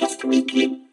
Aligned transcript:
Outcast 0.00 0.24
Weekly. 0.24 0.88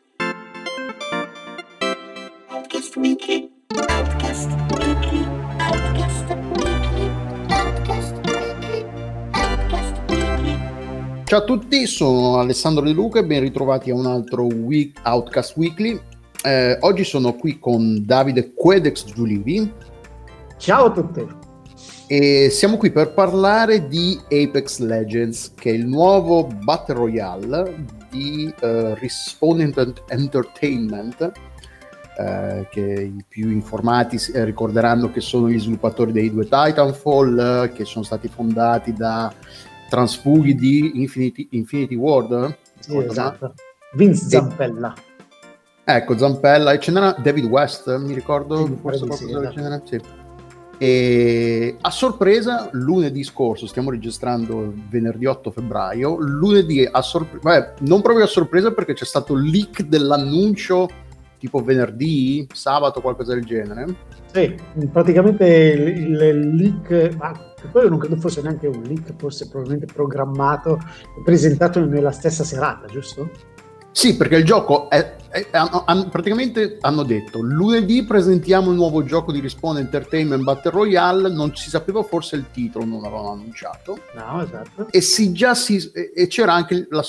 Outcast 2.50 2.96
Weekly. 2.98 3.50
Outcast 3.88 4.50
Weekly. 4.74 5.26
Outcast 5.60 6.26
Weekly. 6.52 7.14
Outcast 7.48 8.16
Weekly. 8.26 8.86
Outcast 9.32 10.10
Weekly. 10.10 11.24
Ciao 11.24 11.40
a 11.40 11.44
tutti, 11.46 11.88
sono 11.88 12.38
Alessandro 12.40 12.84
De 12.84 12.92
Luca 12.92 13.20
e 13.20 13.26
ben 13.26 13.40
ritrovati 13.40 13.92
a 13.92 13.96
un 13.96 14.08
altro 14.08 14.44
week, 14.44 15.00
Outcast 15.06 15.56
Weekly. 15.56 15.98
Eh, 16.44 16.78
oggi 16.82 17.06
sono 17.06 17.34
qui 17.36 17.60
con 17.60 18.04
Davide 18.06 18.52
Quedex 18.54 19.06
Giulivi 19.06 19.72
Ciao 20.58 20.88
a 20.88 20.92
tutti. 20.92 21.26
e 22.08 22.50
siamo 22.50 22.76
qui 22.76 22.92
per 22.92 23.14
parlare 23.14 23.88
di 23.88 24.20
Apex 24.30 24.80
Legends, 24.80 25.54
che 25.56 25.70
è 25.70 25.74
il 25.74 25.88
nuovo 25.88 26.46
Battle 26.46 26.96
Royale 26.96 27.96
di 28.10 28.54
eh, 28.60 28.96
Respondent 28.96 30.04
Entertainment, 30.08 31.32
eh, 32.18 32.68
che 32.70 32.82
i 32.82 33.24
più 33.28 33.50
informati 33.50 34.20
eh, 34.34 34.44
ricorderanno 34.44 35.12
che 35.12 35.22
sono 35.22 35.50
gli 35.50 35.60
sviluppatori 35.60 36.12
dei 36.12 36.32
due 36.32 36.44
Titanfall, 36.44 37.72
che 37.74 37.86
sono 37.86 38.04
stati 38.04 38.28
fondati 38.28 38.94
da 38.94 39.34
transfughi 39.90 40.56
di 40.56 41.02
Infinity, 41.02 41.48
Infinity 41.52 41.96
Ward. 41.96 42.56
Sì, 42.80 42.98
esatto. 42.98 43.54
Vince 43.94 44.26
Zampella. 44.28 44.94
Ecco, 45.84 46.18
Zampella, 46.18 46.74
e 46.74 46.80
ce 46.80 46.92
n'era 46.92 47.16
David 47.18 47.46
West, 47.46 47.96
mi 47.98 48.14
ricordo, 48.14 48.66
forse 48.82 49.06
di 49.06 49.14
sì, 49.14 49.24
qualcosa 49.24 49.40
del 49.40 49.42
esatto. 49.42 49.56
genere, 49.56 49.82
sì. 49.86 50.17
E 50.80 51.76
a 51.82 51.90
sorpresa, 51.90 52.70
lunedì 52.72 53.24
scorso, 53.24 53.66
stiamo 53.66 53.90
registrando 53.90 54.74
venerdì 54.90 55.26
8 55.26 55.50
febbraio, 55.50 56.18
lunedì 56.20 56.88
a 56.90 57.02
sorpresa, 57.02 57.74
non 57.80 58.02
proprio 58.02 58.26
a 58.26 58.28
sorpresa 58.28 58.72
perché 58.72 58.94
c'è 58.94 59.06
stato 59.06 59.34
il 59.34 59.50
leak 59.50 59.82
dell'annuncio 59.84 60.88
tipo 61.40 61.64
venerdì, 61.64 62.48
sabato, 62.52 63.02
qualcosa 63.02 63.34
del 63.34 63.46
genere. 63.46 63.86
Sì, 64.32 64.56
praticamente 64.92 65.46
il, 65.46 66.22
il 66.22 66.56
leak, 66.56 67.16
ma 67.16 67.34
quello 67.72 67.90
non 67.90 68.00
credo 68.00 68.18
fosse 68.18 68.42
neanche 68.42 68.68
un 68.68 68.82
leak, 68.84 69.14
forse 69.18 69.48
probabilmente 69.48 69.92
programmato 69.92 70.80
presentato 71.24 71.84
nella 71.86 72.12
stessa 72.12 72.44
serata, 72.44 72.86
giusto? 72.88 73.30
Sì, 73.98 74.16
perché 74.16 74.36
il 74.36 74.46
gioco 74.46 74.92
è, 74.92 75.16
è- 75.30 75.48
hanno- 75.54 75.82
hanno- 75.88 76.08
praticamente 76.10 76.78
hanno 76.82 77.02
detto 77.02 77.40
lunedì 77.42 78.04
presentiamo 78.06 78.70
il 78.70 78.76
nuovo 78.76 79.04
gioco 79.04 79.32
di 79.32 79.40
Respawn 79.40 79.80
Entertainment 79.80 80.44
Battle 80.44 80.70
Royale, 80.70 81.30
non 81.32 81.56
si 81.56 81.72
sapeva 81.72 82.04
forse 82.04 82.36
il 82.36 82.46
titolo, 82.52 82.86
non 82.86 83.02
l'avevano 83.02 83.32
annunciato. 83.32 83.98
No, 84.14 84.44
esatto. 84.44 84.88
e 84.92 85.02
si 85.02 85.32
già 85.32 85.56
si 85.56 85.78
e 86.14 86.28
c'era 86.28 86.54
anche 86.54 86.86
la- 86.92 87.04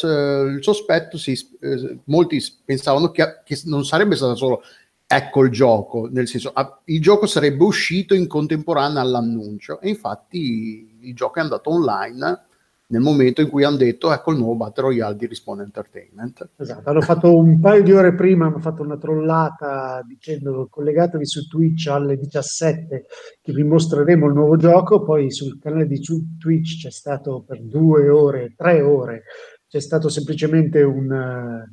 il 0.46 0.60
sospetto 0.62 1.18
si, 1.18 1.32
eh, 1.60 1.98
molti 2.04 2.42
pensavano 2.64 3.10
che, 3.10 3.42
che 3.44 3.60
non 3.66 3.84
sarebbe 3.84 4.16
stato 4.16 4.34
solo 4.34 4.62
ecco 5.06 5.44
il 5.44 5.50
gioco 5.50 6.08
nel 6.10 6.26
senso 6.26 6.52
ah, 6.54 6.80
il 6.86 7.02
gioco 7.02 7.26
sarebbe 7.26 7.64
uscito 7.64 8.14
in 8.14 8.26
contemporanea 8.26 9.02
all'annuncio 9.02 9.78
e 9.82 9.90
infatti 9.90 10.96
il 11.00 11.14
gioco 11.14 11.38
è 11.38 11.42
andato 11.42 11.70
online 11.70 12.44
nel 12.90 13.02
momento 13.02 13.40
in 13.40 13.48
cui 13.48 13.64
hanno 13.64 13.76
detto 13.76 14.12
ecco 14.12 14.32
il 14.32 14.38
nuovo 14.38 14.56
Battle 14.56 14.84
Royale 14.84 15.16
di 15.16 15.26
Respawn 15.26 15.60
Entertainment 15.60 16.50
Esatto, 16.56 16.88
hanno 16.88 17.00
fatto 17.02 17.36
un 17.36 17.60
paio 17.60 17.82
di 17.82 17.92
ore 17.92 18.14
prima, 18.14 18.46
hanno 18.46 18.60
fatto 18.60 18.82
una 18.82 18.96
trollata 18.96 20.02
dicendo 20.06 20.68
collegatevi 20.70 21.26
su 21.26 21.46
Twitch 21.46 21.88
alle 21.88 22.16
17 22.16 23.04
che 23.42 23.52
vi 23.52 23.62
mostreremo 23.62 24.26
il 24.26 24.32
nuovo 24.34 24.56
gioco, 24.56 25.02
poi 25.02 25.30
sul 25.30 25.58
canale 25.60 25.86
di 25.86 26.00
Twitch 26.00 26.80
c'è 26.80 26.90
stato 26.90 27.44
per 27.46 27.62
due 27.62 28.08
ore, 28.08 28.54
tre 28.56 28.80
ore, 28.80 29.24
c'è 29.66 29.80
stato 29.80 30.08
semplicemente 30.08 30.82
un, 30.82 31.12
eh, 31.12 31.72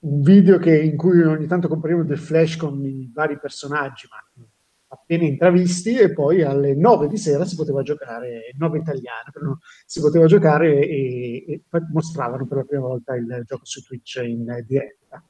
un 0.00 0.20
video 0.20 0.58
che- 0.58 0.80
in 0.82 0.96
cui 0.96 1.22
ogni 1.22 1.46
tanto 1.46 1.68
comparivano 1.68 2.06
del 2.06 2.18
flash 2.18 2.56
con 2.56 2.84
i 2.84 3.10
vari 3.14 3.38
personaggi, 3.38 4.08
ma 4.10 4.44
appena 4.88 5.24
intravisti 5.24 5.96
e 5.96 6.12
poi 6.12 6.42
alle 6.42 6.74
9 6.74 7.08
di 7.08 7.16
sera 7.16 7.44
si 7.44 7.56
poteva 7.56 7.82
giocare, 7.82 8.52
9 8.56 8.78
italiane, 8.78 9.30
però 9.32 9.56
si 9.84 10.00
poteva 10.00 10.26
giocare 10.26 10.86
e, 10.86 11.44
e 11.48 11.62
mostravano 11.92 12.46
per 12.46 12.58
la 12.58 12.64
prima 12.64 12.86
volta 12.86 13.14
il 13.14 13.42
gioco 13.44 13.64
su 13.64 13.82
Twitch 13.82 14.20
in 14.24 14.44
diretta. 14.66 15.22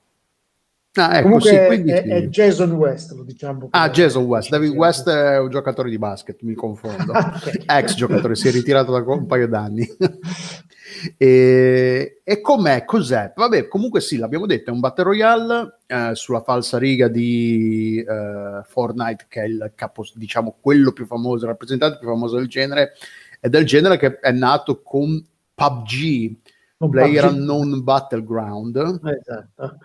Ah, 0.97 1.17
ecco 1.17 1.23
Comunque 1.23 1.51
sì, 1.51 1.67
quindi 1.67 1.93
è- 1.93 2.27
Jason 2.29 2.73
West, 2.73 3.13
lo 3.13 3.23
diciamo. 3.23 3.69
Ah, 3.71 3.91
Jason 3.91 4.25
West. 4.25 4.51
David 4.51 4.73
West 4.73 5.09
è 5.09 5.39
un 5.39 5.51
giocatore 5.51 5.91
di 5.91 5.99
basket, 5.99 6.41
mi 6.43 6.55
confondo. 6.55 7.13
Ok. 7.37 7.65
Ex 7.67 7.95
giocatore, 7.95 8.35
si 8.35 8.49
è 8.49 8.51
ritirato 8.51 8.93
da 8.93 8.99
un 8.99 9.27
paio 9.27 9.49
d'anni. 9.49 9.87
e, 11.17 12.21
e 12.23 12.41
com'è? 12.41 12.85
Cos'è? 12.85 13.33
Vabbè, 13.35 13.69
comunque 13.69 14.01
sì, 14.01 14.17
l'abbiamo 14.17 14.47
detto, 14.47 14.71
è 14.71 14.73
un 14.73 14.81
Battle 14.81 15.05
Royale 15.05 15.79
eh, 15.87 16.11
sulla 16.15 16.43
falsa 16.43 16.79
riga 16.79 17.09
di 17.09 18.05
eh, 18.07 18.63
Fortnite, 18.65 19.27
che 19.29 19.43
è 19.43 19.45
il 19.47 19.73
capo, 19.75 20.05
diciamo, 20.15 20.57
quello 20.61 20.93
più 20.93 21.07
famoso, 21.07 21.45
il 21.45 21.51
rappresentante 21.51 21.99
più 21.99 22.09
famoso 22.09 22.37
del 22.37 22.49
genere, 22.49 22.93
è 23.41 23.49
del 23.49 23.65
genere 23.65 23.99
che 23.99 24.19
è 24.19 24.33
nato 24.33 24.83
con 24.83 25.25
PUBG, 25.55 26.37
Con 26.79 26.91
Player 26.91 27.25
PUBG. 27.27 27.37
Unknown 27.37 27.85
Battleground. 27.85 28.77
Esatto. 28.77 29.79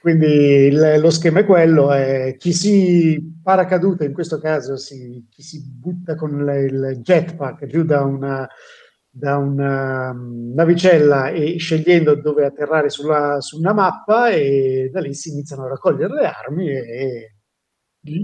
Quindi 0.00 0.26
il- 0.26 0.98
lo 1.00 1.10
schema 1.10 1.40
è 1.40 1.44
quello, 1.44 1.92
è 1.92 2.34
chi 2.38 2.52
si 2.54 3.38
paracadute, 3.42 4.06
in 4.06 4.14
questo 4.14 4.38
caso 4.40 4.76
si, 4.78 5.26
chi 5.28 5.42
si 5.42 5.62
butta 5.70 6.14
con 6.14 6.42
le- 6.44 6.64
il 6.64 7.00
jetpack 7.02 7.66
giù 7.66 7.84
da 7.84 8.02
una, 8.02 8.48
da 9.10 9.36
una 9.36 10.10
um, 10.10 10.52
navicella 10.54 11.28
e 11.30 11.58
scegliendo 11.58 12.14
dove 12.14 12.46
atterrare 12.46 12.88
sulla, 12.88 13.40
su 13.40 13.58
una 13.58 13.72
mappa 13.74 14.30
e 14.30 14.88
da 14.92 15.00
lì 15.00 15.12
si 15.14 15.30
iniziano 15.30 15.64
a 15.64 15.68
raccogliere 15.68 16.14
le 16.14 16.26
armi 16.26 16.68
e, 16.70 16.76
e 16.78 17.34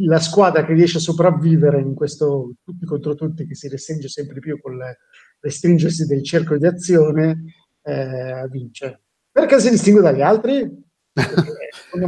la 0.06 0.18
squadra 0.18 0.64
che 0.64 0.72
riesce 0.72 0.96
a 0.96 1.00
sopravvivere 1.00 1.80
in 1.80 1.92
questo 1.94 2.54
tutti 2.64 2.86
contro 2.86 3.14
tutti 3.14 3.46
che 3.46 3.54
si 3.54 3.68
restringe 3.68 4.08
sempre 4.08 4.38
più 4.38 4.58
con 4.60 4.72
il 4.74 4.80
restringersi 5.40 6.06
del 6.06 6.24
cerco 6.24 6.56
di 6.56 6.66
azione 6.66 7.44
eh, 7.82 8.48
vince. 8.50 9.02
Perché 9.30 9.60
si 9.60 9.68
distingue 9.68 10.00
dagli 10.00 10.22
altri? 10.22 10.84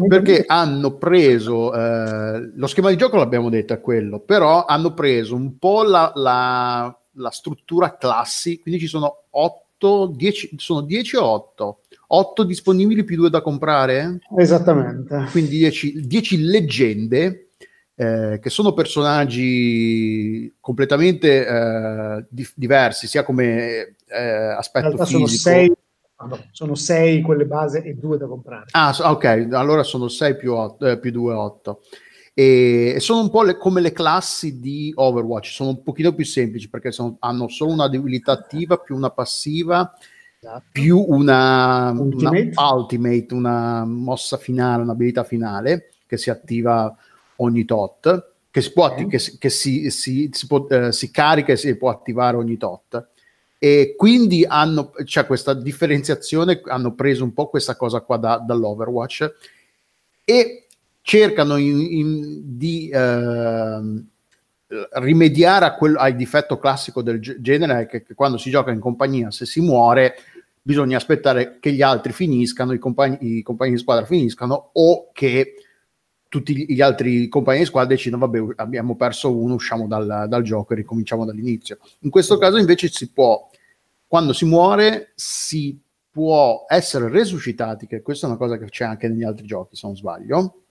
perché 0.09 0.45
hanno 0.47 0.97
preso 0.97 1.73
eh, 1.75 2.51
lo 2.55 2.67
schema 2.67 2.91
di 2.91 2.97
gioco 2.97 3.17
l'abbiamo 3.17 3.49
detto 3.49 3.73
è 3.73 3.81
quello 3.81 4.21
però 4.21 4.65
hanno 4.67 4.93
preso 4.93 5.35
un 5.35 5.59
po' 5.59 5.83
la, 5.83 6.13
la, 6.15 6.99
la 7.13 7.31
struttura 7.31 7.97
classi 7.97 8.61
quindi 8.61 8.81
ci 8.81 8.87
sono 8.87 9.25
8 9.31 10.13
10 10.15 10.55
sono 10.59 10.83
10 10.83 11.17
o 11.17 11.25
8 11.25 11.79
8 12.11 12.43
disponibili 12.45 13.05
più 13.05 13.17
2 13.17 13.31
da 13.31 13.43
comprare? 13.43 14.21
Esattamente. 14.39 15.27
Quindi 15.31 15.59
10, 15.59 16.07
10 16.07 16.43
leggende 16.45 17.49
eh, 17.95 18.39
che 18.41 18.49
sono 18.49 18.73
personaggi 18.73 20.55
completamente 20.61 21.47
eh, 21.47 22.25
di- 22.29 22.49
diversi 22.55 23.07
sia 23.07 23.25
come 23.25 23.97
eh, 24.07 24.55
aspetto 24.57 24.91
fisico 24.91 25.05
sono 25.05 25.27
6 25.27 25.73
no, 26.27 26.39
sono 26.51 26.75
6 26.75 27.21
quelle 27.23 27.45
base 27.45 27.83
e 27.83 27.95
2 27.95 28.19
da 28.19 28.27
comprare. 28.27 28.67
Ah, 28.73 28.97
ok, 28.99 29.49
allora 29.53 29.83
sono 29.83 30.09
6 30.09 30.37
più 30.37 30.53
2, 30.53 31.33
8. 31.33 31.81
Eh, 32.35 32.43
e, 32.43 32.93
e 32.97 33.01
sono 33.01 33.21
un 33.21 33.31
po' 33.31 33.43
le, 33.43 33.57
come 33.57 33.81
le 33.81 33.93
classi 33.93 34.61
di 34.61 34.93
Overwatch, 34.95 35.49
sono 35.49 35.71
un 35.71 35.83
pochino 35.83 36.15
più 36.15 36.25
semplici 36.25 36.69
perché 36.69 36.93
sono, 36.93 37.17
hanno 37.21 37.49
solo 37.49 37.73
una 37.73 37.89
debilità 37.89 38.33
attiva 38.33 38.77
più 38.77 38.95
una 38.97 39.11
passiva 39.11 39.93
esatto. 40.41 40.65
più 40.71 41.05
una 41.09 41.91
ultimate. 41.91 42.53
una 42.57 42.73
ultimate, 42.75 43.35
una 43.35 43.85
mossa 43.85 44.37
finale, 44.37 44.83
un'abilità 44.83 45.25
finale 45.25 45.91
che 46.07 46.17
si 46.17 46.31
attiva 46.31 46.97
ogni 47.37 47.65
tot, 47.65 48.33
che 48.51 48.61
si, 48.61 48.73
può, 48.73 48.87
atti- 48.87 49.07
che, 49.07 49.19
che 49.39 49.51
si, 49.51 49.91
si, 49.91 50.31
si, 50.33 50.47
può, 50.47 50.67
eh, 50.69 50.93
si 50.93 51.11
carica 51.11 51.53
e 51.53 51.57
si 51.57 51.77
può 51.77 51.91
attivare 51.91 52.37
ogni 52.37 52.57
tot. 52.57 53.09
E 53.59 53.95
quindi 53.97 54.45
hanno, 54.47 54.91
c'è 55.03 55.27
questa 55.27 55.53
differenziazione, 55.53 56.61
hanno 56.67 56.95
preso 56.95 57.25
un 57.25 57.33
po' 57.33 57.49
questa 57.49 57.75
cosa 57.77 58.01
qua 58.03 58.17
da- 58.17 58.39
dall'Overwatch 58.39 59.35
e 60.25 60.67
cercano 61.03 61.57
in- 61.57 61.81
in- 61.81 62.43
di 62.57 62.89
ehm, 62.93 64.07
rimediare 64.93 65.65
a 65.65 65.75
quel- 65.75 65.97
al 65.97 66.15
difetto 66.15 66.59
classico 66.59 67.03
del 67.03 67.21
ge- 67.21 67.41
genere 67.41 67.87
che, 67.87 68.03
che 68.03 68.15
quando 68.15 68.37
si 68.37 68.51
gioca 68.51 68.71
in 68.71 68.81
compagnia 68.81 69.31
se 69.31 69.47
si 69.47 69.61
muore 69.63 70.17
bisogna 70.61 70.99
aspettare 70.99 71.57
che 71.61 71.73
gli 71.73 71.81
altri 71.81 72.13
finiscano, 72.13 72.75
i 72.75 72.79
compagni, 72.79 73.39
i 73.39 73.43
compagni 73.43 73.73
di 73.73 73.79
squadra 73.79 74.05
finiscano 74.05 74.71
o 74.75 75.09
che 75.15 75.55
tutti 76.29 76.67
gli 76.71 76.83
altri 76.83 77.27
compagni 77.29 77.61
di 77.61 77.65
squadra 77.65 77.95
decidono 77.95 78.27
vabbè 78.29 78.53
abbiamo 78.57 78.95
perso 78.95 79.35
uno, 79.35 79.55
usciamo 79.55 79.87
dal, 79.87 80.27
dal 80.29 80.43
gioco 80.43 80.75
e 80.75 80.77
ricominciamo 80.77 81.25
dall'inizio. 81.25 81.79
In 82.01 82.11
questo 82.11 82.37
caso 82.37 82.59
invece 82.59 82.89
si 82.89 83.11
può, 83.11 83.49
quando 84.09 84.33
si 84.33 84.47
muore 84.47 85.13
si 85.15 85.79
può 86.11 86.65
essere 86.67 87.09
resuscitati, 87.09 87.87
che 87.87 88.03
questa 88.03 88.27
è 88.27 88.31
una 88.31 88.39
cosa 88.39 88.59
che 88.59 88.65
c'è 88.65 88.85
anche 88.85 89.07
negli 89.07 89.23
altri 89.23 89.47
giochi 89.47 89.77
se 89.77 89.87
non 89.87 89.95
sbaglio. 89.95 90.63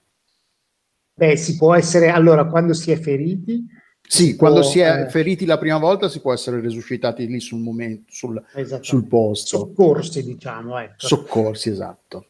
Beh, 1.13 1.37
si 1.37 1.55
può 1.55 1.73
essere, 1.73 2.09
allora, 2.09 2.45
quando 2.47 2.73
si 2.73 2.91
è 2.91 2.99
feriti, 2.99 3.65
Sì, 4.01 4.25
si 4.25 4.35
quando 4.35 4.59
può, 4.61 4.69
si 4.69 4.79
è 4.79 5.03
eh, 5.03 5.09
feriti 5.09 5.45
la 5.45 5.57
prima 5.57 5.77
volta 5.77 6.09
si 6.09 6.19
può 6.19 6.33
essere 6.33 6.59
resuscitati 6.59 7.27
lì 7.27 7.39
sul 7.39 7.59
momento, 7.59 8.11
sul, 8.11 8.43
sul 8.81 9.07
posto. 9.07 9.57
soccorsi, 9.57 10.23
diciamo, 10.23 10.77
ecco. 10.79 11.07
Soccorsi, 11.07 11.69
esatto. 11.69 12.27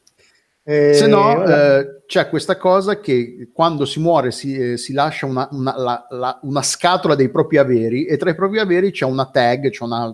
Eh, 0.70 0.96
Se 0.96 1.08
no, 1.08 1.20
ora- 1.38 1.80
eh, 1.80 2.02
c'è 2.08 2.28
questa 2.28 2.58
cosa 2.58 3.00
che 3.00 3.50
quando 3.54 3.86
si 3.86 4.02
muore 4.02 4.32
si, 4.32 4.54
eh, 4.74 4.78
si 4.78 4.92
lascia 4.92 5.26
una, 5.26 5.48
una- 5.52 5.78
la- 5.78 6.08
la- 6.10 6.40
una 6.42 6.62
scatola 6.62 7.16
dei 7.16 7.30
propri 7.30 7.56
averi 7.58 8.04
e 8.06 8.18
tra 8.18 8.32
i 8.32 8.36
propri 8.36 8.60
averi 8.60 8.92
c'è 8.92 9.06
una 9.06 9.30
tag, 9.30 9.70
c'è 9.70 9.84
una, 9.86 10.14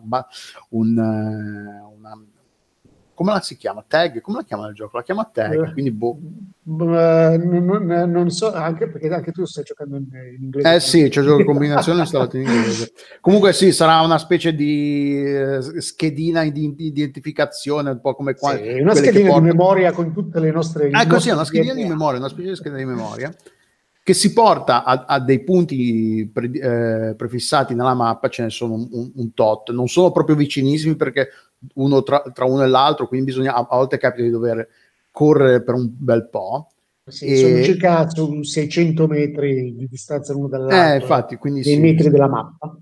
un, 0.69 0.97
eh, 0.97 1.01
una- 1.89 1.92
come 3.13 3.31
la 3.31 3.42
si 3.42 3.57
chiama? 3.57 3.83
Tag? 3.88 4.21
Come 4.21 4.38
la 4.38 4.44
chiama 4.44 4.68
il 4.68 4.74
gioco? 4.74 4.98
La 4.98 5.04
chiama 5.04 5.30
tag, 5.31 5.68
Eh, 5.68 5.71
quindi 5.74 5.92
boh. 5.92 6.18
eh, 6.65 7.38
non, 7.38 7.86
non- 8.10 8.30
so, 8.31 8.51
anche 8.54 8.88
perché 8.89 9.07
anche 9.10 9.31
tu 9.31 9.45
stai 9.45 9.63
giocando 9.63 9.98
in, 9.98 10.06
in 10.38 10.44
inglese. 10.44 10.75
Eh 10.75 10.80
sì, 10.80 11.10
c'è 11.10 11.19
il 11.21 11.25
gioco 11.25 11.38
di 11.38 11.44
combinazione 11.45 12.00
installato 12.01 12.38
in 12.38 12.44
inglese. 12.44 12.92
Comunque 13.21 13.54
sì, 13.54 13.71
sarà 13.71 14.00
una 14.01 14.18
specie 14.18 14.54
di 14.56 15.24
eh, 15.24 15.62
schedina 15.81 16.44
di 16.45 16.74
di 16.75 16.86
identificazione, 16.88 17.92
un 17.92 18.01
po' 18.01 18.15
come 18.15 18.33
qua, 18.36 18.56
Sì, 18.56 18.80
una 18.80 18.94
schedina 18.95 19.12
di 19.19 19.24
portano- 19.25 19.45
memoria 19.45 19.92
con 19.92 20.12
tutte 20.13 20.39
le 20.39 20.51
nostre... 20.51 20.89
così 20.89 21.04
è 21.04 21.07
nostri 21.07 21.31
una 21.33 21.44
schedina 21.44 21.74
di 21.74 21.81
DNA. 21.83 21.89
memoria, 21.89 22.19
una 22.19 22.30
specie 22.30 22.50
di 22.50 22.56
schedina 22.56 22.77
di 22.80 22.86
memoria 22.86 23.33
che 24.06 24.13
si 24.13 24.33
porta 24.33 24.83
a, 24.83 25.06
a 25.07 25.19
dei 25.21 25.42
punti 25.45 26.30
pre- 26.33 26.51
eh, 26.51 27.15
prefissati 27.15 27.74
nella 27.74 27.94
mappa, 27.94 28.27
ce 28.27 28.44
ne 28.44 28.50
sono 28.50 28.74
un- 28.74 29.12
un 29.15 29.33
tot, 29.33 29.71
non 29.71 29.88
sono 29.88 30.12
proprio 30.12 30.36
vicinissimi 30.36 30.95
perché 30.98 31.30
uno 31.75 32.04
tra, 32.04 32.21
tra 32.33 32.45
uno 32.45 32.63
e 32.63 32.68
l'altro, 32.68 33.07
quindi 33.07 33.27
bisogna, 33.27 33.54
a, 33.54 33.68
a 33.69 33.75
volte 33.75 33.98
capita 33.98 34.24
di 34.24 34.30
dover 34.30 34.68
correre 35.12 35.62
per 35.63 35.75
un 35.75 35.89
bel 35.89 36.27
po'. 36.30 36.68
Sì, 37.06 37.30
E- 37.31 37.38
Sono 37.38 37.63
circa 37.63 38.10
su 38.10 38.44
600 38.44 39.07
metri 39.07 39.75
di 39.75 39.88
distanza 39.88 40.33
l'uno 40.33 40.48
dall'altro. 40.48 40.77
Eh, 40.77 40.95
infatti, 41.01 41.36
quindi 41.36 41.62
dei 41.62 41.75
sì. 41.75 41.81
metri 41.81 42.10
della 42.10 42.30
mappa. 42.30 42.77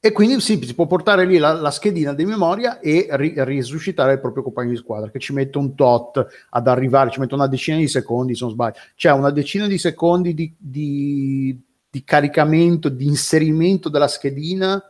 E 0.00 0.12
quindi 0.12 0.40
sì, 0.40 0.60
si 0.62 0.74
può 0.74 0.86
portare 0.86 1.26
lì 1.26 1.38
la, 1.38 1.52
la 1.54 1.72
schedina 1.72 2.14
di 2.14 2.24
memoria 2.24 2.78
e 2.78 3.08
ri- 3.10 3.34
risuscitare 3.36 4.12
il 4.12 4.20
proprio 4.20 4.44
compagno 4.44 4.70
di 4.70 4.76
squadra, 4.76 5.10
che 5.10 5.18
ci 5.18 5.32
mette 5.32 5.58
un 5.58 5.74
tot 5.74 6.24
ad 6.50 6.68
arrivare, 6.68 7.10
ci 7.10 7.18
mette 7.18 7.34
una 7.34 7.48
decina 7.48 7.78
di 7.78 7.88
secondi, 7.88 8.36
se 8.36 8.44
non 8.44 8.52
sbaglio. 8.52 8.76
C'è 8.94 9.10
una 9.10 9.30
decina 9.30 9.66
di 9.66 9.76
secondi 9.76 10.34
di, 10.34 10.54
di- 10.56 11.60
di 11.90 12.04
caricamento, 12.04 12.88
di 12.88 13.06
inserimento 13.06 13.88
della 13.88 14.06
schedina, 14.06 14.80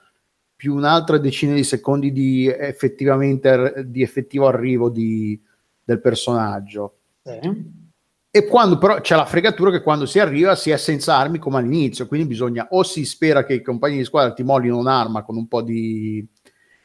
più 0.58 0.74
un'altra 0.74 1.18
decina 1.18 1.54
di 1.54 1.62
secondi 1.62 2.10
di 2.10 2.48
effettivamente 2.48 3.84
di 3.86 4.02
effettivo 4.02 4.48
arrivo 4.48 4.88
di- 4.88 5.40
del 5.84 6.00
personaggio. 6.00 6.96
Sì. 7.22 7.86
E 8.28 8.44
quando 8.44 8.76
però 8.76 9.00
c'è 9.00 9.14
la 9.14 9.24
fregatura 9.24 9.70
che 9.70 9.82
quando 9.82 10.04
si 10.04 10.18
arriva 10.18 10.56
si 10.56 10.70
è 10.70 10.76
senza 10.76 11.16
armi 11.16 11.38
come 11.38 11.58
all'inizio, 11.58 12.08
quindi 12.08 12.26
bisogna 12.26 12.66
o 12.70 12.82
si 12.82 13.04
spera 13.04 13.44
che 13.44 13.54
i 13.54 13.62
compagni 13.62 13.98
di 13.98 14.04
squadra 14.04 14.32
ti 14.34 14.42
mollino 14.42 14.76
un'arma 14.78 15.22
con 15.22 15.36
un 15.36 15.46
po' 15.46 15.62
di 15.62 16.26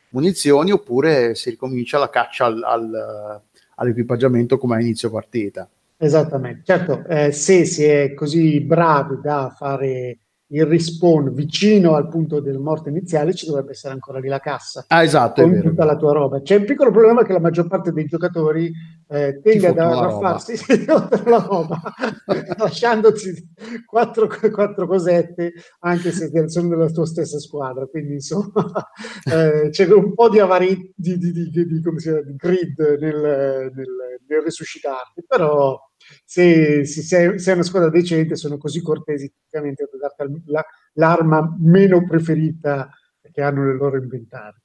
munizioni 0.10 0.72
oppure 0.72 1.34
si 1.34 1.50
ricomincia 1.50 1.98
la 1.98 2.12
caccia 2.12 2.46
al- 2.46 2.62
al- 2.62 3.42
all'equipaggiamento 3.78 4.60
come 4.60 4.76
a 4.76 4.82
inizio 4.82 5.10
partita. 5.10 5.68
Esattamente, 5.98 6.62
certo, 6.64 7.04
eh, 7.08 7.32
se 7.32 7.66
si 7.66 7.84
è 7.86 8.14
così 8.14 8.62
bravi 8.62 9.16
da 9.20 9.52
fare 9.58 10.20
il 10.54 10.66
respawn 10.66 11.34
vicino 11.34 11.96
al 11.96 12.08
punto 12.08 12.40
del 12.40 12.60
morte 12.60 12.90
iniziale, 12.90 13.34
ci 13.34 13.46
dovrebbe 13.48 13.72
essere 13.72 13.94
ancora 13.94 14.20
lì 14.20 14.28
la 14.28 14.40
cassa 14.40 14.86
Ah, 14.88 15.04
esatto, 15.04 15.42
è 15.42 15.44
con 15.44 15.54
vero. 15.54 15.70
tutta 15.70 15.84
la 15.86 15.96
tua 15.96 16.14
roba. 16.14 16.42
C'è 16.42 16.56
un 16.58 16.66
piccolo 16.66 16.92
problema 16.92 17.24
che 17.24 17.34
la 17.34 17.40
maggior 17.40 17.68
parte 17.68 17.92
dei 17.92 18.06
giocatori 18.06 18.72
eh, 19.08 19.40
tende 19.42 19.68
ad 19.68 19.78
arraffarsi 19.80 20.86
la 21.26 21.46
roba, 21.48 21.82
lasciandoti 22.58 23.54
quattro, 23.86 24.28
quattro 24.52 24.88
cosette, 24.88 25.54
anche 25.80 26.12
se 26.12 26.30
sono 26.50 26.70
della 26.70 26.90
tua 26.90 27.06
stessa 27.06 27.40
squadra. 27.40 27.86
Quindi, 27.88 28.14
insomma, 28.14 28.72
eh, 29.32 29.70
c'è 29.70 29.92
un 29.92 30.14
po' 30.14 30.30
di 30.30 30.40
avari 30.40 30.94
di, 30.96 31.18
di, 31.18 31.32
di, 31.32 31.50
di- 31.50 31.66
di- 31.66 31.82
come 31.82 32.00
si 32.00 32.10
chiama, 32.10 32.22
di 32.22 32.36
grid 32.36 32.80
nel, 33.00 33.72
nel, 33.74 33.88
nel 34.28 34.42
resuscitarti, 34.44 35.24
però 35.28 35.80
se, 36.26 36.86
se 36.86 37.02
sei, 37.02 37.40
se 37.40 37.52
è 37.52 37.54
una 37.54 37.64
squadra 37.64 37.90
decente 37.90 38.36
sono 38.36 38.58
così 38.58 38.82
cortesi 38.82 39.32
tipicamente 39.32 39.88
da 39.92 40.14
darti 40.16 40.42
la- 40.46 40.66
l'arma 40.94 41.56
meno 41.60 42.06
preferita 42.06 42.90
che 43.32 43.42
hanno 43.42 43.64
nel 43.64 43.78
loro 43.78 43.98
inventario. 43.98 44.62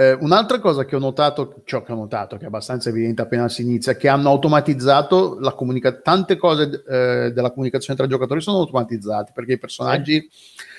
Eh, 0.00 0.16
un'altra 0.18 0.60
cosa 0.60 0.86
che 0.86 0.96
ho 0.96 0.98
notato, 0.98 1.60
ciò 1.64 1.82
che 1.82 1.92
ho 1.92 1.94
notato, 1.94 2.38
che 2.38 2.44
è 2.44 2.46
abbastanza 2.46 2.88
evidente 2.88 3.20
appena 3.20 3.50
si 3.50 3.60
inizia, 3.60 3.92
è 3.92 3.96
che 3.98 4.08
hanno 4.08 4.30
automatizzato 4.30 5.38
la 5.38 5.52
comunicazione, 5.52 6.02
tante 6.02 6.36
cose 6.38 6.82
eh, 6.88 7.32
della 7.34 7.50
comunicazione 7.50 7.98
tra 7.98 8.08
giocatori 8.08 8.40
sono 8.40 8.60
automatizzate 8.60 9.32
perché 9.34 9.52
i 9.52 9.58
personaggi 9.58 10.26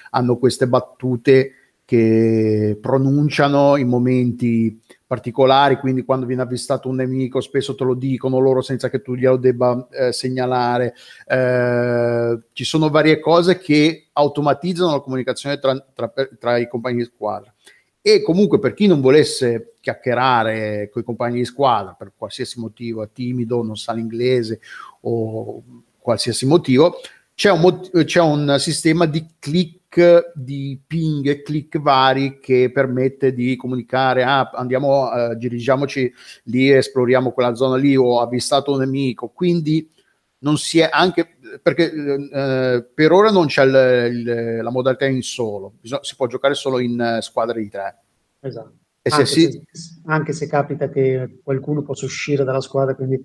hanno 0.10 0.38
queste 0.38 0.68
battute 0.68 1.52
che 1.86 2.80
pronunciano 2.82 3.76
in 3.76 3.90
momenti 3.90 4.82
particolari, 5.12 5.76
quindi 5.76 6.06
quando 6.06 6.26
viene 6.26 6.42
avvistato 6.42 6.88
un 6.88 6.96
nemico 6.96 7.42
spesso 7.42 7.76
te 7.76 7.84
lo 7.84 7.96
dicono 7.96 8.40
loro 8.40 8.62
senza 8.62 8.90
che 8.90 9.02
tu 9.02 9.14
glielo 9.14 9.36
debba 9.36 9.90
eh, 9.92 10.14
segnalare. 10.14 10.96
Eh, 11.28 12.40
ci 12.54 12.64
sono 12.64 12.90
varie 12.90 13.20
cose 13.20 13.58
che 13.58 14.08
automatizzano 14.14 14.94
la 14.94 15.02
comunicazione 15.02 15.60
tra, 15.60 15.78
tra- 15.94 16.14
tra 16.40 16.58
i 16.58 16.70
compagni 16.70 17.00
di 17.00 17.12
squadra 17.14 17.54
e 18.02 18.22
comunque 18.22 18.60
per 18.60 18.74
chi 18.74 18.88
non 18.88 19.02
volesse 19.02 19.74
chiacchierare 19.82 20.90
con 20.90 21.02
i 21.02 21.06
compagni 21.06 21.40
di 21.40 21.46
squadra 21.46 21.92
per 21.92 22.14
qualsiasi 22.16 22.62
motivo, 22.62 23.04
è 23.04 23.10
timido, 23.12 23.62
non 23.64 23.76
sa 23.76 23.92
l'inglese 23.92 24.62
o 25.02 25.62
qualsiasi 26.00 26.46
motivo, 26.46 27.02
c'è 27.42 27.50
un, 27.50 28.04
c'è 28.06 28.22
un 28.22 28.56
sistema 28.60 29.08
di 29.08 29.26
click, 29.40 30.32
di 30.36 30.80
ping 30.86 31.26
e 31.28 31.42
click 31.42 31.80
vari 31.80 32.38
che 32.40 32.70
permette 32.72 33.34
di 33.34 33.56
comunicare, 33.56 34.22
ah, 34.22 34.52
andiamo, 34.54 35.12
eh, 35.12 35.36
dirigiamoci 35.38 36.14
lì, 36.44 36.70
esploriamo 36.70 37.32
quella 37.32 37.56
zona 37.56 37.78
lì, 37.78 37.96
ho 37.96 38.20
avvistato 38.22 38.74
un 38.74 38.78
nemico, 38.78 39.30
quindi 39.30 39.90
non 40.44 40.60
si 40.60 40.82
è 40.82 40.90
anche 40.92 41.38
perché 41.64 41.92
eh, 41.92 42.86
per 42.94 43.12
ora 43.12 43.32
non 43.32 43.48
c'è 43.48 43.64
il- 43.64 44.14
il- 44.14 44.60
la 44.62 44.70
modalità 44.70 45.08
in 45.08 45.24
solo, 45.24 45.74
Bisog- 45.82 46.04
si 46.04 46.16
può 46.16 46.28
giocare 46.28 46.54
solo 46.54 46.78
in 46.78 47.02
eh, 47.02 47.24
squadre 47.24 47.60
di 47.60 47.70
tre. 47.70 47.98
Esatto. 48.40 48.74
E 49.02 49.10
se 49.10 49.26
si- 49.26 49.64
se, 49.72 50.00
anche 50.06 50.32
se 50.32 50.46
capita 50.46 50.90
che 50.90 51.40
qualcuno 51.44 51.82
possa 51.82 52.06
uscire 52.06 52.44
dalla 52.44 52.62
squadra, 52.62 52.94
quindi 52.94 53.20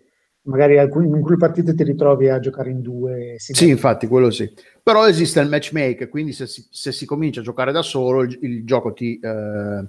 magari 0.47 0.79
alcuni, 0.79 1.07
in 1.07 1.15
alcune 1.15 1.37
partite 1.37 1.75
ti 1.75 1.85
ritrovi 1.85 2.29
a 2.29 2.39
giocare 2.41 2.71
in 2.71 2.81
due. 2.83 3.35
Sì, 3.39 3.69
infatti, 3.69 4.07
quello 4.07 4.31
sì. 4.31 4.53
Però 4.83 5.07
esiste 5.07 5.41
il 5.41 5.49
matchmaker, 5.49 6.09
quindi 6.09 6.33
se 6.33 6.47
si, 6.47 6.65
se 6.71 6.93
si 6.93 7.07
comincia 7.07 7.41
a 7.41 7.45
giocare 7.45 7.73
da 7.73 7.83
solo, 7.83 8.23
il, 8.23 8.39
il 8.43 8.65
gioco 8.65 8.93
ti 8.93 9.19
eh, 9.21 9.85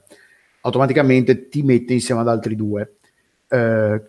automaticamente 0.62 1.48
ti 1.50 1.62
mette 1.64 1.94
insieme 1.94 2.22
ad 2.22 2.28
altri 2.28 2.56
due. 2.56 2.98
Eh, 3.50 4.02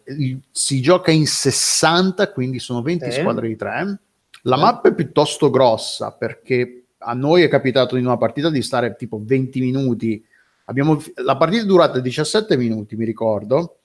si 0.51 0.81
gioca 0.81 1.11
in 1.11 1.27
60, 1.27 2.33
quindi 2.33 2.59
sono 2.59 2.83
20 2.83 3.11
Sì. 3.11 3.21
squadre 3.21 3.49
di 3.49 3.57
tre. 3.57 4.01
La 4.43 4.57
Sì. 4.57 4.63
mappa 4.63 4.89
è 4.89 4.95
piuttosto 4.95 5.51
grossa 5.51 6.13
perché 6.13 6.85
a 6.99 7.13
noi 7.13 7.43
è 7.43 7.49
capitato 7.49 7.97
in 7.97 8.07
una 8.07 8.17
partita 8.17 8.51
di 8.51 8.63
stare 8.63 8.97
tipo 8.97 9.21
20 9.23 9.61
minuti. 9.61 10.25
Abbiamo, 10.65 11.01
la 11.23 11.37
partita 11.37 11.63
è 11.63 11.67
durata 11.67 12.01
17 12.01 12.57
minuti, 12.57 12.97
mi 12.97 13.05
ricordo, 13.05 13.79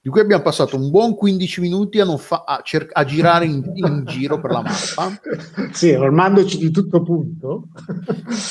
di 0.00 0.10
cui 0.10 0.20
abbiamo 0.20 0.44
passato 0.44 0.76
un 0.76 0.90
buon 0.90 1.16
15 1.16 1.60
minuti 1.60 1.98
a, 1.98 2.04
non 2.04 2.18
fa- 2.18 2.44
a 2.46 2.60
cer- 2.62 2.90
a 2.92 3.04
girare 3.04 3.46
in, 3.46 3.62
in 3.74 4.04
giro 4.06 4.40
per 4.40 4.52
la 4.52 4.62
mappa 4.62 5.18
Sì, 5.72 5.92
armandoci 5.92 6.56
di 6.56 6.70
tutto 6.70 7.02
punto. 7.02 7.68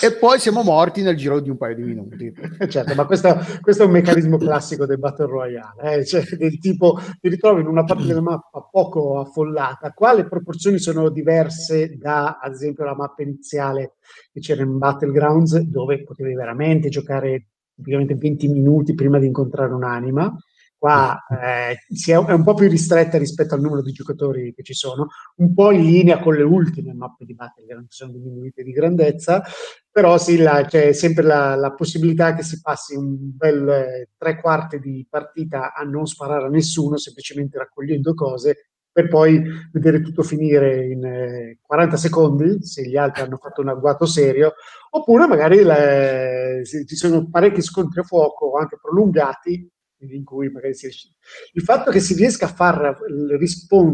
e 0.04 0.12
poi 0.13 0.39
siamo 0.39 0.62
morti 0.62 1.01
nel 1.01 1.16
giro 1.16 1.39
di 1.39 1.50
un 1.50 1.58
paio 1.58 1.75
di 1.75 1.84
minuti. 1.84 2.34
Certo, 2.68 2.94
ma 2.96 3.06
questo, 3.06 3.36
questo 3.62 3.84
è 3.84 3.86
un 3.86 3.94
meccanismo 3.94 4.38
classico 4.38 4.86
del 4.86 5.00
Battle 5.00 5.25
Royale, 5.27 6.00
eh, 6.00 6.06
cioè 6.06 6.24
del 6.38 6.60
tipo 6.60 7.00
ti 7.20 7.30
ritrovi 7.30 7.62
in 7.62 7.68
una 7.68 7.84
parte 7.86 8.06
della 8.06 8.22
mappa 8.22 8.68
poco 8.70 9.20
affollata, 9.20 9.92
qua 9.94 10.13
le 10.13 10.27
proporzioni 10.27 10.80
sono 10.80 11.10
diverse 11.10 11.96
da 11.98 12.39
ad 12.42 12.54
esempio 12.54 12.84
la 12.84 12.96
mappa 12.96 13.24
iniziale 13.24 13.94
che 14.32 14.42
c'era 14.42 14.63
in 14.63 14.77
Battlegrounds 14.77 15.60
dove 15.60 16.04
potevi 16.04 16.34
veramente 16.34 16.89
giocare 16.89 17.48
tipicamente 17.74 18.16
20 18.16 18.48
minuti 18.50 18.94
prima 18.96 19.18
di 19.18 19.27
incontrare 19.27 19.74
un'anima. 19.74 20.36
Qua 20.80 21.18
eh, 21.30 21.78
è, 22.06 22.16
un 22.34 22.44
po' 22.44 22.54
più 22.54 22.68
ristretta 22.70 23.18
rispetto 23.18 23.56
al 23.56 23.62
numero 23.62 23.82
di 23.82 23.92
giocatori 23.92 24.54
che 24.54 24.62
ci 24.62 24.74
sono, 24.76 25.08
un 25.38 25.54
po' 25.54 25.72
in 25.72 25.82
linea 25.84 26.20
con 26.20 26.36
le 26.36 26.44
ultime 26.44 26.94
mappe 26.94 27.26
di 27.26 27.34
Battleground, 27.34 27.88
che 27.88 27.94
sono 27.96 28.12
diminuite 28.12 28.62
di 28.64 28.72
grandezza, 28.72 29.44
però 29.92 30.18
sì, 30.18 30.38
la- 30.38 30.66
c'è 30.66 30.94
sempre 30.94 31.24
la, 31.24 31.56
la 31.56 31.74
possibilità 31.74 32.36
che 32.36 32.44
si 32.44 32.62
passi 32.62 32.96
un 32.96 33.16
bel 33.36 33.68
eh, 33.70 34.10
tre 34.18 34.40
quarti 34.40 34.80
di 34.80 35.06
partita 35.10 35.74
a 35.74 35.84
non 35.84 36.06
sparare 36.06 36.46
a 36.46 36.50
nessuno, 36.50 36.98
semplicemente 36.98 37.58
raccogliendo 37.58 38.14
cose, 38.14 38.70
per 38.92 39.08
poi 39.08 39.42
vedere 39.72 40.02
tutto 40.02 40.24
finire 40.24 40.88
in 40.88 41.04
eh, 41.06 41.58
40 41.62 41.98
secondi, 41.98 42.64
se 42.64 42.84
gli 42.88 42.98
altri 42.98 43.24
hanno 43.24 43.38
fatto 43.38 43.62
un 43.62 43.70
agguato 43.70 44.06
serio, 44.06 44.54
oppure 44.92 45.28
magari 45.28 45.64
le- 45.64 46.62
se 46.64 46.86
ci 46.86 46.96
sono 46.96 47.28
parecchi 47.30 47.62
scontri 47.62 48.00
a 48.02 48.04
fuoco, 48.04 48.58
anche 48.58 48.78
prolungati, 48.82 49.68
in 50.00 50.24
cui 50.24 50.50
magari 50.50 50.74
si 50.74 50.86
riesce- 50.88 51.10
Il 51.54 51.63
fatto 51.63 51.92
che 51.92 52.00
si 52.00 52.13
riesca 52.16 52.46
a 52.46 52.50
far 52.50 52.98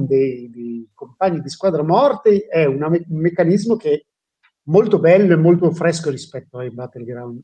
dei, 0.05 0.49
dei 0.49 0.89
compagni 0.93 1.39
di 1.41 1.49
squadra 1.49 1.83
morti 1.83 2.39
è 2.39 2.65
un 2.65 3.03
meccanismo 3.09 3.75
che 3.75 3.91
è 3.93 4.05
molto 4.65 4.99
bello 4.99 5.33
e 5.33 5.35
molto 5.37 5.71
fresco 5.71 6.09
rispetto 6.09 6.57
ai 6.59 6.71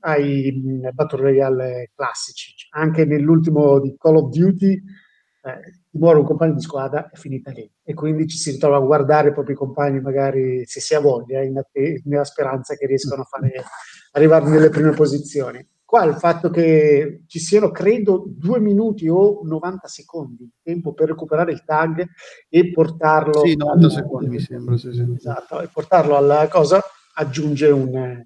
ai 0.02 0.52
mh, 0.52 0.90
Battle 0.94 1.22
Royale 1.22 1.92
classici. 1.96 2.54
Anche 2.72 3.06
nell'ultimo 3.06 3.80
di 3.80 3.96
Call 3.98 4.16
of 4.18 4.30
Duty, 4.32 4.72
eh, 4.74 5.82
muore 5.92 6.20
un 6.20 6.26
compagno 6.26 6.54
di 6.54 6.62
squadra, 6.62 7.10
è 7.10 7.16
finita 7.18 7.52
lì. 7.52 7.70
E 7.84 7.94
quindi 7.94 8.28
ci 8.28 8.38
si 8.38 8.52
ritrova 8.52 8.78
a 8.78 8.80
guardare 8.82 9.30
i 9.30 9.34
propri 9.34 9.54
compagni, 9.54 10.00
magari 10.02 10.66
se 10.66 10.80
si 10.80 10.94
ha 10.96 11.00
voglia, 11.00 11.42
in 11.42 11.58
atte- 11.58 12.02
nella 12.06 12.24
speranza 12.26 12.76
che 12.76 12.86
riescano 12.86 13.22
a 13.24 13.26
fare, 13.26 13.52
arrivare 14.12 14.50
nelle 14.50 14.70
prime 14.70 14.92
posizioni. 14.92 15.66
Qua 15.90 16.04
il 16.04 16.18
fatto 16.18 16.52
che 16.52 17.24
ci 17.26 17.40
siano, 17.40 17.72
credo, 17.72 18.24
due 18.28 18.60
minuti 18.60 19.08
o 19.08 19.40
90 19.42 19.88
secondi 19.88 20.44
di 20.44 20.52
tempo 20.62 20.94
per 20.94 21.08
recuperare 21.08 21.52
il 21.52 21.64
tag 21.64 22.08
e 22.48 22.70
portarlo... 22.70 23.40
Sì, 23.40 23.56
90 23.56 23.86
al- 23.86 23.92
secondi 23.92 24.28
mi 24.30 24.40
sembra, 24.40 24.78
sì, 24.78 24.94
sì. 24.94 25.04
Esatto, 25.18 25.60
e 25.62 25.68
portarlo 25.74 26.16
alla 26.16 26.48
cosa 26.48 26.80
aggiunge 27.16 27.72
un, 27.72 28.24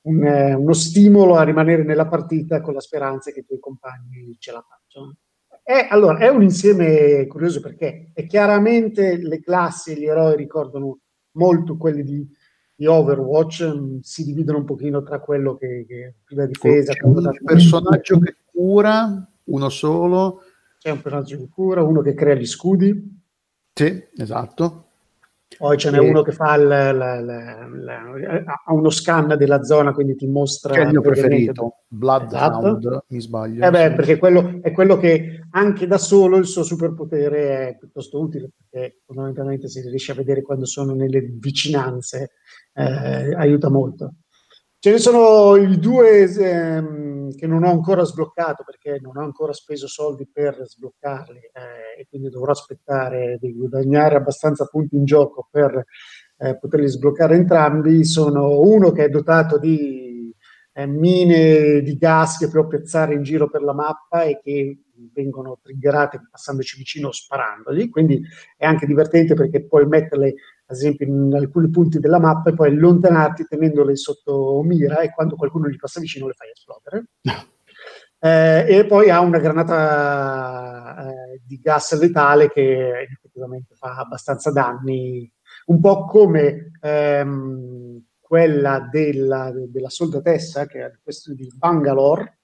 un, 0.00 0.54
uno 0.56 0.72
stimolo 0.72 1.34
a 1.34 1.42
rimanere 1.42 1.82
nella 1.82 2.08
partita 2.08 2.62
con 2.62 2.72
la 2.72 2.80
speranza 2.80 3.30
che 3.32 3.40
i 3.40 3.44
tuoi 3.44 3.60
compagni 3.60 4.34
ce 4.38 4.52
la 4.52 4.64
facciano. 4.66 5.14
È, 5.62 5.88
allora, 5.90 6.20
è 6.20 6.28
un 6.28 6.42
insieme 6.42 7.26
curioso 7.26 7.60
perché 7.60 8.12
è 8.14 8.24
chiaramente 8.24 9.18
le 9.18 9.42
classi 9.42 9.92
e 9.92 9.98
gli 9.98 10.06
eroi 10.06 10.36
ricordano 10.36 11.00
molto 11.32 11.76
quelli 11.76 12.02
di, 12.02 12.26
di 12.74 12.86
Overwatch, 12.86 13.62
mh, 13.64 14.00
si 14.00 14.24
dividono 14.24 14.58
un 14.58 14.64
pochino 14.64 15.02
tra 15.02 15.20
quello 15.20 15.56
che, 15.56 15.84
che 15.86 16.14
più 16.24 16.36
da 16.36 16.46
difesa, 16.46 16.92
C'è 16.92 17.04
un 17.04 17.30
personaggio 17.44 18.18
che 18.18 18.36
cura, 18.50 19.28
uno 19.44 19.68
solo. 19.68 20.42
c'è 20.78 20.90
un 20.90 21.00
personaggio 21.00 21.36
di 21.36 21.48
cura, 21.48 21.82
uno 21.82 22.00
che 22.00 22.14
crea 22.14 22.34
gli 22.34 22.46
scudi, 22.46 23.20
Sì, 23.74 24.02
esatto. 24.16 24.86
poi 25.58 25.76
ce 25.78 25.90
n'è 25.90 25.98
E- 25.98 26.08
uno 26.08 26.22
che 26.22 26.32
fa 26.32 26.54
il- 26.56 26.66
la- 26.66 26.92
la- 26.92 27.20
la- 27.20 28.42
ha 28.64 28.72
uno 28.72 28.88
scan 28.90 29.36
della 29.36 29.62
zona, 29.62 29.92
quindi 29.92 30.16
ti 30.16 30.26
mostra 30.26 30.72
Che 30.74 30.80
è 30.80 30.84
il 30.84 30.90
mio 30.90 31.00
preferito, 31.02 31.82
Bloodhound, 31.88 33.04
mi 33.08 33.20
sbaglio. 33.20 33.64
Eh 33.66 33.70
beh, 33.70 33.88
sì. 33.90 33.94
perché 33.94 34.16
quello, 34.18 34.58
è 34.62 34.72
quello 34.72 34.96
che 34.96 35.40
anche 35.50 35.86
da 35.86 35.98
solo 35.98 36.36
il 36.38 36.46
suo 36.46 36.62
superpotere 36.62 37.68
è 37.68 37.76
piuttosto 37.78 38.18
utile, 38.18 38.50
perché 38.70 39.02
fondamentalmente 39.04 39.68
si 39.68 39.80
riesce 39.82 40.12
a 40.12 40.14
vedere 40.16 40.40
quando 40.42 40.64
sono 40.64 40.94
nelle 40.94 41.20
vicinanze, 41.20 42.32
eh, 42.74 43.34
aiuta 43.34 43.68
molto. 43.70 44.14
Ce 44.78 44.90
ne 44.90 44.98
sono 44.98 45.54
i 45.56 45.78
due 45.78 46.22
ehm, 46.22 47.36
che 47.36 47.46
non 47.46 47.62
ho 47.62 47.70
ancora 47.70 48.02
sbloccato 48.02 48.64
perché 48.64 48.98
non 49.00 49.16
ho 49.16 49.22
ancora 49.22 49.52
speso 49.52 49.86
soldi 49.86 50.28
per 50.30 50.60
sbloccarli 50.60 51.38
eh, 51.38 52.00
e 52.00 52.06
quindi 52.08 52.28
dovrò 52.30 52.50
aspettare 52.50 53.38
di 53.40 53.52
guadagnare 53.52 54.16
abbastanza 54.16 54.66
punti 54.66 54.96
in 54.96 55.04
gioco 55.04 55.46
per 55.48 55.84
eh, 56.36 56.58
poterli 56.58 56.88
sbloccare 56.88 57.36
entrambi. 57.36 58.04
Sono 58.04 58.58
uno 58.60 58.90
che 58.90 59.04
è 59.04 59.08
dotato 59.08 59.56
di 59.56 60.34
eh, 60.72 60.86
mine 60.86 61.80
di 61.82 61.96
gas 61.96 62.38
che 62.38 62.48
può 62.48 62.66
piazzare 62.66 63.14
in 63.14 63.22
giro 63.22 63.48
per 63.48 63.62
la 63.62 63.74
mappa 63.74 64.22
e 64.24 64.40
che 64.42 64.78
vengono 65.12 65.58
triggerate 65.62 66.28
passandoci 66.30 66.76
vicino 66.76 67.08
o 67.08 67.12
sparandogli, 67.12 67.88
quindi 67.90 68.22
è 68.56 68.64
anche 68.64 68.86
divertente 68.86 69.34
perché 69.34 69.64
puoi 69.64 69.86
metterle 69.86 70.34
ad 70.72 70.78
esempio 70.78 71.06
in 71.06 71.34
alcuni 71.34 71.68
punti 71.68 71.98
della 71.98 72.18
mappa 72.18 72.50
e 72.50 72.54
poi 72.54 72.70
allontanarti 72.70 73.44
tenendole 73.44 73.94
sotto 73.94 74.62
mira 74.64 75.00
e 75.00 75.12
quando 75.12 75.36
qualcuno 75.36 75.68
gli 75.68 75.76
passa 75.76 76.00
vicino 76.00 76.26
le 76.26 76.34
fai 76.34 76.50
esplodere. 76.50 77.06
Eh, 78.24 78.78
e 78.78 78.86
poi 78.86 79.10
ha 79.10 79.18
una 79.18 79.40
granata 79.40 81.08
eh, 81.08 81.40
di 81.44 81.58
gas 81.58 81.98
letale 81.98 82.48
che 82.52 83.00
effettivamente 83.00 83.74
fa 83.74 83.96
abbastanza 83.96 84.52
danni, 84.52 85.28
un 85.66 85.80
po' 85.80 86.04
come 86.04 86.70
ehm, 86.80 88.00
quella 88.20 88.88
della, 88.88 89.52
della 89.68 89.88
soldatessa, 89.88 90.66
che 90.66 90.84
è 90.84 90.92
questo 91.02 91.34
di 91.34 91.50
Bangalore, 91.52 92.38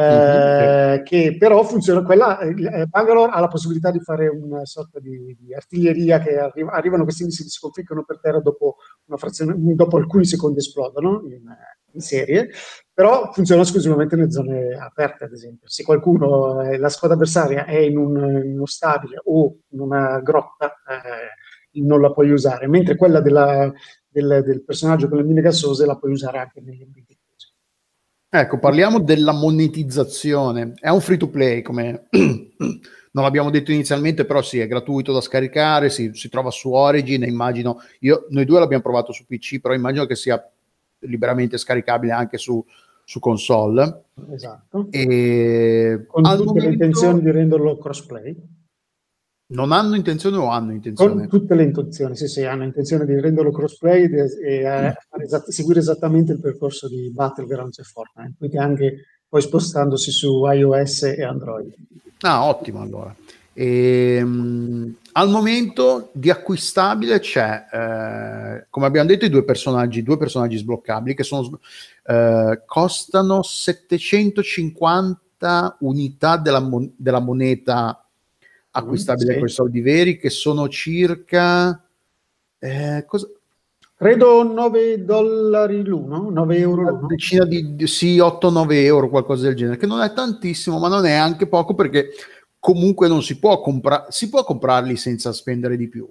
eh, 0.00 1.02
che 1.02 1.36
però 1.38 1.62
funziona, 1.62 2.02
quella, 2.02 2.38
eh, 2.38 2.86
Bangalore 2.86 3.32
ha 3.32 3.40
la 3.40 3.48
possibilità 3.48 3.90
di 3.90 4.00
fare 4.00 4.28
una 4.28 4.64
sorta 4.64 4.98
di, 5.00 5.36
di 5.38 5.54
artiglieria 5.54 6.18
che 6.20 6.38
arriva- 6.38 6.72
arrivano 6.72 7.04
questi 7.04 7.24
missili, 7.24 7.48
si 7.48 7.56
sconfiggono 7.56 8.04
per 8.04 8.20
terra 8.20 8.40
dopo, 8.40 8.76
una 9.06 9.18
frazione, 9.18 9.54
dopo 9.56 9.96
alcuni 9.96 10.24
secondi 10.24 10.58
esplodono 10.58 11.22
in, 11.26 11.42
in 11.92 12.00
serie, 12.00 12.50
però 12.92 13.30
funziona 13.32 13.62
esclusivamente 13.62 14.16
nelle 14.16 14.30
zone 14.30 14.74
aperte, 14.74 15.24
ad 15.24 15.32
esempio. 15.32 15.68
Se 15.68 15.84
qualcuno, 15.84 16.62
eh, 16.62 16.78
la 16.78 16.88
squadra 16.88 17.16
avversaria 17.16 17.64
è 17.64 17.78
in, 17.78 17.96
un, 17.96 18.16
in 18.44 18.54
uno 18.54 18.66
stabile 18.66 19.20
o 19.24 19.56
in 19.68 19.80
una 19.80 20.20
grotta, 20.20 20.66
eh, 20.88 21.80
non 21.82 22.00
la 22.00 22.12
puoi 22.12 22.30
usare, 22.30 22.66
mentre 22.66 22.96
quella 22.96 23.20
della- 23.20 23.72
del, 24.10 24.42
del 24.44 24.64
personaggio 24.64 25.08
con 25.08 25.18
le 25.18 25.24
mine 25.24 25.40
gassose 25.40 25.86
la 25.86 25.96
puoi 25.96 26.12
usare 26.12 26.38
anche 26.38 26.60
negli 26.60 26.84
chiusi. 26.92 27.19
Ecco, 28.32 28.60
parliamo 28.60 29.00
della 29.00 29.32
monetizzazione. 29.32 30.74
È 30.78 30.88
un 30.88 31.00
free 31.00 31.16
to 31.16 31.28
play, 31.28 31.62
come 31.62 32.06
non 32.10 33.24
l'abbiamo 33.24 33.50
detto 33.50 33.72
inizialmente, 33.72 34.24
però 34.24 34.40
sì, 34.40 34.60
è 34.60 34.68
gratuito 34.68 35.12
da 35.12 35.20
scaricare, 35.20 35.90
si, 35.90 36.12
si 36.14 36.28
trova 36.28 36.52
su 36.52 36.70
Origin, 36.70 37.24
immagino, 37.24 37.80
io, 38.00 38.26
noi 38.28 38.44
due 38.44 38.60
l'abbiamo 38.60 38.84
provato 38.84 39.10
su 39.10 39.26
PC, 39.26 39.60
però 39.60 39.74
immagino 39.74 40.06
che 40.06 40.14
sia 40.14 40.40
liberamente 41.00 41.58
scaricabile 41.58 42.12
anche 42.12 42.38
su, 42.38 42.64
su 43.02 43.18
console. 43.18 44.04
Esatto. 44.30 44.86
E 44.90 46.04
Con 46.06 46.22
tutte 46.22 46.44
momento 46.44 46.66
le 46.66 46.72
intenzioni 46.72 47.22
di 47.22 47.30
renderlo 47.32 47.78
crossplay. 47.78 48.36
Non 49.50 49.72
hanno 49.72 49.96
intenzione 49.96 50.36
o 50.36 50.48
hanno 50.48 50.72
intenzione? 50.72 51.12
Con 51.12 51.28
tutte 51.28 51.54
le 51.54 51.64
intenzioni, 51.64 52.16
sì, 52.16 52.28
sì, 52.28 52.44
hanno 52.44 52.64
intenzione 52.64 53.04
di 53.04 53.18
renderlo 53.18 53.50
crossplay 53.50 54.04
e, 54.04 54.20
e, 54.42 54.54
eh, 54.58 54.94
fare 55.08 55.24
esatt- 55.24 55.50
seguire 55.50 55.80
esattamente 55.80 56.32
il 56.32 56.40
percorso 56.40 56.88
di 56.88 57.10
Battlegrounds 57.12 57.78
e 57.78 57.82
Fortnite, 57.82 58.34
quindi 58.38 58.58
anche 58.58 59.04
poi 59.28 59.42
spostandosi 59.42 60.10
su 60.10 60.46
iOS 60.46 61.02
e 61.04 61.22
Android. 61.22 61.72
Ah, 62.20 62.46
ottimo 62.46 62.80
allora. 62.80 63.14
Ehm, 63.52 64.94
al 65.12 65.28
momento 65.28 66.10
di 66.12 66.30
acquistabile 66.30 67.18
c'è, 67.18 67.66
eh, 67.72 68.66
come 68.70 68.86
abbiamo 68.86 69.08
detto, 69.08 69.24
i 69.24 69.30
due 69.30 69.44
personaggi, 69.44 70.02
due 70.02 70.16
personaggi 70.16 70.56
sbloccabili 70.56 71.16
che 71.16 71.24
sono, 71.24 71.58
eh, 72.06 72.62
costano 72.66 73.42
750 73.42 75.76
unità 75.80 76.36
della, 76.36 76.60
mon- 76.60 76.92
della 76.96 77.20
moneta 77.20 77.99
acquistabile 78.72 79.32
sì. 79.32 79.38
con 79.38 79.46
i 79.48 79.50
soldi 79.50 79.80
veri, 79.80 80.18
che 80.18 80.30
sono 80.30 80.68
circa... 80.68 81.82
eh, 82.58 83.04
cosa- 83.06 83.28
Credo 84.00 84.42
9 84.42 85.04
dollari 85.04 85.84
l'uno, 85.84 86.30
9 86.30 86.56
euro 86.56 86.80
una 86.80 86.90
l'uno. 86.92 87.06
decina 87.06 87.44
di, 87.44 87.74
di- 87.76 87.86
sì, 87.86 88.16
8-9 88.16 88.72
euro, 88.84 89.10
qualcosa 89.10 89.46
del 89.46 89.54
genere, 89.54 89.76
che 89.76 89.86
non 89.86 90.00
è 90.00 90.12
tantissimo, 90.14 90.78
ma 90.78 90.88
non 90.88 91.04
è 91.04 91.12
anche 91.12 91.46
poco 91.46 91.74
perché 91.74 92.08
comunque 92.58 93.08
non 93.08 93.22
si 93.22 93.38
può 93.38 93.60
comprare, 93.60 94.06
si 94.08 94.30
può 94.30 94.42
comprarli 94.42 94.96
senza 94.96 95.32
spendere 95.32 95.76
di 95.76 95.88
più. 95.88 96.08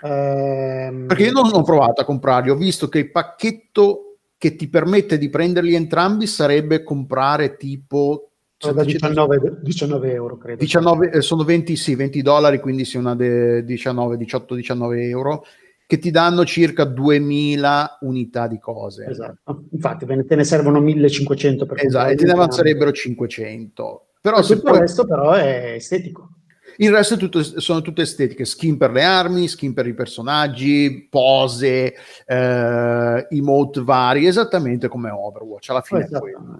Ehm, 0.00 1.06
Perché 1.06 1.24
io 1.24 1.32
non 1.32 1.50
ho 1.52 1.62
provato 1.62 2.02
a 2.02 2.04
comprarli, 2.04 2.50
ho 2.50 2.56
visto 2.56 2.88
che 2.88 2.98
il 2.98 3.10
pacchetto 3.10 4.18
che 4.38 4.54
ti 4.54 4.68
permette 4.68 5.18
di 5.18 5.28
prenderli 5.28 5.74
entrambi 5.74 6.28
sarebbe 6.28 6.84
comprare 6.84 7.56
tipo 7.56 8.27
19, 8.58 9.58
19 9.62 10.12
euro, 10.12 10.36
credo. 10.36 10.58
19, 10.58 11.10
eh, 11.10 11.20
sono 11.20 11.44
20, 11.44 11.76
sì, 11.76 11.94
20 11.94 12.22
dollari, 12.22 12.58
quindi 12.58 12.84
sì, 12.84 12.96
una 12.96 13.14
de 13.14 13.64
19, 13.64 14.16
18, 14.16 14.54
19 14.56 15.08
euro, 15.08 15.44
che 15.86 15.98
ti 15.98 16.10
danno 16.10 16.44
circa 16.44 16.84
2000 16.84 17.98
unità 18.00 18.48
di 18.48 18.58
cose. 18.58 19.06
Esatto. 19.08 19.64
Infatti, 19.70 20.04
te 20.26 20.34
ne 20.34 20.44
servono 20.44 20.80
1500 20.80 21.66
per 21.66 21.84
Esatto, 21.84 22.10
e 22.10 22.14
te 22.16 22.24
ne 22.24 22.32
avanzerebbero 22.32 22.90
500. 22.92 24.06
Però 24.20 24.40
tutto 24.40 24.52
il 24.54 24.60
poi- 24.62 24.78
resto 24.80 25.06
però 25.06 25.32
è 25.32 25.72
estetico. 25.76 26.30
il 26.78 26.90
resto 26.90 27.14
è 27.14 27.16
tutto- 27.16 27.42
sono 27.42 27.80
tutte 27.80 28.02
estetiche, 28.02 28.44
skin 28.44 28.76
per 28.76 28.90
le 28.90 29.02
armi, 29.04 29.48
skin 29.48 29.72
per 29.72 29.86
i 29.86 29.94
personaggi, 29.94 31.06
pose, 31.08 31.94
eh, 32.26 33.26
emote 33.30 33.80
vari, 33.82 34.26
esattamente 34.26 34.88
come 34.88 35.10
Overwatch. 35.10 35.70
Alla 35.70 35.80
fine 35.80 36.04
è 36.04 36.08
quello. 36.08 36.58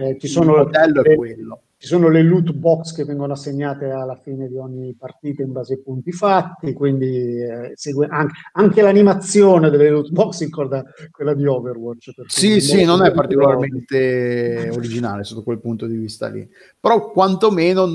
Eh, 0.00 0.16
ci 0.18 0.28
sono 0.28 0.52
le- 0.64 1.16
quello. 1.16 1.62
Ci 1.76 1.86
sono 1.86 2.08
le 2.08 2.22
loot 2.22 2.52
box 2.52 2.92
che 2.92 3.04
vengono 3.04 3.32
assegnate 3.34 3.90
alla 3.90 4.16
fine 4.16 4.48
di 4.48 4.56
ogni 4.56 4.94
partita 4.98 5.42
in 5.42 5.52
base 5.52 5.74
ai 5.74 5.80
punti 5.80 6.10
fatti, 6.10 6.72
quindi 6.72 7.40
eh, 7.40 7.72
segue 7.74 8.06
anche, 8.10 8.34
anche 8.52 8.82
l'animazione 8.82 9.70
delle 9.70 9.88
loot 9.90 10.10
box 10.10 10.40
ricorda 10.40 10.84
quella 11.10 11.34
di 11.34 11.46
Overwatch. 11.46 12.12
Sì, 12.26 12.60
sì, 12.60 12.84
non 12.84 13.04
è 13.04 13.12
particolarmente 13.12 14.70
originale 14.72 15.22
sotto 15.24 15.42
quel 15.44 15.60
punto 15.60 15.86
di 15.86 15.96
vista 15.96 16.28
lì, 16.28 16.48
però 16.80 17.10
quantomeno 17.12 17.86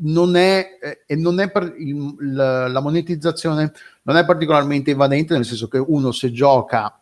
non 0.00 0.36
è, 0.36 0.66
eh, 0.80 1.02
e 1.06 1.16
non 1.16 1.38
è 1.40 1.50
per 1.50 1.74
il- 1.78 2.14
la, 2.32 2.66
la 2.68 2.80
monetizzazione 2.80 3.72
non 4.02 4.16
è 4.16 4.24
particolarmente 4.24 4.90
invadente, 4.90 5.34
nel 5.34 5.44
senso 5.44 5.68
che 5.68 5.78
uno 5.78 6.10
se 6.12 6.32
gioca 6.32 6.97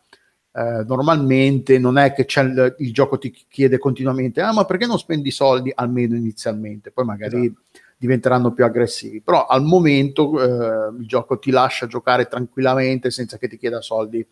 eh, 0.57 0.83
normalmente 0.87 1.77
non 1.77 1.99
è 1.99 2.13
che 2.13 2.25
il, 2.41 2.75
il 2.79 2.91
gioco 2.91 3.19
ti 3.19 3.31
chiede 3.47 3.77
continuamente, 3.77 4.41
ah 4.41 4.51
ma 4.51 4.65
perché 4.65 4.87
non 4.87 4.97
spendi 4.97 5.29
soldi 5.29 5.71
almeno 5.73 6.15
inizialmente, 6.15 6.89
poi 6.89 7.05
magari 7.05 7.45
Esatto. 7.45 7.61
diventeranno 7.95 8.51
più 8.51 8.65
aggressivi, 8.65 9.21
però 9.21 9.45
al 9.45 9.63
momento 9.63 10.41
eh, 10.41 10.99
il 10.99 11.05
gioco 11.05 11.37
ti 11.37 11.51
lascia 11.51 11.85
giocare 11.85 12.25
tranquillamente 12.25 13.11
senza 13.11 13.37
che 13.37 13.47
ti 13.47 13.59
chieda 13.59 13.81
soldi 13.81 14.25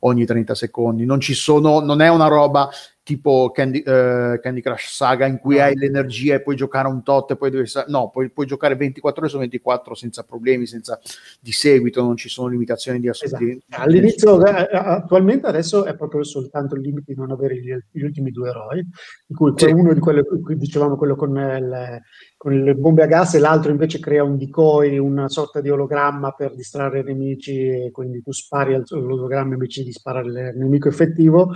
ogni 0.00 0.24
30 0.24 0.54
secondi. 0.54 1.04
Non 1.04 1.18
ci 1.18 1.34
sono, 1.34 1.80
non 1.80 2.00
è 2.00 2.08
una 2.08 2.28
roba 2.28 2.70
tipo 3.04 3.50
Candy, 3.52 3.80
eh, 3.80 4.40
Candy 4.42 4.62
Crush 4.62 4.94
Saga 4.94 5.26
in 5.26 5.38
cui 5.38 5.56
No. 5.56 5.62
hai 5.62 5.76
l'energia 5.76 6.34
e 6.36 6.40
puoi 6.42 6.56
giocare 6.56 6.88
un 6.88 7.02
tot 7.02 7.30
e 7.32 7.36
poi 7.36 7.50
devi 7.50 7.70
no, 7.88 8.08
puoi, 8.08 8.30
puoi 8.30 8.46
giocare 8.46 8.74
24 8.76 9.20
ore 9.20 9.30
su 9.30 9.38
24 9.38 9.94
senza 9.94 10.22
problemi, 10.24 10.66
senza 10.66 10.98
di 11.38 11.52
seguito, 11.52 12.02
non 12.02 12.16
ci 12.16 12.30
sono 12.30 12.48
limitazioni 12.48 12.98
di 12.98 13.08
Esatto. 13.08 13.34
assoluti. 13.36 13.62
All'inizio, 13.68 14.44
eh, 14.46 14.68
attualmente 14.72 15.46
adesso 15.46 15.84
è 15.84 15.94
proprio 15.94 16.24
soltanto 16.24 16.74
il 16.76 16.80
limite 16.80 17.12
di 17.12 17.18
non 17.20 17.30
avere 17.30 17.60
gli, 17.60 17.76
gli 17.90 18.02
ultimi 18.02 18.30
due 18.30 18.48
eroi, 18.48 18.84
di 19.26 19.34
cui 19.34 19.52
Sì. 19.54 19.66
uno 19.66 19.92
di 19.92 20.00
cui 20.00 20.56
dicevamo 20.56 20.96
quello 20.96 21.14
con, 21.14 21.36
eh, 21.36 21.60
le, 21.60 22.02
con 22.38 22.58
le 22.58 22.74
bombe 22.74 23.02
a 23.02 23.06
gas 23.06 23.34
e 23.34 23.38
l'altro 23.38 23.70
invece 23.70 24.00
crea 24.00 24.24
un 24.24 24.38
decoy, 24.38 24.96
una 24.96 25.28
sorta 25.28 25.60
di 25.60 25.68
ologramma 25.68 26.30
per 26.32 26.54
distrarre 26.54 27.00
i 27.00 27.04
nemici 27.04 27.68
e 27.68 27.90
quindi 27.92 28.22
tu 28.22 28.32
spari 28.32 28.72
al- 28.72 28.84
all'ologramma 28.88 29.52
invece 29.52 29.82
di 29.82 29.92
sparare 29.92 30.48
al 30.48 30.56
nemico 30.56 30.88
effettivo. 30.88 31.52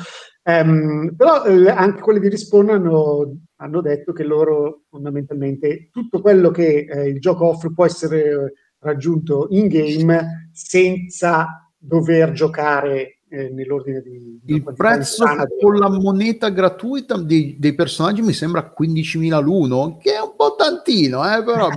Ehm, 0.48 1.14
però 1.14 1.44
eh, 1.44 1.68
anche 1.68 2.00
quelli 2.00 2.20
di 2.20 2.30
Respawn 2.30 2.70
hanno, 2.70 3.36
hanno 3.56 3.80
detto 3.82 4.14
che 4.14 4.24
loro 4.24 4.84
fondamentalmente 4.88 5.90
tutto 5.92 6.22
quello 6.22 6.50
che 6.50 6.86
eh, 6.88 7.08
il 7.08 7.20
gioco 7.20 7.48
offre 7.48 7.70
può 7.74 7.84
essere 7.84 8.54
raggiunto 8.78 9.48
in 9.50 9.68
game 9.68 10.48
senza 10.50 11.70
dover 11.76 12.32
giocare 12.32 13.18
eh, 13.28 13.50
nell'ordine 13.50 14.00
di, 14.00 14.40
di 14.42 14.54
Il 14.54 14.72
prezzo 14.74 15.26
con 15.60 15.76
la 15.76 15.90
moneta 15.90 16.48
gratuita 16.48 17.18
dei, 17.18 17.56
dei 17.58 17.74
personaggi 17.74 18.22
mi 18.22 18.32
sembra 18.32 18.72
15.000 18.74 19.42
l'uno, 19.42 19.98
che 19.98 20.14
è 20.14 20.20
un 20.20 20.32
po' 20.34 20.54
tantino, 20.56 21.24
eh, 21.30 21.44
però 21.44 21.68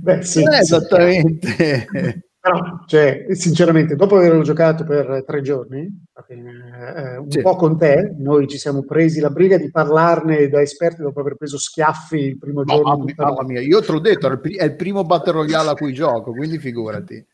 Beh, 0.00 0.22
sì, 0.22 0.40
sì, 0.40 0.48
esattamente. 0.50 2.26
Però, 2.44 2.60
cioè, 2.84 3.24
sinceramente, 3.30 3.96
dopo 3.96 4.16
averlo 4.16 4.42
giocato 4.42 4.84
per 4.84 5.24
tre 5.26 5.40
giorni, 5.40 5.78
eh, 6.28 7.16
un 7.16 7.30
Sì. 7.30 7.40
po' 7.40 7.56
con 7.56 7.78
te, 7.78 8.14
noi 8.18 8.46
ci 8.48 8.58
siamo 8.58 8.82
presi 8.84 9.18
la 9.18 9.30
briga 9.30 9.56
di 9.56 9.70
parlarne 9.70 10.48
da 10.50 10.60
esperti 10.60 11.00
dopo 11.00 11.20
aver 11.20 11.36
preso 11.36 11.56
schiaffi 11.56 12.18
il 12.18 12.38
primo 12.38 12.62
No, 12.62 12.74
giorno. 12.74 13.04
mamma, 13.16 13.42
mia, 13.44 13.62
io 13.62 13.80
te 13.80 13.92
l'ho 13.92 13.98
detto, 13.98 14.28
è 14.28 14.32
il, 14.42 14.56
è 14.58 14.64
il 14.64 14.76
primo 14.76 15.04
Battle 15.04 15.32
Royale 15.32 15.70
a 15.70 15.74
cui 15.74 15.94
gioco, 15.94 16.32
quindi 16.32 16.58
figurati. 16.58 17.26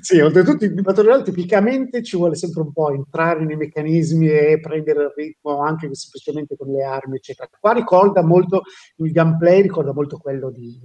Sì, 0.00 0.18
oltretutto 0.18 0.64
in 0.64 0.74
Battle 0.82 1.04
Royale 1.04 1.22
tipicamente 1.22 2.02
ci 2.02 2.16
vuole 2.16 2.34
sempre 2.34 2.62
un 2.62 2.72
po' 2.72 2.90
entrare 2.90 3.44
nei 3.44 3.56
meccanismi 3.56 4.28
e 4.28 4.58
prendere 4.60 5.04
il 5.04 5.12
ritmo 5.14 5.60
anche 5.62 5.88
semplicemente 5.92 6.56
con 6.56 6.72
le 6.72 6.82
armi, 6.82 7.18
eccetera. 7.18 7.48
Qua 7.60 7.70
ricorda 7.72 8.20
molto, 8.24 8.62
il 8.96 9.12
gameplay 9.12 9.62
ricorda 9.62 9.92
molto 9.92 10.18
quello 10.18 10.50
di, 10.50 10.76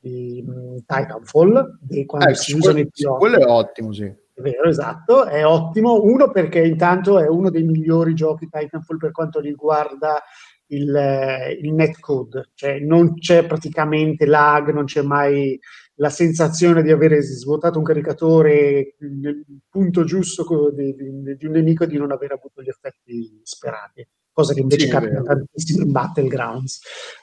di 0.00 0.44
mm, 0.48 0.76
Titanfall, 0.86 1.78
di 1.80 2.06
quando 2.06 2.28
Eh, 2.30 2.34
si 2.34 2.54
usano 2.54 2.78
i 2.78 2.88
piloti. 2.88 3.18
quello 3.18 3.38
è 3.38 3.44
ottimo, 3.46 3.92
sì. 3.92 4.04
È 4.04 4.40
vero, 4.40 4.68
esatto, 4.68 5.26
è 5.26 5.44
ottimo. 5.46 6.02
Uno 6.02 6.30
perché 6.30 6.60
intanto 6.64 7.18
è 7.18 7.28
uno 7.28 7.50
dei 7.50 7.62
migliori 7.62 8.14
giochi 8.14 8.48
Titanfall 8.48 8.96
per 8.96 9.10
quanto 9.12 9.38
riguarda 9.40 10.22
il, 10.68 10.94
eh, 10.94 11.52
il 11.60 11.72
netcode, 11.74 12.50
cioè 12.54 12.78
non 12.78 13.14
c'è 13.18 13.44
praticamente 13.44 14.24
lag, 14.24 14.70
non 14.72 14.84
c'è 14.84 15.02
mai 15.02 15.58
la 15.96 16.08
sensazione 16.08 16.82
di 16.82 16.90
avere 16.90 17.20
svuotato 17.20 17.76
un 17.76 17.84
caricatore 17.84 18.94
nel 19.00 19.44
punto 19.68 20.04
giusto 20.04 20.70
di, 20.70 20.94
di- 20.94 21.36
di 21.36 21.44
un 21.46 21.52
nemico 21.52 21.84
e 21.84 21.88
di 21.88 21.98
non 21.98 22.10
aver 22.10 22.32
avuto 22.32 22.62
gli 22.62 22.68
effetti 22.68 23.38
sperati, 23.42 24.06
cosa 24.32 24.54
che 24.54 24.60
invece 24.60 24.86
Sì, 24.86 24.90
capita 24.90 25.20
tantissimo 25.22 25.84
in 25.84 25.92
Battlegrounds. 25.92 26.80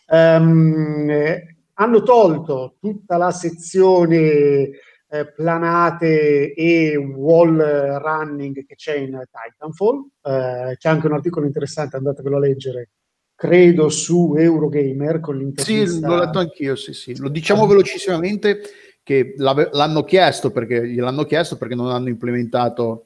Eh, 0.08 1.57
hanno 1.80 2.02
tolto 2.04 2.76
tutta 2.80 3.18
la 3.18 3.32
sezione 3.32 4.70
eh, 5.10 5.32
planate 5.36 6.54
e 6.54 6.96
wall 6.98 7.58
running 7.58 8.66
che 8.66 8.76
c'è 8.76 8.96
in 8.96 9.22
Titanfall. 9.32 10.06
Eh, 10.22 10.76
c'è 10.78 10.90
anche 10.90 11.08
un 11.08 11.14
articolo 11.14 11.46
interessante, 11.46 11.98
andatevelo 11.98 12.38
a 12.38 12.40
leggere, 12.40 12.90
credo 13.36 13.90
su 13.90 14.36
Eurogamer 14.36 15.20
con 15.20 15.36
Sì, 15.36 15.44
l'intervista. 15.44 16.08
l'ho 16.08 16.20
letto 16.20 16.40
anch'io, 16.40 16.76
sì, 16.76 16.94
sì. 16.94 17.18
Lo 17.18 17.30
diciamo 17.30 17.68
velocissimamente 17.68 18.62
che 19.04 19.36
l'hanno 19.38 20.04
chiesto 20.04 20.52
perché 20.52 20.86
gliel'hanno 20.86 21.24
chiesto 21.24 21.58
perché 21.58 21.76
non 21.76 21.92
hanno 21.92 22.10
implementato 22.10 23.06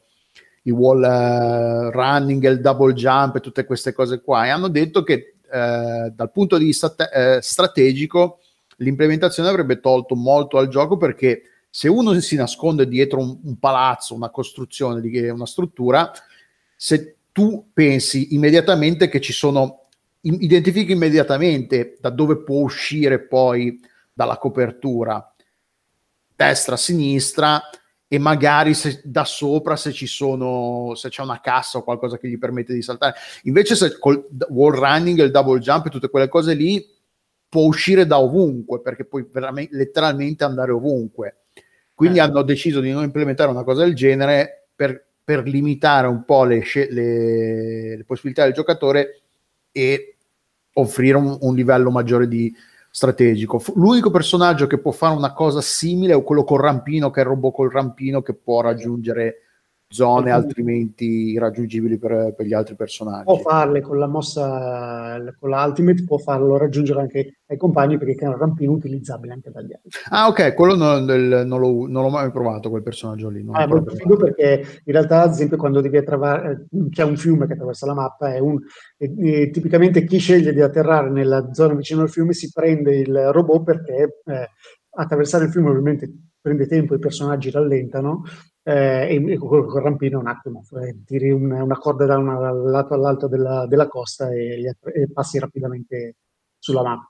il 0.64 0.74
wall 0.74 1.04
eh, 1.04 1.92
running, 1.92 2.44
il 2.48 2.62
double 2.62 2.94
jump 2.94 3.36
e 3.36 3.40
tutte 3.42 3.66
queste 3.66 3.94
cose 3.94 4.22
qua 4.22 4.46
e 4.46 4.50
hanno 4.50 4.70
detto 4.70 5.04
che 5.04 5.36
eh, 5.52 6.12
dal 6.16 6.32
punto 6.32 6.58
di 6.58 6.66
vista 6.66 6.90
te- 6.90 7.36
eh, 7.36 7.42
strategico 7.42 8.40
l'implementazione 8.82 9.50
avrebbe 9.50 9.80
tolto 9.80 10.16
molto 10.16 10.58
al 10.58 10.68
gioco 10.68 10.98
perché 10.98 11.44
se 11.70 11.88
uno 11.88 12.20
si 12.20 12.36
nasconde 12.36 12.88
dietro 12.88 13.20
un, 13.20 13.40
un 13.44 13.58
palazzo, 13.58 14.14
una 14.14 14.30
costruzione, 14.30 15.30
una 15.30 15.46
struttura, 15.46 16.12
se 16.76 17.16
tu 17.32 17.70
pensi 17.74 18.34
immediatamente 18.34 19.08
che 19.08 19.22
ci 19.22 19.32
sono 19.32 19.86
identifichi 20.22 20.92
immediatamente 20.92 21.98
da 22.00 22.10
dove 22.10 22.44
può 22.44 22.60
uscire 22.60 23.20
poi 23.22 23.80
dalla 24.14 24.38
copertura 24.38 25.34
destra, 26.36 26.76
sinistra 26.76 27.62
e 28.08 28.20
magari 28.20 28.74
se, 28.74 29.02
da 29.04 29.24
sopra 29.24 29.76
se 29.76 29.94
ci 29.94 30.06
sono 30.06 30.94
se 30.96 31.10
c'è 31.10 31.22
una 31.22 31.40
cassa 31.40 31.78
o 31.78 31.84
qualcosa 31.84 32.18
che 32.18 32.28
gli 32.28 32.38
permette 32.38 32.74
di 32.74 32.82
saltare. 32.82 33.16
Invece 33.44 33.76
se 33.76 33.98
col 33.98 34.28
wall 34.50 34.74
running 34.74 35.20
il 35.20 35.32
double 35.32 35.60
jump 35.60 35.86
e 35.86 35.90
tutte 35.90 36.10
quelle 36.10 36.28
cose 36.28 36.54
lì 36.54 36.86
può 37.52 37.64
uscire 37.66 38.06
da 38.08 38.18
ovunque 38.18 38.80
perché 38.80 39.04
puoi 39.04 39.28
letteralmente 39.72 40.46
andare 40.46 40.72
ovunque 40.72 41.36
quindi 41.94 42.20
Eh. 42.20 42.22
hanno 42.22 42.42
deciso 42.44 42.80
di 42.80 42.92
non 42.92 43.04
implementare 43.04 43.52
una 43.52 43.66
cosa 43.66 43.84
del 43.84 43.94
genere 43.94 44.70
per, 44.74 45.06
per 45.22 45.44
limitare 45.44 46.08
un 46.08 46.24
po' 46.24 46.46
le, 46.46 46.64
le- 46.90 47.98
le 47.98 48.04
possibilità 48.06 48.46
del 48.46 48.54
giocatore 48.54 49.22
e 49.72 50.16
offrire 50.74 51.18
un, 51.18 51.38
un 51.42 51.54
livello 51.54 51.92
maggiore 51.92 52.28
di 52.28 52.52
strategico. 52.90 53.62
L'unico 53.76 54.10
personaggio 54.10 54.66
che 54.66 54.80
può 54.80 54.92
fare 54.92 55.16
una 55.16 55.34
cosa 55.34 55.62
simile 55.62 56.16
è 56.16 56.24
quello 56.24 56.44
col 56.44 56.62
rampino, 56.62 57.12
che 57.12 57.20
è 57.20 57.24
il 57.24 57.30
robot 57.30 57.54
col 57.54 57.72
rampino 57.72 58.22
che 58.22 58.34
può 58.34 58.62
raggiungere 58.62 59.36
zone 59.92 60.32
altrimenti 60.32 61.06
irraggiungibili 61.32 61.98
per, 61.98 62.34
per 62.36 62.46
gli 62.46 62.54
altri 62.54 62.76
personaggi. 62.76 63.26
Può 63.26 63.38
farle 63.38 63.82
con 63.82 64.00
la 64.00 64.08
mossa, 64.08 65.18
con 65.38 65.50
la 65.50 65.66
Ultimate, 65.66 66.04
può 66.04 66.18
farlo 66.18 66.58
raggiungere 66.58 67.02
anche 67.02 67.40
ai 67.46 67.58
compagni 67.58 67.98
perché 67.98 68.26
è 68.26 68.28
un 68.28 68.38
rampino 68.38 68.72
utilizzabile 68.72 69.34
anche 69.34 69.52
dagli 69.52 69.74
altri. 69.74 69.90
Ah, 70.10 70.28
ok, 70.28 70.54
quello 70.54 70.76
non, 70.76 71.06
del- 71.06 71.44
non 71.46 71.60
l'ho, 71.60 71.88
non 71.88 72.04
l'ho 72.04 72.10
mai 72.10 72.32
provato, 72.32 72.70
quel 72.70 72.84
personaggio 72.84 73.30
lì. 73.30 73.44
non 73.44 73.56
Ah, 73.56 73.64
è 73.64 73.68
molto 73.68 73.94
figo 73.94 74.16
perché 74.16 74.64
in 74.86 74.94
realtà, 74.94 75.24
ad 75.24 75.32
esempio, 75.32 75.58
quando 75.58 75.82
devi 75.82 75.98
attraversare, 75.98 76.68
c'è 76.90 77.04
un 77.04 77.18
fiume 77.18 77.46
che 77.46 77.54
attraversa 77.54 77.86
la 77.86 77.94
mappa, 77.94 78.34
è 78.34 78.40
un, 78.40 78.58
e- 78.98 79.14
e 79.18 79.50
tipicamente 79.50 80.06
chi 80.06 80.18
sceglie 80.18 80.54
di 80.54 80.62
atterrare 80.62 81.10
nella 81.10 81.52
zona 81.54 81.74
vicino 81.74 82.02
al 82.02 82.10
fiume 82.10 82.34
si 82.34 82.50
prende 82.52 82.96
il 82.98 83.32
robot 83.32 83.64
perché 83.64 84.22
eh, 84.26 84.50
attraversare 84.94 85.46
il 85.46 85.52
fiume 85.52 85.70
ovviamente 85.70 86.10
prende 86.42 86.66
tempo, 86.68 86.96
i 86.96 87.00
personaggi 87.00 87.52
rallentano 87.52 88.24
eh, 88.72 89.16
e, 89.16 89.34
e 89.34 89.40
rampino 89.82 90.20
un 90.20 90.28
attimo, 90.28 90.64
eh, 90.82 91.04
tiri 91.06 91.32
un- 91.32 91.52
una 91.52 91.78
corda 91.78 92.06
da 92.06 92.18
un 92.18 92.72
lato 92.72 92.94
all'altro 92.94 93.28
della, 93.28 93.66
della 93.68 93.88
costa 93.88 94.32
e, 94.32 94.64
e 94.94 95.12
passi 95.12 95.40
rapidamente 95.40 96.16
sulla 96.58 96.84
mappa. 96.84 97.10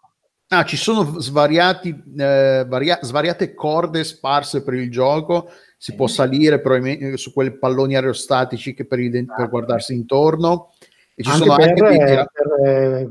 Ah, 0.53 0.65
ci 0.65 0.75
sono 0.75 1.19
svariati, 1.19 1.89
eh, 2.17 2.65
varia- 2.67 2.99
svariate 3.01 3.53
corde 3.53 4.03
sparse 4.03 4.63
per 4.63 4.73
il 4.73 4.91
gioco, 4.91 5.49
si 5.77 5.95
può 5.95 6.07
salire 6.07 6.59
probabilmente 6.59 7.15
su 7.15 7.31
quei 7.31 7.57
palloni 7.57 7.95
aerostatici 7.95 8.73
che 8.73 8.85
per, 8.85 8.99
per 8.99 9.49
guardarsi 9.49 9.93
intorno. 9.93 10.71
E 11.15 11.23
ci 11.23 11.29
anche 11.29 11.43
sono 11.43 11.55
per, 11.55 11.67
anche 11.67 11.81
dei, 11.81 11.99
eh, 11.99 12.27
per, 12.33 13.09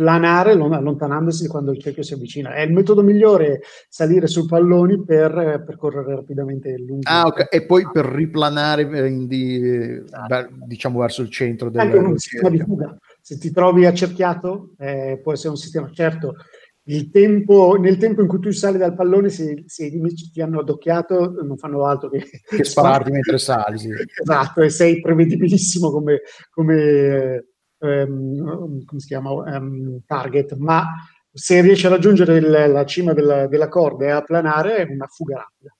planare 0.00 0.54
lon- 0.54 0.72
allontanandosi 0.72 1.46
quando 1.46 1.72
il 1.72 1.78
cerchio 1.78 2.02
si 2.02 2.14
avvicina. 2.14 2.54
È 2.54 2.62
il 2.62 2.72
metodo 2.72 3.02
migliore 3.02 3.60
salire 3.86 4.28
su 4.28 4.46
palloni 4.46 5.04
per 5.04 5.62
percorrere 5.66 6.14
rapidamente 6.14 6.74
lunghi. 6.78 7.06
Ah, 7.06 7.26
ok, 7.26 7.48
e 7.50 7.66
poi 7.66 7.86
per 7.92 8.06
riplanare 8.06 8.88
eh, 8.88 9.26
di- 9.26 10.02
ver- 10.26 10.48
diciamo 10.66 11.00
verso 11.00 11.20
il 11.20 11.30
centro 11.30 11.68
del, 11.68 11.82
anche 11.82 11.98
un 11.98 12.16
sistema 12.16 12.48
di 12.48 12.58
fuga. 12.60 12.96
Se 13.20 13.36
ti 13.36 13.50
trovi 13.50 13.84
accerchiato, 13.84 14.70
eh, 14.78 15.20
può 15.22 15.34
essere 15.34 15.50
un 15.50 15.58
sistema 15.58 15.90
certo. 15.92 16.36
Il 16.84 17.10
tempo, 17.10 17.76
nel 17.78 17.98
tempo 17.98 18.22
in 18.22 18.26
cui 18.26 18.40
tu 18.40 18.50
sali 18.52 18.78
dal 18.78 18.94
pallone, 18.94 19.28
se, 19.28 19.64
se 19.66 19.84
i 19.84 19.90
nemici 19.90 20.30
ti 20.30 20.40
hanno 20.40 20.60
addocchiato, 20.60 21.42
non 21.42 21.58
fanno 21.58 21.84
altro 21.84 22.08
che, 22.08 22.24
Che 22.42 22.64
spararti 22.64 23.10
mentre 23.10 23.36
sali, 23.36 23.78
sì. 23.78 23.90
Esatto, 24.22 24.62
e 24.62 24.70
sei 24.70 24.98
prevedibilissimo 25.02 25.90
come, 25.90 26.22
come, 26.50 27.49
ehm, 27.80 28.84
come 28.84 29.00
si 29.00 29.06
chiama, 29.06 29.30
Ehm, 29.54 30.00
target, 30.06 30.54
ma 30.56 30.86
se 31.32 31.60
riesci 31.60 31.86
a 31.86 31.90
raggiungere 31.90 32.36
il- 32.38 32.50
la 32.50 32.84
cima 32.84 33.12
della, 33.12 33.46
della 33.46 33.68
corda 33.68 34.04
e 34.06 34.10
a 34.10 34.22
planare 34.22 34.76
è 34.76 34.92
una 34.92 35.06
fuga 35.06 35.36
rapida. 35.38 35.74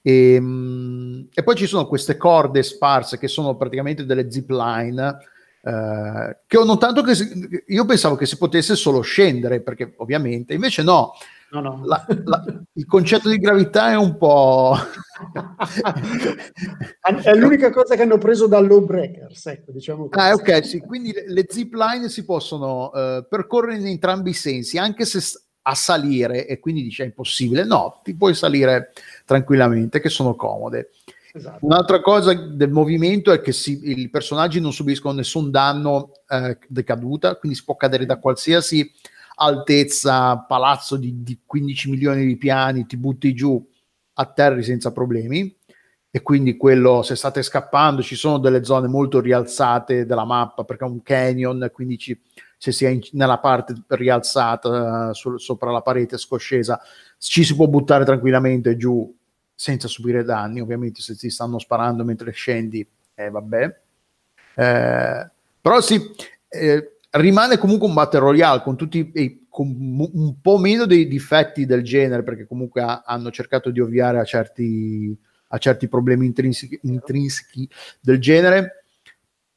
E, 0.00 0.38
mm, 0.40 1.20
e 1.34 1.42
poi 1.42 1.54
ci 1.56 1.66
sono 1.66 1.86
queste 1.86 2.16
corde 2.16 2.62
sparse 2.62 3.18
che 3.18 3.28
sono 3.28 3.56
praticamente 3.56 4.04
delle 4.06 4.30
zip 4.30 4.48
line 4.50 5.16
eh, 5.60 6.38
che 6.46 6.56
ho 6.56 6.64
notato 6.64 7.02
che 7.02 7.14
io 7.66 7.84
pensavo 7.84 8.14
che 8.14 8.24
si 8.26 8.36
potesse 8.38 8.76
solo 8.76 9.00
scendere 9.00 9.60
perché 9.60 9.94
ovviamente 9.96 10.54
invece 10.54 10.82
no 10.84 11.12
No, 11.50 11.60
no. 11.60 11.80
La- 11.84 12.04
la- 12.24 12.44
il 12.74 12.84
concetto 12.86 13.28
di 13.30 13.38
gravità 13.38 13.90
è 13.90 13.96
un 13.96 14.16
po'... 14.18 14.76
È 17.22 17.34
l'unica 17.34 17.70
cosa 17.70 17.96
che 17.96 18.02
hanno 18.02 18.18
preso 18.18 18.46
da 18.46 18.60
Lawbreakers, 18.60 19.46
ecco, 19.46 19.72
diciamo 19.72 20.08
così. 20.08 20.26
Ah, 20.26 20.32
ok, 20.34 20.64
sì, 20.64 20.78
quindi 20.80 21.12
le, 21.12 21.24
le 21.26 21.46
zip 21.48 21.72
line 21.74 22.08
si 22.08 22.24
possono 22.24 22.92
eh, 22.92 23.26
percorrere 23.28 23.78
in 23.78 23.86
entrambi 23.86 24.30
i 24.30 24.34
sensi, 24.34 24.78
anche 24.78 25.04
se 25.04 25.20
a 25.62 25.74
salire, 25.74 26.46
e 26.46 26.60
quindi 26.60 26.82
dice 26.82 27.02
è 27.02 27.06
impossibile, 27.06 27.64
no, 27.64 28.00
ti 28.02 28.14
puoi 28.14 28.34
salire 28.34 28.92
tranquillamente, 29.24 30.00
che 30.00 30.08
sono 30.08 30.34
comode. 30.34 30.90
Esatto. 31.32 31.64
Un'altra 31.66 32.00
cosa 32.00 32.32
del 32.32 32.70
movimento 32.70 33.32
è 33.32 33.40
che 33.40 33.52
si- 33.52 33.80
i 34.00 34.08
personaggi 34.08 34.60
non 34.60 34.72
subiscono 34.72 35.14
nessun 35.14 35.50
danno 35.50 36.12
eh, 36.28 36.58
di 36.66 36.84
caduta, 36.84 37.36
quindi 37.36 37.58
si 37.58 37.64
può 37.64 37.76
cadere 37.76 38.06
da 38.06 38.16
qualsiasi 38.18 38.90
altezza, 39.38 40.36
palazzo 40.38 40.96
di, 40.96 41.22
di 41.22 41.40
15 41.44 41.90
milioni 41.90 42.26
di 42.26 42.36
piani, 42.36 42.86
ti 42.86 42.96
butti 42.96 43.34
giù, 43.34 43.64
atterri 44.14 44.62
senza 44.62 44.92
problemi. 44.92 45.54
E 46.10 46.22
quindi 46.22 46.56
quello, 46.56 47.02
se 47.02 47.14
state 47.16 47.42
scappando, 47.42 48.02
ci 48.02 48.16
sono 48.16 48.38
delle 48.38 48.64
zone 48.64 48.88
molto 48.88 49.20
rialzate 49.20 50.06
della 50.06 50.24
mappa 50.24 50.64
perché 50.64 50.84
è 50.84 50.88
un 50.88 51.02
canyon, 51.02 51.70
quindi 51.72 51.98
ci- 51.98 52.18
se 52.56 52.72
si 52.72 52.84
è 52.86 52.88
in- 52.88 53.00
nella 53.12 53.38
parte 53.38 53.74
rialzata 53.88 55.10
eh, 55.10 55.14
sul- 55.14 55.38
sopra 55.40 55.70
la 55.70 55.82
parete 55.82 56.16
scoscesa, 56.16 56.80
ci 57.18 57.44
si 57.44 57.54
può 57.54 57.66
buttare 57.68 58.04
tranquillamente 58.06 58.76
giù 58.76 59.14
senza 59.54 59.86
subire 59.86 60.24
danni. 60.24 60.60
Ovviamente, 60.60 61.00
se 61.02 61.14
ti 61.14 61.28
stanno 61.30 61.58
sparando 61.58 62.04
mentre 62.04 62.32
scendi, 62.32 62.86
eh, 63.14 63.30
vabbè. 63.30 63.76
Eh, 64.54 65.30
però 65.60 65.80
sì, 65.80 66.00
eh, 66.48 66.96
rimane 67.10 67.58
comunque 67.58 67.88
un 67.88 67.94
battle 67.94 68.20
royale 68.20 68.62
con 68.62 68.76
tutti 68.76 69.10
i- 69.14 69.46
con 69.48 69.66
un 70.12 70.40
po' 70.40 70.58
meno 70.58 70.84
dei 70.84 71.08
difetti 71.08 71.66
del 71.66 71.82
genere 71.82 72.22
perché 72.22 72.46
comunque 72.46 72.82
ha- 72.82 73.02
hanno 73.04 73.30
cercato 73.30 73.70
di 73.70 73.80
ovviare 73.80 74.18
a 74.20 74.24
certi, 74.24 75.16
a 75.48 75.58
certi 75.58 75.88
problemi 75.88 76.26
intrinsechi, 76.26 76.78
intrinseci 76.82 77.68
del 78.00 78.20
genere 78.20 78.84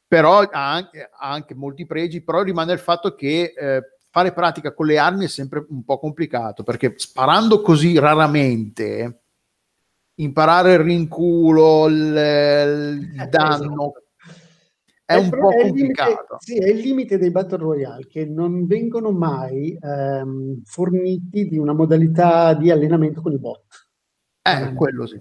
però 0.06 0.40
ha 0.40 0.72
anche, 0.72 1.08
ha 1.10 1.30
anche 1.30 1.54
molti 1.54 1.86
pregi 1.86 2.22
però 2.22 2.42
rimane 2.42 2.72
il 2.72 2.78
fatto 2.78 3.14
che 3.14 3.54
eh, 3.56 3.82
fare 4.10 4.32
pratica 4.32 4.72
con 4.74 4.86
le 4.86 4.98
armi 4.98 5.26
è 5.26 5.28
sempre 5.28 5.64
un 5.68 5.84
po' 5.84 5.98
complicato 5.98 6.62
perché 6.62 6.94
sparando 6.96 7.60
così 7.60 7.98
raramente 7.98 9.20
imparare 10.16 10.74
il 10.74 10.78
rinculo 10.80 11.86
il, 11.86 11.96
il 11.96 13.20
Eh, 13.20 13.26
danno 13.28 13.92
è 15.12 15.16
un 15.18 15.30
po' 15.30 15.50
è 15.50 15.70
limite- 15.70 16.24
sì, 16.38 16.58
è 16.58 16.68
il 16.68 16.78
limite 16.78 17.18
dei 17.18 17.30
Battle 17.30 17.58
Royale 17.58 18.06
che 18.06 18.24
non 18.24 18.66
vengono 18.66 19.10
mai 19.10 19.76
ehm, 19.80 20.62
forniti 20.64 21.48
di 21.48 21.58
una 21.58 21.72
modalità 21.72 22.54
di 22.54 22.70
allenamento 22.70 23.20
con 23.20 23.32
i 23.32 23.38
bot. 23.38 23.64
eh, 24.42 24.74
quello 24.74 25.06
sì 25.06 25.20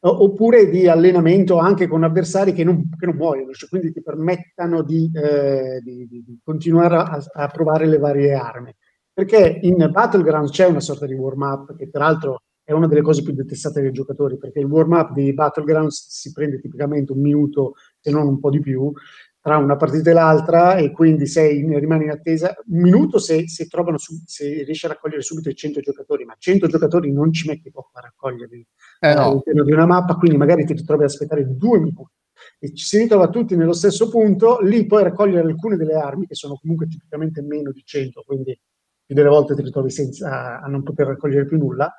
Oppure 0.00 0.68
di 0.68 0.86
allenamento 0.88 1.58
anche 1.58 1.86
con 1.86 2.04
avversari 2.04 2.52
che 2.52 2.64
non, 2.64 2.88
che 2.98 3.06
non 3.06 3.16
muoiono, 3.16 3.52
cioè 3.52 3.68
quindi 3.68 3.92
ti 3.92 4.02
permettano 4.02 4.82
di, 4.82 5.10
eh, 5.12 5.80
di- 5.82 6.06
di- 6.06 6.38
continuare 6.44 6.96
a, 6.96 7.24
a 7.32 7.48
provare 7.48 7.86
le 7.86 7.98
varie 7.98 8.34
armi. 8.34 8.72
Perché 9.12 9.58
in 9.62 9.88
Battlegrounds 9.90 10.50
c'è 10.50 10.66
una 10.66 10.80
sorta 10.80 11.06
di 11.06 11.14
warm-up 11.14 11.74
che 11.76 11.88
peraltro 11.88 12.42
è 12.62 12.72
una 12.72 12.86
delle 12.86 13.00
cose 13.00 13.22
più 13.22 13.32
detestate 13.32 13.80
dai 13.80 13.92
giocatori, 13.92 14.36
perché 14.38 14.58
il 14.60 14.66
warm-up 14.66 15.12
di 15.12 15.32
Battlegrounds 15.32 16.08
si 16.10 16.32
prende 16.32 16.60
tipicamente 16.60 17.12
un 17.12 17.20
minuto, 17.20 17.74
se 18.06 18.10
non 18.12 18.28
un 18.28 18.38
po' 18.38 18.50
di 18.50 18.60
più, 18.60 18.92
tra 19.40 19.56
una 19.56 19.76
partita 19.76 20.10
e 20.10 20.12
l'altra 20.12 20.76
e 20.76 20.92
quindi 20.92 21.26
sei 21.26 21.58
in- 21.58 21.78
rimani 21.78 22.04
in 22.04 22.10
attesa 22.10 22.56
un 22.66 22.80
minuto 22.80 23.18
se, 23.18 23.48
se 23.48 23.66
trovano 23.66 23.98
su- 23.98 24.20
se 24.24 24.62
riesci 24.64 24.86
a 24.86 24.90
raccogliere 24.90 25.22
subito 25.22 25.48
i 25.48 25.54
100 25.54 25.80
giocatori, 25.80 26.24
ma 26.24 26.34
100 26.38 26.66
giocatori 26.66 27.12
non 27.12 27.32
ci 27.32 27.48
metti 27.48 27.70
poco 27.70 27.90
a 27.94 28.00
raccoglierli 28.00 28.66
eh, 29.00 29.14
no. 29.14 29.22
all'interno 29.22 29.64
di 29.64 29.72
una 29.72 29.86
mappa, 29.86 30.14
quindi 30.16 30.36
magari 30.36 30.64
ti 30.64 30.72
ritrovi 30.72 31.02
ad 31.02 31.10
aspettare 31.10 31.46
due 31.56 31.78
minuti 31.78 32.12
e 32.58 32.74
ci 32.74 32.84
si 32.84 32.98
ritrova 32.98 33.28
tutti 33.28 33.56
nello 33.56 33.72
stesso 33.72 34.08
punto, 34.08 34.60
lì 34.60 34.86
puoi 34.86 35.02
raccogliere 35.02 35.46
alcune 35.46 35.76
delle 35.76 35.94
armi 35.94 36.26
che 36.26 36.34
sono 36.34 36.56
comunque 36.60 36.86
tipicamente 36.86 37.40
meno 37.42 37.70
di 37.70 37.82
100, 37.84 38.22
quindi 38.26 38.58
più 39.04 39.14
delle 39.14 39.28
volte 39.28 39.54
ti 39.54 39.62
ritrovi 39.62 39.90
senza, 39.90 40.60
a 40.60 40.66
non 40.66 40.82
poter 40.82 41.06
raccogliere 41.06 41.46
più 41.46 41.56
nulla. 41.56 41.90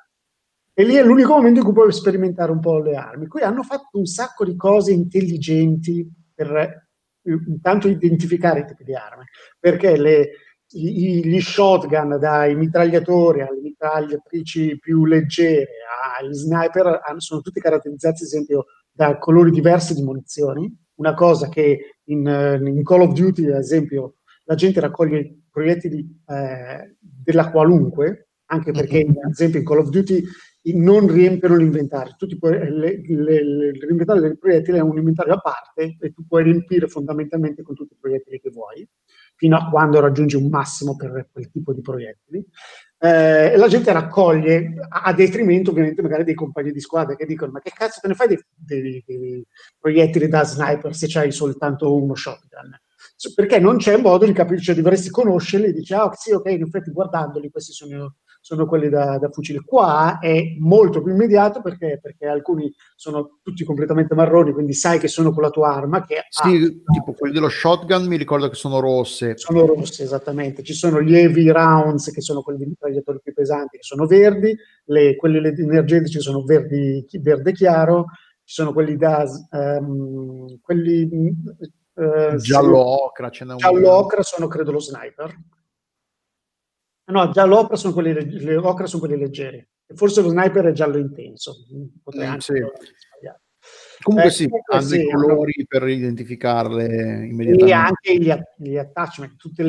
E 0.78 0.84
lì 0.84 0.94
è 0.94 1.02
l'unico 1.02 1.32
momento 1.34 1.58
in 1.58 1.64
cui 1.64 1.74
puoi 1.74 1.90
sperimentare 1.90 2.52
un 2.52 2.60
po' 2.60 2.78
le 2.78 2.94
armi. 2.94 3.26
Qui 3.26 3.40
hanno 3.42 3.64
fatto 3.64 3.98
un 3.98 4.06
sacco 4.06 4.44
di 4.44 4.54
cose 4.54 4.92
intelligenti 4.92 6.08
per 6.32 6.54
eh, 6.56 6.88
intanto 7.48 7.88
identificare 7.88 8.60
i 8.60 8.64
tipi 8.64 8.84
di 8.84 8.94
armi, 8.94 9.24
perché 9.58 9.96
le, 9.96 10.30
i- 10.74 11.26
gli 11.26 11.40
shotgun 11.40 12.16
dai 12.20 12.54
mitragliatori 12.54 13.40
alle 13.40 13.60
mitragliatrici 13.60 14.78
più 14.78 15.04
leggere 15.04 15.66
agli 16.16 16.32
sniper 16.32 17.00
hanno- 17.04 17.18
sono 17.18 17.40
tutti 17.40 17.58
caratterizzati, 17.58 18.22
ad 18.22 18.28
esempio, 18.28 18.66
da 18.92 19.18
colori 19.18 19.50
diversi 19.50 19.94
di 19.94 20.02
munizioni. 20.04 20.72
Una 21.00 21.14
cosa 21.14 21.48
che 21.48 21.96
in, 22.04 22.60
in 22.64 22.84
Call 22.84 23.00
of 23.00 23.14
Duty, 23.14 23.48
ad 23.50 23.58
esempio, 23.58 24.18
la 24.44 24.54
gente 24.54 24.78
raccoglie 24.78 25.38
proiettili 25.50 26.06
eh, 26.24 26.94
della 27.00 27.50
qualunque, 27.50 28.28
anche 28.50 28.70
perché, 28.70 29.04
Mhm. 29.04 29.16
ad 29.24 29.30
esempio, 29.32 29.58
in 29.58 29.66
Call 29.66 29.78
of 29.80 29.88
Duty 29.88 30.22
non 30.74 31.06
riempiono 31.10 31.56
l'inventario. 31.56 32.14
Tu 32.18 32.26
puoi- 32.38 32.58
le- 32.70 33.00
le- 33.06 33.44
le- 33.44 33.70
l'inventario 33.72 34.20
del 34.22 34.38
proiettile 34.38 34.78
è 34.78 34.82
un 34.82 34.96
inventario 34.98 35.34
a 35.34 35.38
parte 35.40 35.96
e 36.00 36.12
tu 36.12 36.26
puoi 36.26 36.42
riempire 36.44 36.88
fondamentalmente 36.88 37.62
con 37.62 37.74
tutti 37.74 37.94
i 37.94 37.96
proiettili 37.98 38.40
che 38.40 38.50
vuoi, 38.50 38.86
fino 39.36 39.56
a 39.56 39.68
quando 39.68 40.00
raggiungi 40.00 40.36
un 40.36 40.48
massimo 40.48 40.96
per 40.96 41.28
quel 41.32 41.50
tipo 41.50 41.72
di 41.72 41.80
proiettili. 41.80 42.44
Eh, 43.00 43.56
la 43.56 43.68
gente 43.68 43.92
raccoglie 43.92 44.74
a, 44.88 45.02
a 45.02 45.12
detrimento 45.12 45.70
ovviamente 45.70 46.02
magari 46.02 46.24
dei 46.24 46.34
compagni 46.34 46.72
di 46.72 46.80
squadra 46.80 47.14
che 47.14 47.26
dicono 47.26 47.52
ma 47.52 47.60
che 47.60 47.70
cazzo 47.72 48.00
te 48.00 48.08
ne 48.08 48.14
fai 48.14 48.26
dei, 48.26 48.38
dei- 48.56 49.04
dei 49.06 49.46
proiettili 49.78 50.26
da 50.28 50.42
sniper 50.42 50.92
se 50.96 51.06
c'hai 51.08 51.30
soltanto 51.30 51.94
uno 51.94 52.14
shotgun? 52.16 52.76
Perché 53.34 53.58
non 53.60 53.76
c'è 53.78 53.96
modo 53.96 54.26
di 54.26 54.32
capire, 54.32 54.60
cioè 54.60 54.74
dovresti 54.74 55.10
conoscerli 55.10 55.66
e 55.66 55.72
dici 55.72 55.94
ah 55.94 56.10
sì 56.14 56.32
ok 56.32 56.46
in 56.50 56.62
effetti 56.62 56.90
guardandoli 56.90 57.50
questi 57.50 57.72
sono 57.72 58.16
sono 58.48 58.64
quelli 58.64 58.88
da, 58.88 59.18
da 59.18 59.28
fucile. 59.28 59.60
Qua 59.62 60.20
è 60.20 60.56
molto 60.58 61.02
più 61.02 61.12
immediato 61.12 61.60
perché, 61.60 61.98
perché 62.00 62.26
alcuni 62.26 62.72
sono 62.96 63.40
tutti 63.42 63.62
completamente 63.62 64.14
marroni, 64.14 64.52
quindi 64.52 64.72
sai 64.72 64.98
che 64.98 65.06
sono 65.06 65.32
con 65.32 65.42
la 65.42 65.50
tua 65.50 65.74
arma, 65.74 66.02
che 66.02 66.16
ha- 66.16 66.24
Sì, 66.30 66.82
tipo 66.90 67.12
quelli 67.12 67.34
dello 67.34 67.50
shotgun 67.50 68.06
mi 68.06 68.16
ricordo 68.16 68.48
che 68.48 68.54
sono 68.54 68.80
rosse 68.80 69.36
sono 69.36 69.66
rosse 69.66 70.02
esattamente. 70.02 70.62
Ci 70.62 70.72
sono 70.72 71.02
gli 71.02 71.14
heavy 71.14 71.50
rounds, 71.50 72.10
che 72.10 72.22
sono 72.22 72.40
quelli 72.40 72.60
di 72.60 72.66
mitragliatori 72.68 73.20
più 73.22 73.34
pesanti, 73.34 73.76
che 73.76 73.82
sono 73.82 74.06
verdi, 74.06 74.56
le, 74.86 75.16
quelli 75.16 75.46
energetici 75.46 76.18
sono 76.18 76.42
verdi, 76.42 77.06
verde 77.20 77.52
chiaro, 77.52 78.06
ci 78.44 78.54
sono 78.54 78.72
quelli 78.72 78.96
da... 78.96 79.26
ehm, 79.50 80.58
quelli... 80.62 81.34
eh, 81.96 82.36
giallo 82.38 82.78
ocra 83.04 83.28
ce 83.28 83.44
n'è 83.44 83.50
un 83.52 83.58
Giallo 83.58 83.90
ocra 83.92 84.22
sono 84.22 84.46
credo 84.46 84.72
lo 84.72 84.80
sniper. 84.80 85.36
No, 87.08 87.30
giallo 87.30 87.58
ocra 87.58 87.76
sono 87.76 87.94
quelli, 87.94 88.12
sono 88.86 89.06
quelli 89.06 89.20
leggeri. 89.20 89.56
E 89.86 89.94
Forse 89.94 90.20
lo 90.20 90.28
sniper 90.28 90.66
è 90.66 90.72
giallo 90.72 90.98
intenso. 90.98 91.54
Potrei 92.02 92.26
Mm, 92.26 92.30
anche 92.30 92.40
sì. 92.42 92.52
sbagliare. 92.54 93.40
comunque 94.02 94.28
Eh, 94.28 94.32
sì, 94.32 94.44
comunque 94.48 94.76
hanno 94.76 94.86
sì, 94.86 94.96
i 95.06 95.10
hanno- 95.10 95.22
colori 95.26 95.64
per 95.66 95.88
identificarle 95.88 96.84
E 96.86 97.26
immediatamente 97.26 97.72
anche 97.72 98.14
gli, 98.16 98.68
gli 98.68 98.76
attachment, 98.76 99.36
tutti 99.36 99.62
i 99.62 99.64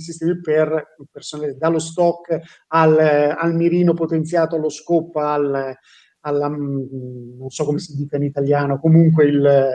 sistemi 0.00 0.40
per 0.40 0.94
il 0.98 1.06
personale, 1.10 1.56
dallo 1.56 1.78
stock 1.78 2.38
al, 2.68 2.98
al 3.38 3.54
mirino 3.54 3.94
potenziato, 3.94 4.56
allo 4.56 4.68
scope, 4.70 5.20
al, 5.20 5.74
alla, 6.20 6.48
mm, 6.48 7.38
non 7.38 7.50
so 7.50 7.64
come 7.64 7.78
si 7.78 7.94
dica 7.96 8.16
in 8.16 8.24
italiano, 8.24 8.80
comunque 8.80 9.26
il, 9.26 9.68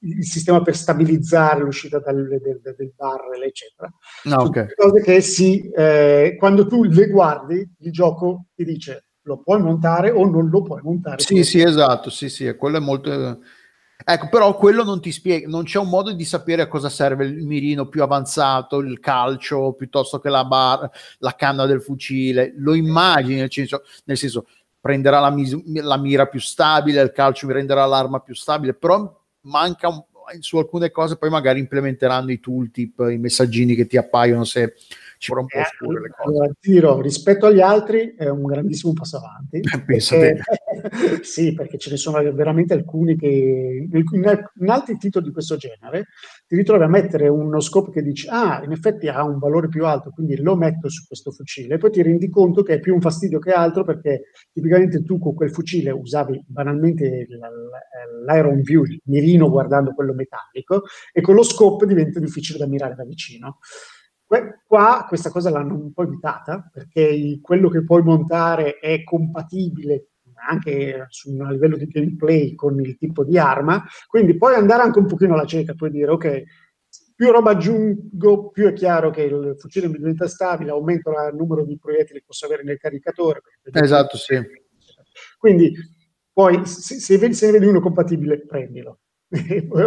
il 0.00 0.24
sistema 0.24 0.62
per 0.62 0.76
stabilizzare 0.76 1.60
l'uscita 1.60 1.98
dal, 1.98 2.26
del, 2.28 2.60
del 2.62 2.92
barrel, 2.94 3.42
eccetera. 3.42 3.88
Ah, 3.88 4.30
Sono 4.30 4.42
ok. 4.42 4.60
tutte 4.60 4.74
cose 4.76 5.02
che 5.02 5.20
si, 5.20 5.68
eh, 5.70 6.36
quando 6.38 6.66
tu 6.66 6.84
le 6.84 7.08
guardi, 7.08 7.74
il 7.78 7.92
gioco 7.92 8.46
ti 8.54 8.64
dice 8.64 9.04
lo 9.28 9.42
puoi 9.42 9.60
montare 9.60 10.10
o 10.10 10.26
non 10.26 10.48
lo 10.48 10.62
puoi 10.62 10.80
montare. 10.82 11.22
Sì, 11.22 11.44
sì, 11.44 11.60
esatto, 11.60 12.10
sì, 12.10 12.28
sì, 12.28 12.54
quello 12.56 12.78
è 12.78 12.80
molto... 12.80 13.40
Ecco, 14.04 14.28
però 14.28 14.56
quello 14.56 14.84
non 14.84 15.00
ti 15.02 15.10
spiega, 15.12 15.48
non 15.48 15.64
c'è 15.64 15.78
un 15.78 15.88
modo 15.88 16.12
di 16.12 16.24
sapere 16.24 16.62
a 16.62 16.68
cosa 16.68 16.88
serve 16.88 17.26
il 17.26 17.44
mirino 17.44 17.88
più 17.88 18.02
avanzato, 18.02 18.78
il 18.78 19.00
calcio, 19.00 19.74
piuttosto 19.74 20.18
che 20.20 20.30
la, 20.30 20.44
bar, 20.44 20.88
la 21.18 21.34
canna 21.34 21.66
del 21.66 21.82
fucile. 21.82 22.54
Lo 22.56 22.74
immagini, 22.74 23.40
nel 23.40 23.52
senso, 23.52 23.82
nel 24.04 24.16
senso 24.16 24.46
prenderà 24.80 25.18
la, 25.18 25.30
mis- 25.30 25.62
la 25.82 25.98
mira 25.98 26.26
più 26.26 26.40
stabile, 26.40 27.02
il 27.02 27.12
calcio 27.12 27.48
mi 27.48 27.52
renderà 27.52 27.84
l'arma 27.84 28.20
più 28.20 28.34
stabile, 28.34 28.72
però 28.72 29.17
manca 29.48 29.88
un, 29.88 30.02
su 30.40 30.58
alcune 30.58 30.90
cose, 30.90 31.16
poi 31.16 31.30
magari 31.30 31.58
implementeranno 31.58 32.30
i 32.30 32.40
tooltip, 32.40 33.06
i 33.10 33.18
messaggini 33.18 33.74
che 33.74 33.86
ti 33.86 33.96
appaiono 33.96 34.44
se 34.44 34.74
ci 35.18 35.30
vorrà 35.32 35.42
un 35.42 35.48
po' 35.48 35.58
Eh, 35.58 35.62
oscure 35.62 36.00
le 36.00 36.08
cose. 36.10 36.28
allora, 36.28 36.52
dirò, 36.60 37.00
rispetto 37.00 37.46
agli 37.46 37.60
altri 37.60 38.14
è 38.16 38.28
un 38.28 38.44
grandissimo 38.44 38.92
passo 38.92 39.16
avanti. 39.16 39.60
Pensa 39.86 40.16
perché, 40.16 40.42
sì, 41.22 41.54
perché 41.54 41.78
ce 41.78 41.90
ne 41.90 41.96
sono 41.96 42.20
veramente 42.32 42.74
alcuni 42.74 43.16
che 43.16 43.88
in, 43.90 44.70
altri 44.70 44.96
titoli 44.96 45.26
di 45.26 45.32
questo 45.32 45.56
genere 45.56 46.06
ti 46.46 46.56
ritrovi 46.56 46.84
a 46.84 46.88
mettere 46.88 47.28
uno 47.28 47.60
scope 47.60 47.90
che 47.90 48.02
dici, 48.02 48.26
ah, 48.28 48.62
in 48.64 48.72
effetti 48.72 49.08
ha 49.08 49.24
un 49.24 49.38
valore 49.38 49.68
più 49.68 49.84
alto, 49.86 50.10
quindi 50.10 50.36
lo 50.36 50.56
metto 50.56 50.88
su 50.88 51.06
questo 51.06 51.30
fucile, 51.30 51.74
e 51.74 51.78
poi 51.78 51.90
ti 51.90 52.02
rendi 52.02 52.28
conto 52.28 52.62
che 52.62 52.74
è 52.74 52.80
più 52.80 52.94
un 52.94 53.00
fastidio 53.00 53.38
che 53.38 53.52
altro 53.52 53.84
perché 53.84 54.30
tipicamente 54.52 55.02
tu 55.02 55.18
con 55.18 55.34
quel 55.34 55.50
fucile 55.50 55.90
usavi 55.90 56.44
banalmente 56.46 57.26
l'iron 58.26 58.60
view, 58.62 58.84
il 58.84 59.00
mirino 59.04 59.50
guardando 59.50 59.92
quello 59.94 60.14
metallico, 60.14 60.84
e 61.12 61.20
con 61.20 61.34
lo 61.34 61.42
scope 61.42 61.86
diventa 61.86 62.20
difficile 62.20 62.58
da 62.58 62.66
mirare 62.66 62.94
da 62.94 63.04
vicino. 63.04 63.58
Qua 64.66 65.06
questa 65.08 65.30
cosa 65.30 65.48
l'hanno 65.48 65.74
un 65.74 65.92
po' 65.94 66.02
evitata 66.02 66.68
perché 66.70 67.38
quello 67.40 67.70
che 67.70 67.82
puoi 67.82 68.02
montare 68.02 68.78
è 68.78 69.02
compatibile 69.02 70.08
anche 70.46 71.06
su 71.08 71.30
un 71.32 71.48
livello 71.48 71.76
di 71.76 71.86
gameplay 71.86 72.54
con 72.54 72.78
il 72.80 72.96
tipo 72.96 73.24
di 73.24 73.38
arma, 73.38 73.84
quindi 74.06 74.36
puoi 74.36 74.54
andare 74.54 74.82
anche 74.82 74.98
un 74.98 75.06
pochino 75.06 75.34
alla 75.34 75.46
cieca, 75.46 75.74
puoi 75.74 75.90
dire 75.90 76.10
ok, 76.10 76.42
più 77.14 77.32
roba 77.32 77.50
aggiungo, 77.50 78.50
più 78.50 78.68
è 78.68 78.72
chiaro 78.72 79.10
che 79.10 79.22
il 79.22 79.56
fucile 79.58 79.88
mi 79.88 79.96
diventa 79.96 80.28
stabile, 80.28 80.70
aumento 80.70 81.10
il 81.10 81.34
numero 81.36 81.64
di 81.64 81.76
proiettili 81.76 82.20
che 82.20 82.26
posso 82.26 82.46
avere 82.46 82.62
nel 82.62 82.78
caricatore. 82.78 83.42
Esatto, 83.72 84.16
sì. 84.16 84.40
Quindi 85.36 85.72
poi 86.32 86.64
se, 86.64 87.00
se, 87.00 87.18
vedi, 87.18 87.34
se 87.34 87.50
vedi 87.50 87.66
uno 87.66 87.80
compatibile, 87.80 88.46
prendilo. 88.46 89.00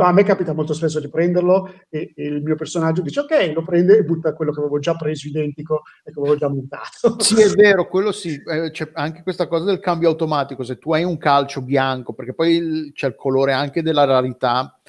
A 0.02 0.12
me 0.12 0.24
capita 0.24 0.54
molto 0.54 0.74
spesso 0.74 1.00
di 1.00 1.10
prenderlo 1.10 1.74
e, 1.90 2.14
e, 2.16 2.26
il 2.28 2.44
mio 2.44 2.56
personaggio 2.56 3.02
dice 3.02 3.22
ok, 3.22 3.52
lo 3.56 3.64
prende 3.64 3.98
e 3.98 4.04
butta 4.04 4.34
quello 4.34 4.52
che 4.52 4.60
avevo 4.60 4.78
già 4.78 4.96
preso 4.96 5.28
identico 5.28 5.82
e 6.04 6.12
che 6.12 6.20
avevo 6.20 6.36
già 6.36 6.48
montato. 6.48 7.20
Sì, 7.20 7.42
è 7.42 7.50
vero, 7.50 7.88
quello 7.88 8.12
sì, 8.12 8.40
eh, 8.46 8.70
c'è 8.70 8.92
anche 8.94 9.24
questa 9.24 9.48
cosa 9.48 9.66
del 9.66 9.80
cambio 9.80 10.10
automatico, 10.10 10.64
se 10.64 10.78
tu 10.78 10.94
hai 10.94 11.04
un 11.04 11.18
calcio 11.18 11.62
bianco, 11.62 12.14
perché 12.14 12.34
poi 12.34 12.56
il, 12.56 12.92
c'è 12.94 13.08
il 13.08 13.16
colore 13.16 13.54
anche 13.54 13.82
della 13.82 14.04
rarità 14.04 14.80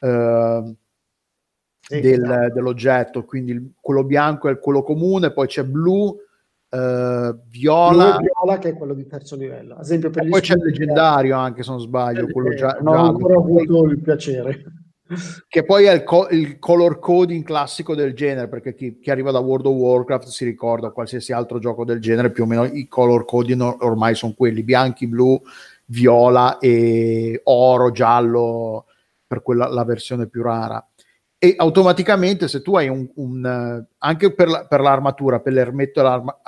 eh, 0.00 0.76
sì, 1.78 2.00
del, 2.00 2.22
esatto. 2.22 2.54
dell'oggetto, 2.54 3.24
quindi 3.24 3.52
il, 3.52 3.72
quello 3.80 4.04
bianco 4.04 4.48
è 4.48 4.58
quello 4.58 4.82
comune, 4.82 5.32
poi 5.32 5.46
c'è 5.46 5.64
blu, 5.64 6.16
Uh, 6.70 7.36
viola. 7.48 8.18
viola 8.18 8.58
che 8.58 8.68
è 8.68 8.76
quello 8.76 8.94
di 8.94 9.06
terzo 9.06 9.34
livello. 9.34 9.74
Ad 9.74 9.80
esempio, 9.82 10.10
per 10.10 10.28
poi 10.28 10.40
c'è 10.40 10.54
il 10.54 10.62
leggendario 10.62 11.36
anche 11.36 11.64
se 11.64 11.70
non 11.70 11.80
sbaglio. 11.80 12.28
Eh, 12.28 12.32
quello 12.32 12.54
già, 12.54 12.78
non 12.80 12.96
ho 12.96 13.08
ancora 13.08 13.36
avuto 13.36 13.84
il 13.86 14.00
piacere. 14.00 14.64
Che 15.48 15.64
poi 15.64 15.86
è 15.86 15.92
il, 15.92 16.04
co- 16.04 16.28
il, 16.28 16.60
color 16.60 17.00
coding 17.00 17.42
classico 17.42 17.96
del 17.96 18.14
genere, 18.14 18.46
perché 18.46 18.76
chi, 18.76 19.00
chi, 19.00 19.10
arriva 19.10 19.32
da 19.32 19.40
World 19.40 19.66
of 19.66 19.74
Warcraft 19.74 20.28
si 20.28 20.44
ricorda 20.44 20.90
qualsiasi 20.90 21.32
altro 21.32 21.58
gioco 21.58 21.84
del 21.84 22.00
genere, 22.00 22.30
più 22.30 22.44
o 22.44 22.46
meno 22.46 22.64
i 22.64 22.86
color 22.86 23.24
coding 23.24 23.60
ormai 23.80 24.14
sono 24.14 24.34
quelli, 24.36 24.62
bianchi, 24.62 25.08
blu, 25.08 25.40
viola 25.86 26.58
e 26.58 27.40
oro, 27.42 27.90
giallo, 27.90 28.84
per 29.26 29.42
quella 29.42 29.66
la 29.66 29.84
versione 29.84 30.28
più 30.28 30.42
rara 30.42 30.89
e 31.42 31.54
automaticamente 31.56 32.48
se 32.48 32.60
tu 32.60 32.76
hai 32.76 32.90
un, 32.90 33.08
un 33.14 33.42
uh, 33.42 33.94
anche 33.96 34.34
per, 34.34 34.46
la, 34.46 34.66
per, 34.66 34.80
l'armatura, 34.80 35.40
per 35.40 35.54
l'ermetto, 35.54 36.02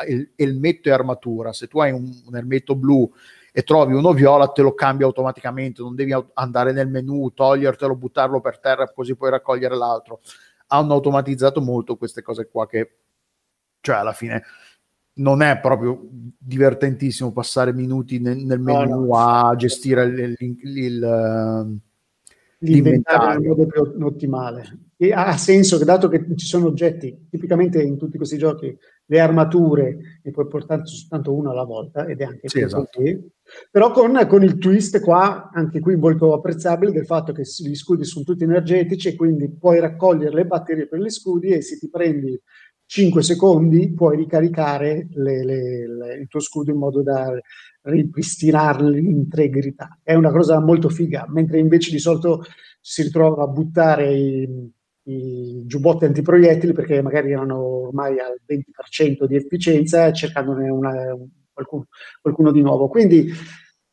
il, 0.07 0.33
elmetto 0.37 0.91
e 0.91 0.93
armatura, 0.93 1.55
se 1.55 1.67
tu 1.67 1.81
hai 1.81 1.93
un, 1.93 2.13
un, 2.27 2.37
ermetto 2.37 2.77
blu 2.77 3.11
e 3.51 3.63
trovi 3.63 3.95
uno 3.95 4.13
viola, 4.13 4.49
te 4.49 4.61
lo 4.61 4.75
cambia 4.75 5.07
automaticamente, 5.07 5.81
non 5.81 5.95
devi 5.95 6.15
andare 6.35 6.73
nel 6.73 6.91
menu, 6.91 7.33
togliertelo, 7.33 7.97
buttarlo 7.97 8.43
per 8.43 8.59
terra, 8.61 8.93
così 8.93 9.17
puoi 9.17 9.31
raccogliere 9.31 9.77
l'altro. 9.77 10.21
Hanno 10.67 10.93
automatizzato 10.93 11.63
molto 11.63 11.97
queste 11.97 12.21
cose 12.21 12.51
qua 12.51 12.67
che, 12.67 12.97
cioè 13.81 13.97
alla 13.97 14.13
fine, 14.13 14.43
non 15.15 15.41
è 15.41 15.59
proprio 15.59 16.03
divertentissimo 16.37 17.33
passare 17.33 17.73
minuti 17.73 18.21
nel, 18.21 18.37
nel 18.37 18.61
menu 18.61 19.07
no, 19.07 19.07
no. 19.07 19.17
a 19.17 19.57
gestire 19.57 20.05
il, 20.05 20.37
il, 20.39 20.79
il 20.79 21.81
l'inventario 22.63 23.41
in 23.41 23.49
modo 23.49 23.67
più 23.67 24.05
ottimale. 24.05 24.91
E 24.97 25.13
ha 25.13 25.37
senso 25.37 25.79
che 25.79 25.85
dato 25.85 26.09
che 26.09 26.25
ci 26.37 26.47
sono 26.47 26.67
oggetti, 26.67 27.27
tipicamente 27.29 27.83
in 27.83 27.97
tutti 27.97 28.17
questi 28.17 28.39
giochi, 28.39 28.77
le 29.05 29.21
armature 29.21 30.21
ne 30.23 30.31
puoi 30.31 30.47
portare 30.47 30.87
soltanto 30.87 31.35
una 31.35 31.51
alla 31.51 31.65
volta 31.65 32.07
ed 32.07 32.21
è 32.21 32.25
anche 32.25 32.49
sì, 32.49 32.61
esatto. 32.61 33.03
però 33.71 33.91
con, 33.91 34.27
con, 34.29 34.45
il 34.45 34.59
twist 34.59 35.01
qua, 35.01 35.51
anche 35.53 35.81
qui 35.81 35.97
molto 35.97 36.33
apprezzabile, 36.33 36.93
del 36.93 37.05
fatto 37.05 37.33
che 37.33 37.43
gli 37.43 37.75
scudi 37.75 38.05
sono 38.05 38.25
tutti 38.25 38.45
energetici 38.45 39.09
e 39.09 39.17
quindi 39.17 39.51
puoi 39.51 39.81
raccogliere 39.81 40.35
le 40.35 40.47
batterie 40.47 40.87
per 40.87 41.01
gli 41.01 41.11
scudi 41.11 41.49
e 41.49 41.63
se 41.63 41.79
ti 41.79 41.91
prendi 41.91 42.41
5 42.87 43.23
secondi 43.23 43.93
puoi 43.95 44.17
ricaricare 44.19 45.09
le, 45.15 45.45
le, 45.45 45.89
le, 45.89 46.15
il 46.15 46.29
tuo 46.29 46.41
scudo 46.41 46.71
in 46.71 46.77
modo 46.77 47.03
da 47.03 47.33
ripristinare 47.83 48.89
l'integrità. 48.89 49.99
È 50.03 50.15
una 50.15 50.31
cosa 50.31 50.61
molto 50.61 50.89
figa, 50.89 51.27
mentre 51.29 51.59
invece 51.59 51.91
di 51.91 51.99
solito 51.99 52.45
si 52.81 53.03
ritrova 53.03 53.45
a 53.45 53.49
buttare 53.49 54.13
i, 54.15 54.71
i 55.05 55.63
giubbotti 55.67 56.05
antiproiettili 56.05 56.73
perché 56.73 57.03
magari 57.03 57.33
erano 57.33 57.59
ormai 57.87 58.19
al 58.19 58.41
20% 58.47 59.25
di 59.25 59.37
efficienza 59.37 60.13
cercandone 60.13 60.69
una, 60.69 60.93
qualcuno, 61.53 61.87
qualcuno, 62.21 62.53
di 62.53 62.61
nuovo. 62.61 62.89
Quindi 62.89 63.31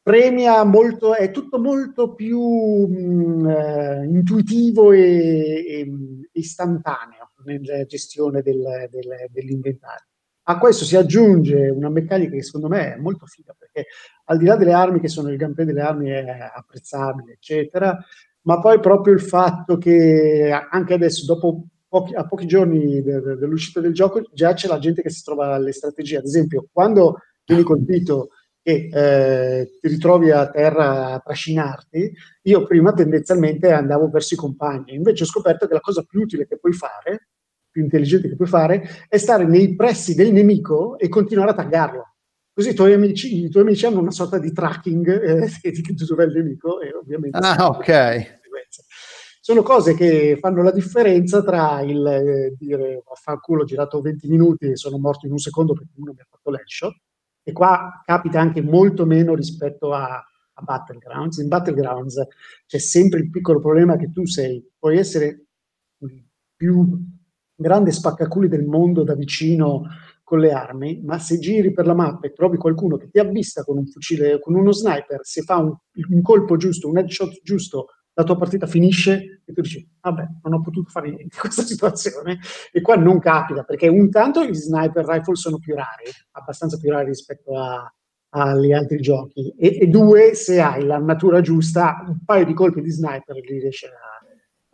premia 0.02 0.64
molto, 0.64 1.16
è 1.16 1.32
tutto 1.32 1.60
molto 1.60 2.14
più 2.14 2.40
mh, 2.40 3.42
mm, 3.42 3.48
eh, 3.48 4.06
intuitivo 4.06 4.92
e, 4.92 5.66
e, 5.68 5.92
istantaneo 6.34 7.32
nella 7.46 7.84
gestione 7.86 8.42
del, 8.42 8.88
del, 8.90 9.28
dell'inventario. 9.30 10.06
A 10.50 10.58
questo 10.58 10.84
si 10.84 10.96
aggiunge 10.96 11.70
una 11.70 11.90
meccanica 11.90 12.32
che 12.32 12.42
secondo 12.42 12.70
me 12.70 12.96
è 12.96 12.98
molto 12.98 13.28
figa, 13.28 13.56
perché 13.56 13.86
al 14.26 14.40
di 14.40 14.46
là 14.46 14.56
delle 14.56 14.74
armi, 14.74 15.00
che 15.00 15.08
sono 15.08 15.30
il 15.30 15.38
gameplay 15.38 15.64
delle 15.64 15.82
armi 15.82 16.10
è 16.10 16.52
apprezzabile, 16.52 17.34
eccetera, 17.34 17.96
ma 18.42 18.60
poi 18.60 18.80
proprio 18.80 19.14
il 19.14 19.22
fatto 19.22 19.78
che 19.78 20.52
anche 20.72 20.94
adesso, 20.96 21.24
dopo 21.26 21.68
pochi, 21.88 22.16
a 22.16 22.26
pochi 22.26 22.48
giorni 22.48 23.04
de, 23.04 23.22
de, 23.22 23.36
dell'uscita 23.36 23.80
del 23.80 23.94
gioco, 23.94 24.24
già 24.34 24.54
c'è 24.54 24.68
la 24.68 24.80
gente 24.80 25.04
che 25.04 25.12
si 25.12 25.22
trova 25.24 25.54
alle 25.54 25.72
strategie. 25.72 26.18
Ad 26.18 26.26
esempio, 26.26 26.68
quando 26.72 27.20
vieni 27.46 27.62
colpito 27.62 28.30
e 28.64 28.90
eh, 28.92 29.78
ti 29.80 29.88
ritrovi 29.88 30.32
a 30.32 30.50
terra 30.50 31.12
a 31.12 31.20
trascinarti, 31.20 32.12
io 32.42 32.66
prima 32.66 32.92
tendenzialmente 32.92 33.72
andavo 33.72 34.10
verso 34.10 34.34
i 34.34 34.38
compagni, 34.38 34.96
invece 34.96 35.26
ho 35.26 35.28
scoperto 35.28 35.68
che 35.68 35.74
la 35.76 35.80
cosa 35.80 36.02
più 36.02 36.22
utile 36.22 36.48
che 36.48 36.58
puoi 36.58 36.74
fare 36.74 37.28
più 37.72 37.84
intelligente 37.84 38.30
che 38.30 38.36
puoi 38.36 38.48
fare 38.48 39.06
è 39.08 39.18
stare 39.18 39.46
nei 39.46 39.76
pressi 39.76 40.16
del 40.16 40.32
nemico 40.32 40.98
e 40.98 41.08
continuare 41.08 41.52
a 41.52 41.56
taggarlo. 41.56 42.16
Così 42.54 42.70
i 42.70 42.74
tuoi 42.74 42.94
amici, 42.94 43.46
i 43.46 43.50
tuoi 43.50 43.64
amici 43.64 43.86
hanno 43.86 44.00
una 44.00 44.12
sorta 44.12 44.38
di 44.38 44.52
tracking 44.52 45.08
eh, 45.08 45.48
di 45.72 46.06
dove 46.06 46.24
è 46.24 46.28
il 46.28 46.34
nemico 46.34 46.82
e 46.82 46.94
ovviamente... 46.94 47.38
Ah, 47.38 47.68
ok. 47.68 48.38
Sono 49.42 49.64
cose 49.64 49.96
che 49.96 50.38
fanno 50.40 50.62
la 50.62 50.72
differenza 50.72 51.42
tra 51.42 51.82
il 51.82 52.06
eh, 52.06 52.56
dire 52.56 53.02
vaffanculo 53.04 53.64
ho 53.64 53.66
girato 53.66 54.00
20 54.00 54.28
minuti 54.28 54.66
e 54.68 54.76
sono 54.76 55.00
morto 55.00 55.26
in 55.26 55.32
un 55.32 55.40
secondo 55.40 55.74
perché 55.74 55.94
uno 55.96 56.12
mi 56.14 56.20
ha 56.20 56.28
fatto 56.30 56.52
l'headshot 56.52 56.96
e 57.42 57.52
qua 57.52 58.04
capita 58.06 58.40
anche 58.40 58.62
molto 58.62 59.08
meno 59.08 59.34
rispetto 59.34 59.92
a, 59.94 60.24
a 60.54 60.62
Battlegrounds. 60.62 61.38
In 61.38 61.48
Battlegrounds 61.48 62.28
c'è 62.68 62.78
sempre 62.78 63.22
il 63.22 63.30
piccolo 63.32 63.60
problema 63.60 63.96
che 63.96 64.12
tu 64.12 64.26
sei, 64.28 64.64
puoi 64.78 64.98
essere 64.98 65.46
più 66.56 67.00
grande 67.60 67.92
spaccaculi 67.92 68.48
del 68.48 68.66
mondo 68.66 69.04
da 69.04 69.14
vicino 69.14 69.84
con 70.24 70.40
le 70.40 70.52
armi, 70.52 71.02
ma 71.04 71.18
se 71.20 71.40
giri 71.40 71.72
per 71.74 71.86
la 71.86 71.96
mappa 71.96 72.28
e 72.28 72.34
trovi 72.34 72.58
qualcuno 72.58 72.98
che 72.98 73.10
ti 73.10 73.20
avvista 73.20 73.64
con 73.64 73.78
un 73.78 73.88
fucile, 73.88 74.40
con 74.40 74.56
uno 74.56 74.72
sniper, 74.72 75.20
se 75.24 75.42
fa 75.42 75.58
un, 75.58 75.76
un 76.10 76.22
colpo 76.22 76.56
giusto, 76.56 76.88
un 76.88 76.98
headshot 76.98 77.42
giusto, 77.44 77.88
la 78.14 78.24
tua 78.24 78.38
partita 78.38 78.68
finisce 78.68 79.42
e 79.46 79.54
tu 79.54 79.62
dici, 79.62 79.90
vabbè, 80.02 80.28
non 80.44 80.54
ho 80.54 80.62
potuto 80.62 80.90
fare 80.90 81.08
niente 81.08 81.36
in 81.36 81.40
questa 81.40 81.64
situazione. 81.66 82.40
E 82.72 82.82
qua 82.82 82.96
non 82.96 83.20
capita, 83.20 83.64
perché 83.64 83.88
un 83.88 84.10
tanto 84.10 84.46
gli 84.46 84.54
sniper 84.54 85.06
rifle 85.06 85.36
sono 85.36 85.58
più 85.58 85.74
rari, 85.74 86.12
abbastanza 86.32 86.78
più 86.78 86.92
rari 86.92 87.08
rispetto 87.08 87.58
a, 87.58 87.92
agli 88.32 88.74
altri 88.74 89.00
giochi. 89.00 89.54
E, 89.58 89.80
e, 89.82 89.88
due, 89.88 90.36
se 90.36 90.60
hai 90.60 90.84
l'armatura 90.84 91.42
giusta, 91.42 92.04
un 92.08 92.24
paio 92.26 92.46
di 92.46 92.54
colpi 92.54 92.82
di 92.82 92.92
sniper 92.92 93.36
li 93.38 93.60
riesci 93.60 93.86
a 93.86 93.90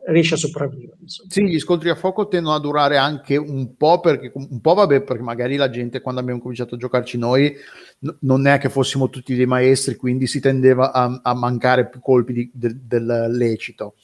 riesce 0.08 0.36
a 0.36 0.38
sopravvivere. 0.38 0.98
Insomma. 1.02 1.30
Sì, 1.32 1.46
gli 1.46 1.60
scontri 1.60 1.90
a 1.90 1.96
fuoco 1.96 2.28
tendono 2.28 2.56
a 2.56 2.60
durare 2.60 2.98
anche 2.98 3.38
un 3.38 3.76
po', 3.76 4.00
perché 4.00 4.32
un 4.34 4.62
po' 4.62 4.74
vabbè, 4.74 5.02
perché 5.02 5.24
magari 5.24 5.56
la 5.56 5.70
gente 5.70 6.02
quando 6.02 6.22
abbiamo 6.22 6.40
cominciato 6.40 6.76
a 6.76 6.78
giocarci 6.78 7.18
noi 7.18 7.56
n- 8.00 8.18
non 8.22 8.48
è 8.48 8.58
che 8.58 8.70
fossimo 8.70 9.10
tutti 9.10 9.36
dei 9.36 9.46
maestri, 9.46 9.96
quindi 9.96 10.28
si 10.28 10.40
tendeva 10.40 10.92
a, 10.92 11.20
a 11.24 11.34
mancare 11.34 11.90
più 11.90 12.00
colpi 12.00 12.34
di, 12.34 12.52
de- 12.54 12.78
del 12.84 13.28
lecito. 13.30 13.96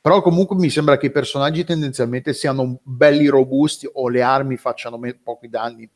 Però 0.00 0.22
comunque 0.22 0.56
mi 0.56 0.70
sembra 0.70 0.98
che 0.98 1.06
i 1.06 1.10
personaggi 1.10 1.64
tendenzialmente 1.64 2.32
siano 2.32 2.78
belli 2.82 3.26
robusti 3.26 3.88
o 3.90 4.08
le 4.08 4.22
armi 4.22 4.56
facciano 4.56 4.98
me- 4.98 5.18
pochi 5.20 5.48
danni. 5.48 5.88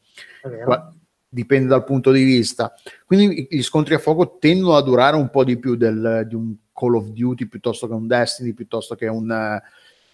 Qua, 0.64 0.92
dipende 1.28 1.68
dal 1.68 1.84
punto 1.84 2.10
di 2.10 2.24
vista. 2.24 2.74
Quindi 3.06 3.46
gli 3.48 3.62
scontri 3.62 3.94
a 3.94 3.98
fuoco 3.98 4.38
tendono 4.38 4.76
a 4.76 4.82
durare 4.82 5.14
un 5.14 5.30
po' 5.30 5.44
di 5.44 5.56
più 5.58 5.76
del, 5.76 6.24
di 6.26 6.34
un 6.34 6.54
Call 6.80 6.94
of 6.94 7.08
Duty 7.08 7.46
piuttosto 7.46 7.86
che 7.86 7.92
un 7.92 8.06
Destiny, 8.06 8.54
piuttosto 8.54 8.94
che 8.94 9.06
un, 9.06 9.60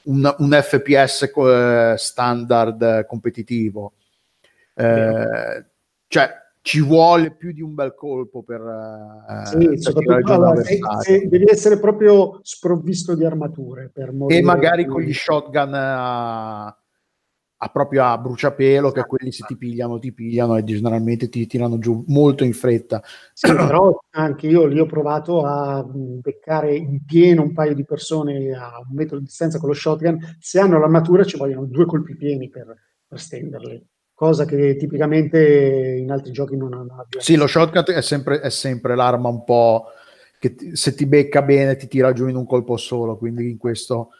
un, 0.02 0.35
un 0.38 0.59
FPS 0.62 1.31
standard 1.96 3.07
competitivo. 3.07 3.92
Eh, 4.74 5.64
cioè, 6.09 6.31
ci 6.62 6.81
vuole 6.81 7.31
più 7.31 7.52
di 7.52 7.62
un 7.62 7.74
bel 7.74 7.94
colpo 7.94 8.42
per, 8.42 8.61
eh, 8.61 9.46
Sì, 9.46 9.66
per 9.68 9.79
soprattutto 9.79 10.33
allora, 10.33 10.62
se- 10.64 10.81
se 11.00 11.29
devi 11.29 11.44
essere 11.48 11.79
proprio 11.79 12.40
sprovvisto 12.42 13.14
di 13.14 13.24
armature 13.24 13.88
per 13.94 14.12
e 14.26 14.42
magari 14.42 14.85
con 14.87 15.02
gli 15.02 15.12
shotgun 15.12 15.72
a, 15.72 16.76
a 17.66 17.68
proprio 17.68 18.05
a 18.05 18.16
bruciapelo 18.18 18.92
che 18.92 19.05
quelli 19.05 19.33
se 19.33 19.44
ti 19.46 19.57
pigliano 19.57 19.98
ti 19.98 20.12
pigliano 20.12 20.57
e 20.57 20.64
generalmente 20.64 21.29
ti 21.29 21.46
tirano 21.46 21.79
giù 21.79 22.05
molto 22.09 22.44
in 22.44 22.52
fretta 22.52 23.02
Sì, 23.33 23.52
però 23.52 23.98
anche 24.11 24.46
io 24.46 24.66
lì 24.66 24.79
ho 24.79 24.87
provato 24.87 25.42
a 25.44 25.85
mh, 25.85 26.20
beccare 26.20 26.74
in 26.74 27.05
pieno 27.05 27.42
un 27.42 27.52
paio 27.52 27.74
di 27.74 27.85
persone 27.85 28.52
a 28.52 28.79
un 28.79 28.94
metro 28.94 29.18
di 29.18 29.24
distanza 29.24 29.59
con 29.59 29.68
lo 29.68 29.74
shotgun. 29.74 30.37
Se 30.38 30.61
hanno 30.61 30.79
l'armatura 30.79 31.24
ci 31.24 31.37
vogliono 31.37 31.66
due 31.66 31.87
colpi 31.87 32.16
pieni 32.16 32.48
per, 32.48 32.74
per 33.07 33.20
stenderli, 33.20 33.85
cosa 34.14 34.44
che 34.44 34.76
tipicamente 34.76 35.96
in 35.98 36.11
altri 36.11 36.33
giochi 36.33 36.57
non 36.57 36.72
hanno. 36.72 37.07
sì 37.18 37.35
lo 37.37 37.46
shotgun 37.46 37.83
è 37.87 38.00
sempre, 38.00 38.40
è 38.40 38.50
sempre 38.50 38.94
l'arma 38.94 39.29
un 39.29 39.44
po' 39.44 39.87
che 40.38 40.55
ti- 40.55 40.76
se 40.76 40.94
ti 40.94 41.07
becca 41.07 41.42
bene 41.42 41.76
ti 41.76 41.88
tira 41.88 42.12
giù 42.12 42.29
in 42.29 42.37
un 42.37 42.46
colpo 42.46 42.76
solo 42.76 43.16
quindi 43.16 43.50
in 43.50 43.57
questo 43.59 44.11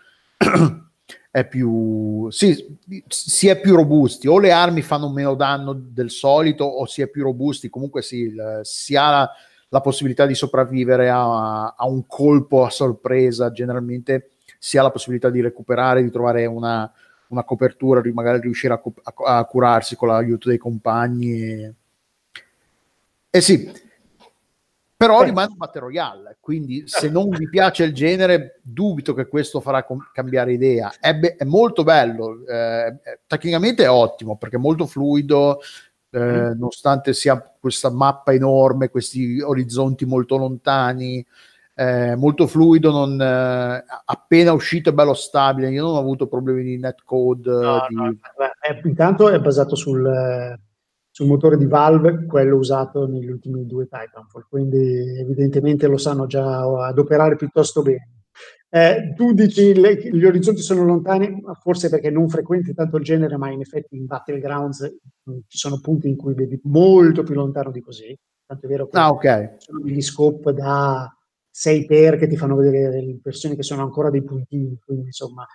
è 1.31 1.47
più 1.47 2.29
sì, 2.31 2.79
si 3.09 3.49
è 3.49 3.61
più 3.61 3.75
robusti 3.77 4.27
o 4.27 4.39
le 4.39 4.51
armi 4.53 4.83
fanno 4.83 5.11
meno 5.11 5.35
danno 5.35 5.73
del 5.75 6.11
solito 6.11 6.65
o 6.65 6.87
si 6.87 7.03
è 7.03 7.09
più 7.09 7.23
robusti 7.23 7.69
comunque 7.69 8.03
sì, 8.03 8.17
il- 8.23 8.61
si 8.63 8.97
ha 8.97 9.11
la, 9.11 9.31
la 9.69 9.81
possibilità 9.81 10.27
di 10.27 10.35
sopravvivere 10.35 11.09
a, 11.11 11.75
a 11.77 11.87
un 11.87 12.07
colpo 12.07 12.65
a 12.65 12.71
sorpresa 12.71 13.53
generalmente 13.53 14.31
si 14.59 14.79
ha 14.79 14.83
la 14.83 14.91
possibilità 14.91 15.31
di 15.31 15.41
recuperare 15.41 16.03
di 16.03 16.11
trovare 16.11 16.47
una, 16.47 16.91
una 17.29 17.45
copertura 17.45 18.01
di 18.01 18.11
magari 18.13 18.41
riuscire 18.41 18.73
a, 18.75 18.83
a- 19.15 19.37
a 19.39 19.45
curarsi 19.45 19.95
con 19.97 20.09
l'aiuto 20.09 20.49
dei 20.49 20.59
compagni 20.59 21.41
e, 21.43 21.75
eh 23.31 23.41
sì 23.41 23.71
però 24.97 25.23
rimane 25.23 25.51
un 25.51 25.59
battle 25.59 25.81
royale 25.81 26.39
quindi 26.41 26.85
se 26.87 27.11
non 27.11 27.29
vi 27.29 27.49
piace 27.51 27.85
il 27.85 27.93
genere 27.93 28.61
dubito 28.63 29.13
che 29.13 29.27
questo 29.27 29.61
farà 29.61 29.85
com- 29.85 30.09
cambiare 30.13 30.53
idea. 30.53 30.93
È, 30.99 31.15
be- 31.15 31.37
è 31.37 31.45
molto 31.45 31.83
bello 31.85 32.47
eh, 32.47 33.21
tecnicamente 33.27 33.85
è 33.85 33.91
ottimo 33.91 34.39
perché 34.39 34.57
è 34.57 34.61
molto 34.61 34.87
fluido 34.87 35.61
eh, 36.11 36.19
nonostante 36.19 37.13
sia 37.13 37.39
questa 37.61 37.91
mappa 37.91 38.33
enorme 38.33 38.89
questi 38.89 39.39
orizzonti 39.41 40.07
molto 40.07 40.37
lontani 40.37 41.25
eh, 41.75 42.17
molto 42.17 42.47
fluido 42.47 42.91
non, 42.91 43.21
eh, 43.21 43.85
appena 44.07 44.53
uscito 44.53 44.89
è 44.89 44.95
bello 44.95 45.13
stabile 45.13 45.71
io 45.71 45.85
non 45.85 45.97
ho 45.97 45.99
avuto 45.99 46.27
problemi 46.27 46.63
di 46.63 46.79
netcode 46.79 47.51
No, 47.51 47.87
di... 47.87 47.95
no, 47.95 48.17
intanto 48.85 49.29
è 49.29 49.39
basato 49.41 49.77
sul, 49.77 50.07
eh, 50.07 50.59
sul 51.17 51.29
motore 51.29 51.57
di 51.57 51.65
Valve, 51.65 52.27
quello 52.27 52.57
usato 52.59 53.07
negli 53.07 53.31
ultimi 53.31 53.65
due 53.65 53.89
Titanfall, 53.89 54.45
quindi 54.51 55.19
evidentemente 55.19 55.87
lo 55.87 55.97
sanno 55.97 56.27
già 56.27 56.61
adoperare 56.89 57.37
piuttosto 57.37 57.81
bene. 57.81 58.11
Eh, 58.69 59.15
tu 59.17 59.33
dici 59.33 59.73
le- 59.81 60.11
gli 60.13 60.27
orizzonti 60.27 60.61
sono 60.61 60.85
lontani, 60.85 61.43
forse 61.63 61.89
perché 61.89 62.11
non 62.11 62.29
frequenti 62.29 62.75
tanto 62.75 62.99
il 62.99 63.05
genere, 63.05 63.39
ma 63.39 63.51
in 63.51 63.63
effetti 63.63 63.97
in 63.97 64.05
Battlegrounds 64.05 64.95
mh, 65.23 65.39
ci 65.47 65.57
sono 65.57 65.81
punti 65.81 66.07
in 66.07 66.17
cui 66.17 66.35
vedi 66.35 66.61
molto 66.65 67.23
più 67.23 67.33
lontano 67.35 67.71
di 67.71 67.81
così. 67.81 68.15
Tanto 68.45 68.67
è 68.67 68.69
vero 68.69 68.87
che 68.87 68.99
ah 68.99 69.09
ok 69.09 69.55
sono 69.57 69.81
degli 69.81 70.03
scope 70.03 70.53
da 70.53 71.11
6 71.51 71.87
per 71.87 72.19
che 72.19 72.29
ti 72.29 72.37
fanno 72.37 72.57
vedere 72.57 73.01
le 73.03 73.19
persone 73.23 73.57
che 73.57 73.63
sono 73.63 73.81
ancora 73.81 74.11
dei 74.11 74.23
puntini, 74.23 74.79
quindi 74.85 75.07
insomma, 75.07 75.47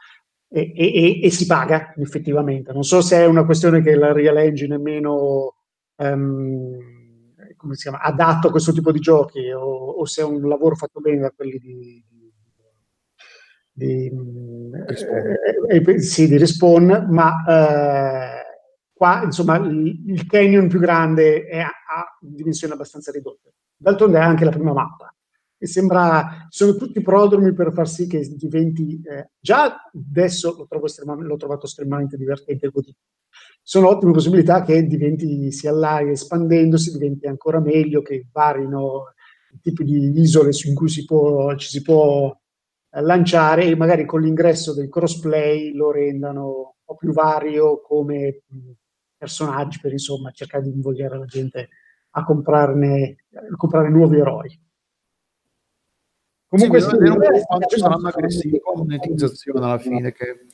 e, 0.53 0.73
e- 0.75 1.19
e- 1.23 1.31
si 1.31 1.45
paga 1.45 1.93
effettivamente. 1.97 2.73
Non 2.73 2.83
so 2.83 3.01
se 3.01 3.17
è 3.17 3.25
una 3.25 3.45
questione 3.45 3.81
che 3.81 3.95
la 3.95 4.11
Real 4.11 4.37
Engine 4.37 4.75
è 4.75 4.77
meno 4.77 5.55
ehm, 5.95 6.77
come 7.55 7.75
si 7.75 7.83
chiama, 7.83 8.01
adatto 8.01 8.47
a 8.47 8.51
questo 8.51 8.73
tipo 8.73 8.91
di 8.91 8.99
giochi 8.99 9.49
o, 9.51 9.61
o 9.61 10.05
se 10.05 10.21
è 10.21 10.25
un 10.25 10.47
lavoro 10.47 10.75
fatto 10.75 10.99
bene 10.99 11.19
da 11.19 11.31
quelli 11.31 11.59
di, 11.59 12.03
di, 13.71 14.11
Respawn. 14.85 15.35
eh, 15.69 15.83
eh, 15.87 15.99
sì, 16.01 16.27
di 16.27 16.37
Respawn, 16.37 17.07
ma 17.09 17.43
eh, 17.47 18.41
qua 18.91 19.21
insomma 19.23 19.57
il, 19.57 20.03
il 20.07 20.25
canyon 20.25 20.67
più 20.67 20.79
grande 20.79 21.45
è, 21.45 21.59
ha 21.59 22.17
dimensioni 22.19 22.73
abbastanza 22.73 23.11
ridotte. 23.11 23.53
D'altronde 23.77 24.17
è 24.17 24.21
anche 24.21 24.45
la 24.45 24.51
prima 24.51 24.73
mappa. 24.73 25.13
E 25.63 25.67
sembra, 25.67 26.47
sono 26.49 26.75
tutti 26.75 27.01
prodromi 27.01 27.53
per 27.53 27.71
far 27.71 27.87
sì 27.87 28.07
che 28.07 28.27
diventi, 28.35 28.99
eh, 29.05 29.29
già 29.39 29.91
adesso 29.93 30.55
lo 30.57 30.65
trovo 30.65 30.87
estremamente, 30.87 31.29
l'ho 31.29 31.37
trovato 31.37 31.67
estremamente 31.67 32.17
divertente. 32.17 32.71
Sono 33.61 33.89
ottime 33.89 34.11
possibilità 34.11 34.63
che 34.63 34.87
diventi, 34.87 35.51
si 35.51 35.67
allarghi, 35.67 36.13
espandendosi, 36.13 36.93
diventi 36.93 37.27
ancora 37.27 37.59
meglio, 37.59 38.01
che 38.01 38.25
varino 38.31 39.13
i 39.53 39.59
tipi 39.61 39.83
di 39.83 40.19
isole 40.19 40.51
su 40.51 40.73
cui 40.73 40.89
si 40.89 41.05
può, 41.05 41.55
ci 41.55 41.69
si 41.69 41.83
può 41.83 42.35
eh, 42.89 43.01
lanciare 43.01 43.65
e 43.65 43.75
magari 43.75 44.05
con 44.05 44.21
l'ingresso 44.21 44.73
del 44.73 44.89
crossplay 44.89 45.73
lo 45.73 45.91
rendano 45.91 46.47
un 46.47 46.83
po' 46.83 46.95
più 46.95 47.11
vario 47.13 47.81
come 47.81 48.41
mh, 48.47 48.71
personaggi 49.15 49.79
per 49.79 49.91
insomma 49.91 50.31
cercare 50.31 50.63
di 50.63 50.71
invogliare 50.71 51.19
la 51.19 51.25
gente 51.25 51.69
a 52.13 52.23
comprarne, 52.23 53.15
a 53.31 53.55
comprare 53.55 53.89
nuovi 53.91 54.17
eroi. 54.17 54.69
Comunque 56.51 56.81
sì, 56.81 56.91
vedere 56.91 57.11
un 57.11 57.17
po' 57.17 57.45
quanto 57.47 57.77
saranno 57.77 58.07
aggressivi 58.09 58.59
con 58.59 58.73
la 58.73 58.79
monetizzazione 58.81 59.65
alla 59.65 59.77
fine, 59.77 60.11
che, 60.11 60.47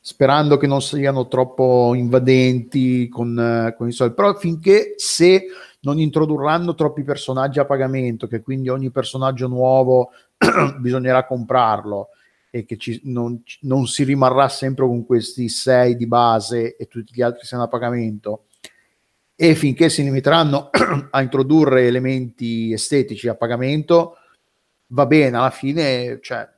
sperando 0.00 0.56
che 0.56 0.66
non 0.66 0.80
siano 0.80 1.28
troppo 1.28 1.92
invadenti 1.94 3.06
con, 3.10 3.38
eh, 3.38 3.74
con 3.76 3.86
i 3.86 3.92
soldi, 3.92 4.14
però 4.14 4.34
finché 4.34 4.94
se 4.96 5.44
non 5.80 5.98
introdurranno 5.98 6.74
troppi 6.74 7.02
personaggi 7.02 7.58
a 7.58 7.66
pagamento, 7.66 8.26
che 8.26 8.40
quindi 8.40 8.70
ogni 8.70 8.90
personaggio 8.90 9.46
nuovo 9.46 10.12
bisognerà 10.80 11.26
comprarlo 11.26 12.08
e 12.48 12.64
che 12.64 12.78
ci, 12.78 13.02
non, 13.04 13.42
non 13.60 13.86
si 13.86 14.04
rimarrà 14.04 14.48
sempre 14.48 14.86
con 14.86 15.04
questi 15.04 15.50
sei 15.50 15.96
di 15.96 16.06
base 16.06 16.76
e 16.76 16.86
tutti 16.86 17.12
gli 17.14 17.20
altri 17.20 17.44
siano 17.44 17.64
a 17.64 17.68
pagamento, 17.68 18.44
e 19.36 19.54
finché 19.54 19.90
si 19.90 20.02
limiteranno 20.02 20.70
a 21.10 21.20
introdurre 21.20 21.86
elementi 21.86 22.72
estetici 22.72 23.28
a 23.28 23.34
pagamento, 23.34 24.16
va 24.92 25.06
bene, 25.06 25.36
alla 25.36 25.50
fine 25.50 26.18
cioè, 26.20 26.48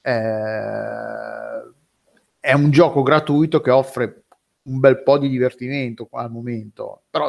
eh, 0.00 1.72
è 2.40 2.52
un 2.52 2.70
gioco 2.70 3.02
gratuito 3.02 3.60
che 3.60 3.70
offre 3.70 4.24
un 4.64 4.78
bel 4.78 5.02
po' 5.02 5.18
di 5.18 5.28
divertimento 5.28 6.08
al 6.12 6.30
momento. 6.30 7.02
Però, 7.10 7.28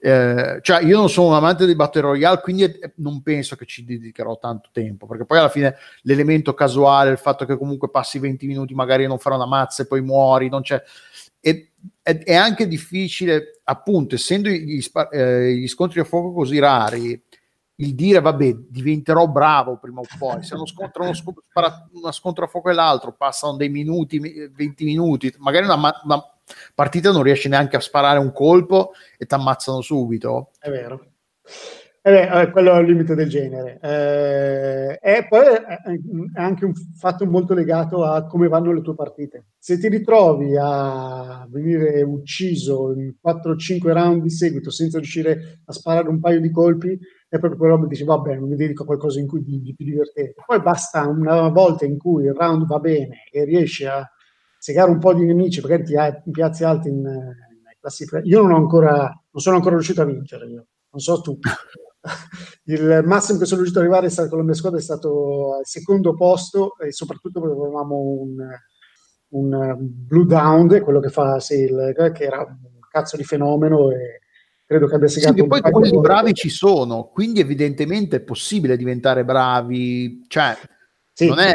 eh, 0.00 0.58
cioè, 0.60 0.82
io 0.82 0.96
non 0.96 1.08
sono 1.08 1.28
un 1.28 1.34
amante 1.34 1.66
di 1.66 1.76
Battle 1.76 2.00
Royale, 2.00 2.40
quindi 2.40 2.68
non 2.96 3.22
penso 3.22 3.54
che 3.56 3.64
ci 3.64 3.84
dedicherò 3.84 4.38
tanto 4.38 4.70
tempo, 4.72 5.06
perché 5.06 5.24
poi 5.24 5.38
alla 5.38 5.48
fine 5.48 5.76
l'elemento 6.02 6.54
casuale, 6.54 7.10
il 7.10 7.18
fatto 7.18 7.44
che 7.44 7.56
comunque 7.56 7.90
passi 7.90 8.18
20 8.18 8.46
minuti, 8.46 8.74
magari 8.74 9.06
non 9.06 9.18
farà 9.18 9.36
una 9.36 9.46
mazza 9.46 9.82
e 9.82 9.86
poi 9.86 10.02
muori, 10.02 10.48
non 10.48 10.62
c'è. 10.62 10.82
E, 11.40 11.72
è, 12.02 12.18
è 12.18 12.34
anche 12.34 12.66
difficile, 12.66 13.60
appunto, 13.64 14.16
essendo 14.16 14.48
gli, 14.48 14.84
eh, 15.12 15.54
gli 15.54 15.68
scontri 15.68 16.00
a 16.00 16.04
fuoco 16.04 16.32
così 16.32 16.58
rari, 16.58 17.22
il 17.76 17.94
dire 17.94 18.20
vabbè 18.20 18.54
diventerò 18.68 19.26
bravo 19.26 19.78
prima 19.78 20.00
o 20.00 20.04
poi 20.18 20.42
se 20.44 20.54
uno 20.54 20.66
scontro, 20.66 21.02
uno 21.02 21.14
scontro, 21.14 21.42
uno 21.92 22.12
scontro 22.12 22.44
a 22.44 22.48
fuoco 22.48 22.70
e 22.70 22.74
l'altro 22.74 23.12
passano 23.12 23.56
dei 23.56 23.68
minuti 23.68 24.20
20 24.20 24.84
minuti 24.84 25.34
magari 25.38 25.64
una, 25.64 25.74
una 26.04 26.34
partita 26.74 27.10
non 27.10 27.22
riesci 27.22 27.48
neanche 27.48 27.76
a 27.76 27.80
sparare 27.80 28.18
un 28.18 28.32
colpo 28.32 28.92
e 29.18 29.26
ti 29.26 29.34
ammazzano 29.34 29.80
subito. 29.80 30.50
È 30.58 30.70
vero. 30.70 31.06
Eh 32.06 32.10
beh, 32.10 32.50
quello 32.50 32.74
è 32.74 32.80
il 32.80 32.86
limite 32.86 33.14
del 33.14 33.30
genere. 33.30 33.78
Eh, 33.80 34.98
e 35.00 35.26
poi 35.26 35.40
è 35.40 36.38
anche 36.38 36.66
un 36.66 36.74
fatto 36.74 37.24
molto 37.24 37.54
legato 37.54 38.04
a 38.04 38.26
come 38.26 38.46
vanno 38.46 38.74
le 38.74 38.82
tue 38.82 38.94
partite. 38.94 39.46
Se 39.58 39.78
ti 39.78 39.88
ritrovi 39.88 40.54
a 40.60 41.46
venire 41.48 42.02
ucciso 42.02 42.92
in 42.92 43.14
4-5 43.24 43.90
round 43.90 44.22
di 44.22 44.28
seguito 44.28 44.70
senza 44.70 44.98
riuscire 44.98 45.60
a 45.64 45.72
sparare 45.72 46.10
un 46.10 46.20
paio 46.20 46.40
di 46.40 46.50
colpi 46.50 46.98
è 47.36 47.38
proprio 47.38 47.58
quello 47.58 47.80
che 47.80 47.88
dici 47.88 48.04
vabbè 48.04 48.36
non 48.36 48.48
mi 48.48 48.56
dedico 48.56 48.82
a 48.82 48.86
qualcosa 48.86 49.18
in 49.18 49.26
cui 49.26 49.42
di, 49.42 49.60
di 49.60 49.74
più 49.74 49.84
divertente. 49.84 50.42
Poi 50.46 50.60
basta 50.60 51.06
una 51.06 51.48
volta 51.48 51.84
in 51.84 51.98
cui 51.98 52.24
il 52.24 52.34
round 52.34 52.66
va 52.66 52.78
bene 52.78 53.24
e 53.30 53.44
riesci 53.44 53.84
a 53.84 54.08
segare 54.58 54.90
un 54.90 54.98
po' 54.98 55.12
di 55.14 55.24
nemici 55.24 55.60
magari 55.60 55.84
ti, 55.84 55.94
ti 56.22 56.30
piazzi 56.30 56.64
alti 56.64 56.88
in, 56.88 56.96
in 56.96 57.78
classifica. 57.80 58.20
Io 58.22 58.42
non 58.42 58.52
ho 58.52 58.56
ancora 58.56 58.98
non 59.34 59.42
sono 59.42 59.56
ancora 59.56 59.74
riuscito 59.74 60.02
a 60.02 60.04
vincere 60.04 60.46
io. 60.46 60.66
Non 60.90 61.00
so 61.00 61.20
tu. 61.20 61.38
Il 62.66 63.02
massimo 63.04 63.38
che 63.38 63.46
sono 63.46 63.62
riuscito 63.62 63.80
ad 63.80 63.92
arrivare 63.92 64.28
con 64.28 64.38
la 64.38 64.44
mia 64.44 64.54
squadra 64.54 64.78
è 64.78 64.82
stato 64.82 65.56
al 65.56 65.66
secondo 65.66 66.14
posto 66.14 66.78
e 66.78 66.92
soprattutto 66.92 67.40
perché 67.40 67.56
avevamo 67.56 67.96
un, 67.96 68.36
un 69.30 69.76
Blue 69.80 70.26
Down 70.26 70.80
quello 70.82 71.00
che 71.00 71.08
fa 71.08 71.40
Sail 71.40 71.92
che 72.14 72.24
era 72.24 72.42
un 72.42 72.78
cazzo 72.88 73.16
di 73.16 73.24
fenomeno 73.24 73.90
e 73.90 74.20
credo 74.66 74.86
che 74.86 74.94
abbia 74.94 75.08
segato 75.08 75.34
sì, 75.36 75.46
poi 75.46 75.60
quelli 75.60 75.98
bravi 75.98 76.34
ci 76.34 76.48
sono 76.48 77.10
quindi 77.12 77.40
evidentemente 77.40 78.16
è 78.16 78.20
possibile 78.20 78.76
diventare 78.76 79.24
bravi 79.24 80.24
cioè 80.26 80.56
sì, 81.12 81.26
non 81.26 81.38
è 81.38 81.54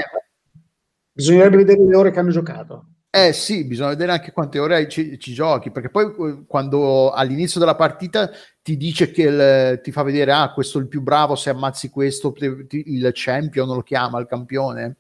bisognerebbe 1.12 1.58
vedere 1.58 1.86
le 1.86 1.96
ore 1.96 2.12
che 2.12 2.20
hanno 2.20 2.32
giocato 2.32 2.86
Eh 3.12 3.34
sì, 3.34 3.66
bisogna 3.66 3.90
vedere 3.90 4.12
anche 4.12 4.32
quante 4.32 4.60
ore 4.60 4.88
ci, 4.88 5.18
ci 5.18 5.34
giochi, 5.34 5.72
perché 5.72 5.90
poi 5.90 6.06
eh, 6.06 6.44
quando 6.46 7.10
all'inizio 7.10 7.60
della 7.60 7.76
partita 7.76 8.30
ti 8.62 8.78
dice 8.78 9.10
che 9.10 9.24
il, 9.24 9.82
ti 9.82 9.92
fa 9.92 10.04
vedere, 10.04 10.32
ah, 10.32 10.54
questo 10.54 10.78
è 10.78 10.82
il 10.82 10.88
più 10.88 11.02
bravo, 11.02 11.34
se 11.34 11.50
ammazzi 11.50 11.90
questo, 11.90 12.36
il 12.70 13.10
champion 13.16 13.68
lo 13.68 13.82
chiama, 13.82 14.20
il 14.20 14.28
campione. 14.28 14.98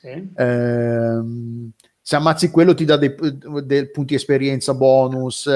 Sì. 0.00 0.08
Eh, 0.08 1.20
se 2.00 2.16
ammazzi 2.16 2.50
quello 2.50 2.74
ti 2.74 2.84
dà 2.84 2.96
dei, 2.96 3.14
dei 3.64 3.90
punti 3.92 4.14
esperienza 4.14 4.74
bonus. 4.74 5.48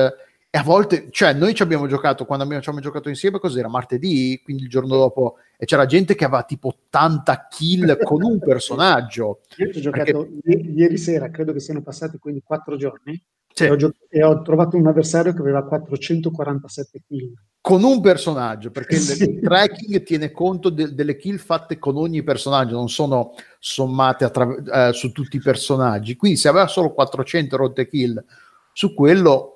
E 0.57 0.59
a 0.59 0.63
volte, 0.63 1.09
cioè, 1.11 1.35
noi 1.35 1.53
ci 1.53 1.63
abbiamo 1.63 1.87
giocato 1.87 2.25
quando 2.25 2.45
abbiamo, 2.45 2.63
ci 2.63 2.71
abbiamo 2.71 2.87
giocato 2.87 3.11
insieme, 3.11 3.39
cos'era? 3.39 3.69
Martedì, 3.69 4.41
quindi 4.43 4.63
il 4.63 4.71
giorno 4.71 4.97
dopo, 4.97 5.35
e 5.55 5.67
c'era 5.67 5.85
gente 5.85 6.15
che 6.15 6.25
aveva 6.25 6.45
tipo 6.45 6.69
80 6.69 7.49
kill 7.51 7.99
con 8.03 8.23
un 8.23 8.39
personaggio. 8.39 9.41
Io 9.59 9.71
ci 9.71 9.79
ho 9.81 9.83
giocato 9.83 10.27
perché... 10.43 10.67
ieri 10.71 10.97
sera, 10.97 11.29
credo 11.29 11.53
che 11.53 11.61
siano 11.61 11.83
passati 11.83 12.17
quindi 12.17 12.41
4 12.43 12.75
giorni, 12.77 13.23
sì. 13.53 13.65
e, 13.65 13.71
ho 13.71 13.77
gio- 13.77 13.93
e, 14.09 14.25
ho 14.25 14.41
trovato 14.41 14.79
un 14.79 14.87
avversario 14.87 15.35
che 15.35 15.41
aveva 15.41 15.63
447 15.63 17.03
kill. 17.07 17.35
Con 17.61 17.85
un 17.85 18.01
personaggio, 18.01 18.71
perché 18.71 18.97
sì. 18.97 19.25
il 19.25 19.41
tracking 19.43 20.05
tiene 20.05 20.31
conto 20.31 20.71
de- 20.71 20.95
delle 20.95 21.17
kill 21.17 21.37
fatte 21.37 21.79
con 21.79 21.99
ogni 21.99 22.23
personaggio, 22.23 22.77
non 22.77 22.89
sono 22.89 23.35
sommate 23.59 24.25
attra- 24.25 24.89
eh, 24.89 24.95
su 24.95 25.13
tutti 25.13 25.37
i 25.37 25.41
personaggi. 25.41 26.17
Quindi 26.17 26.39
se 26.39 26.49
aveva 26.49 26.67
solo 26.67 26.95
400 26.95 27.57
rotte 27.59 27.87
kill 27.87 28.25
su 28.73 28.95
quello 28.95 29.56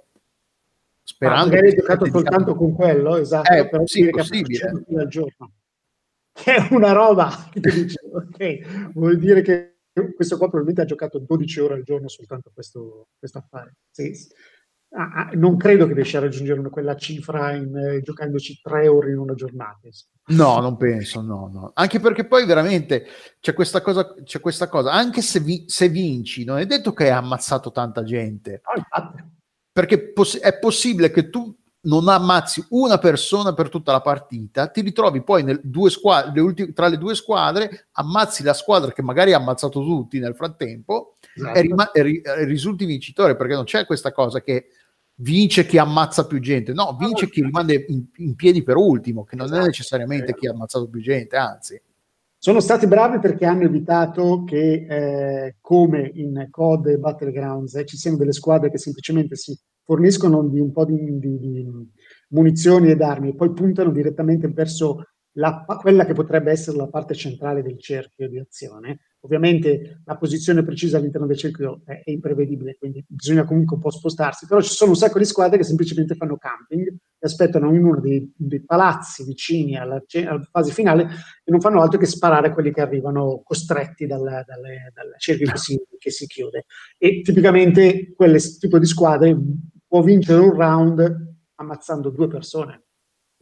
sperando 1.03 1.43
ah, 1.43 1.47
magari 1.47 1.69
hai 1.69 1.75
giocato 1.75 2.07
soltanto 2.07 2.55
con 2.55 2.73
quello 2.75 3.17
esatto 3.17 3.53
eh, 3.53 3.69
però 3.69 3.87
sì, 3.87 4.09
possibile 4.11 4.85
al 4.97 5.09
giorno 5.09 5.53
che 6.33 6.55
è 6.55 6.69
una 6.71 6.93
roba 6.93 7.31
che 7.51 7.61
dice, 7.61 8.01
ok 8.13 8.93
vuol 8.93 9.19
dire 9.19 9.43
che 9.43 9.77
questo 10.15 10.37
qua 10.37 10.49
probabilmente 10.49 10.83
ha 10.83 10.85
giocato 10.85 11.19
12 11.19 11.61
ore 11.61 11.75
al 11.75 11.83
giorno 11.83 12.09
soltanto 12.09 12.51
questo, 12.55 13.09
questo 13.19 13.39
affare 13.39 13.75
sì, 13.91 14.15
sì. 14.15 14.29
Ah, 14.93 15.13
ah, 15.13 15.31
non 15.35 15.57
credo 15.57 15.87
che 15.87 15.95
riesca 15.95 16.19
a 16.19 16.23
raggiungere 16.23 16.69
quella 16.69 16.97
cifra 16.97 17.53
in, 17.53 17.77
eh, 17.77 18.01
giocandoci 18.03 18.61
tre 18.61 18.89
ore 18.89 19.11
in 19.11 19.19
una 19.19 19.35
giornata. 19.35 19.89
No, 20.31 20.59
non 20.59 20.77
penso, 20.77 21.21
no, 21.21 21.49
no. 21.53 21.71
Anche 21.75 22.01
perché 22.01 22.27
poi 22.27 22.45
veramente 22.45 23.07
c'è 23.39 23.53
questa 23.53 23.83
cosa, 23.83 24.15
c'è 24.25 24.41
questa 24.41 24.69
cosa. 24.69 24.91
anche 24.91 25.23
se, 25.23 25.39
vi, 25.39 25.63
se 25.69 25.89
vinci, 25.89 26.43
non 26.43 26.59
è 26.59 26.67
detto 26.67 26.93
che 26.93 27.05
hai 27.05 27.11
ammazzato 27.11 27.71
tanta 27.71 28.03
gente. 28.03 28.63
No, 28.65 28.73
infatti 28.77 29.30
perché 29.81 30.13
poss- 30.13 30.39
è 30.39 30.59
possibile 30.59 31.11
che 31.11 31.31
tu 31.31 31.57
non 31.85 32.07
ammazzi 32.09 32.63
una 32.71 32.99
persona 32.99 33.55
per 33.55 33.71
tutta 33.71 33.93
la 33.93 34.03
partita, 34.03 34.67
ti 34.67 34.83
ritrovi 34.83 35.23
poi 35.23 35.43
nel 35.43 35.63
squadre, 35.89 36.33
le 36.35 36.41
ultime, 36.43 36.73
tra 36.75 36.89
le 36.89 36.99
due 36.99 37.15
squadre, 37.15 37.87
ammazzi 37.93 38.43
la 38.43 38.53
squadra 38.53 38.93
che 38.93 39.01
magari 39.01 39.33
ha 39.33 39.39
ammazzato 39.39 39.81
tutti 39.81 40.19
nel 40.19 40.35
frattempo 40.35 41.17
esatto. 41.35 41.59
e, 41.59 41.63
rima- 41.63 41.91
e, 41.93 42.03
ri- 42.03 42.23
risulti 42.45 42.85
vincitore, 42.85 43.37
perché 43.37 43.55
non 43.55 43.65
c'è 43.65 43.87
questa 43.87 44.13
cosa 44.13 44.43
che 44.43 44.67
vince 45.15 45.65
chi 45.65 45.79
ammazza 45.79 46.27
più 46.27 46.41
gente, 46.41 46.75
no, 46.75 46.95
vince 46.99 47.31
chi 47.31 47.41
rimane 47.43 47.87
in, 47.89 48.05
in 48.17 48.35
piedi 48.35 48.63
per 48.63 48.77
ultimo, 48.77 49.25
che 49.25 49.37
non 49.37 49.47
esatto. 49.47 49.63
è 49.63 49.67
necessariamente 49.67 50.35
chi 50.35 50.47
ha 50.47 50.53
ammazzato 50.53 50.91
più 50.91 51.01
gente, 51.01 51.37
anzi. 51.39 51.81
Sono 52.37 52.61
stati 52.61 52.87
bravi 52.87 53.19
perché 53.19 53.47
hanno 53.47 53.65
evitato 53.65 54.45
che, 54.45 54.87
eh, 54.89 55.57
come 55.63 56.11
in 56.15 56.49
COD 56.51 56.87
e 56.89 56.99
Battlegrounds, 56.99 57.75
eh, 57.77 57.87
ci 57.87 57.97
siano 57.97 58.19
delle 58.19 58.33
squadre 58.33 58.71
che 58.71 58.79
semplicemente 58.79 59.37
si 59.37 59.59
forniscono 59.91 60.47
di 60.47 60.61
un 60.61 60.71
po' 60.71 60.85
di, 60.85 61.19
di, 61.19 61.37
di 61.41 61.69
munizioni 62.29 62.93
ed 62.93 63.03
armi 63.03 63.31
e 63.31 63.35
poi 63.35 63.53
puntano 63.53 63.91
direttamente 63.91 64.47
verso 64.47 65.05
la, 65.33 65.65
quella 65.65 66.05
che 66.05 66.13
potrebbe 66.13 66.53
essere 66.53 66.77
la 66.77 66.87
parte 66.87 67.15
centrale 67.15 67.61
del 67.61 67.77
cerchio 67.77 68.29
di 68.29 68.39
azione. 68.39 69.01
Ovviamente 69.23 70.01
la 70.05 70.17
posizione 70.17 70.65
precisa 70.65 70.97
all'interno 70.97 71.27
del 71.27 71.37
cerchio 71.37 71.83
è, 71.85 72.03
è, 72.05 72.11
imprevedibile, 72.11 72.77
quindi 72.79 73.05
bisogna 73.07 73.45
comunque 73.45 73.77
un 73.77 73.83
po' 73.83 73.91
spostarsi, 73.91 74.47
però 74.47 74.63
ci 74.63 74.73
sono 74.73 74.93
un 74.93 74.97
sacco 74.97 75.19
di 75.19 75.27
squadre 75.27 75.59
che 75.59 75.65
semplicemente 75.65 76.15
fanno 76.15 76.39
camping 76.39 76.87
e 76.87 77.27
aspettano 77.27 77.75
in 77.75 77.85
uno 77.85 78.01
dei, 78.01 78.33
dei 78.35 78.65
palazzi 78.65 79.25
vicini 79.25 79.77
alla, 79.77 80.03
alla, 80.25 80.49
fase 80.51 80.73
finale 80.73 81.03
e 81.45 81.51
non 81.51 81.61
fanno 81.61 81.83
altro 81.83 81.99
che 81.99 82.07
sparare 82.07 82.53
quelli 82.53 82.73
che 82.73 82.81
arrivano 82.81 83.43
costretti 83.45 84.07
dal, 84.07 84.23
dal, 84.23 84.45
dal 84.47 85.15
cerchio 85.19 85.51
che 85.51 85.59
si, 85.59 85.79
che 85.99 86.11
si, 86.11 86.27
chiude. 86.27 86.65
E 86.97 87.21
tipicamente 87.21 88.15
quel 88.15 88.41
tipo 88.59 88.79
di 88.79 88.87
squadre 88.87 89.37
può 89.91 90.03
vincere 90.03 90.39
un 90.39 90.55
round 90.55 91.35
ammazzando 91.57 92.11
due 92.11 92.29
persone 92.29 92.85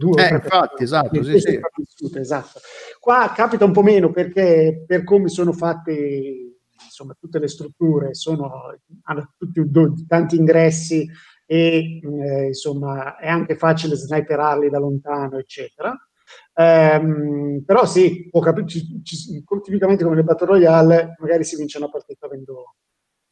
Due, 0.00 0.28
eh, 0.28 0.32
infatti, 0.32 0.84
esatto, 0.84 1.24
sì, 1.24 1.40
sì. 1.40 1.60
esatto. 2.20 2.60
Qua 3.00 3.32
capita 3.34 3.64
un 3.64 3.72
po' 3.72 3.82
meno 3.82 4.12
perché 4.12 4.84
per 4.86 5.02
come 5.02 5.28
sono 5.28 5.52
fatte 5.52 6.54
insomma, 6.84 7.16
tutte 7.18 7.40
le 7.40 7.48
strutture, 7.48 8.14
sono, 8.14 8.78
hanno 9.02 9.32
tutti 9.36 9.60
tanti 10.06 10.36
ingressi 10.36 11.04
e 11.44 12.00
eh, 12.00 12.46
insomma 12.46 13.16
è 13.16 13.26
anche 13.26 13.56
facile 13.56 13.96
sniperarli 13.96 14.70
da 14.70 14.78
lontano, 14.78 15.36
eccetera. 15.36 15.92
Um, 16.54 17.64
però 17.66 17.84
sì, 17.84 18.28
può 18.30 18.40
capire, 18.40 18.66
tipicamente 18.66 20.04
come 20.04 20.14
nel 20.14 20.24
Battle 20.24 20.46
Royale, 20.46 21.16
magari 21.18 21.42
si 21.42 21.56
vince 21.56 21.78
una 21.78 21.90
partita 21.90 22.26
avendo 22.26 22.76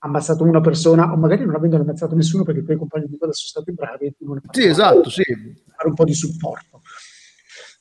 ammazzato 0.06 0.44
una 0.44 0.60
persona 0.60 1.12
o 1.12 1.16
magari 1.16 1.44
non 1.44 1.54
avendo 1.54 1.76
ammazzato 1.76 2.14
nessuno 2.14 2.42
perché 2.42 2.60
i 2.60 2.64
tuoi 2.64 2.76
compagni 2.76 3.06
di 3.06 3.18
quella 3.18 3.32
sono 3.32 3.48
stati 3.48 3.72
bravi 3.72 4.14
Sì, 4.50 4.64
esatto, 4.64 5.10
sì. 5.10 5.22
Fare 5.22 5.88
un 5.88 5.94
po' 5.94 6.04
di 6.04 6.14
supporto. 6.14 6.82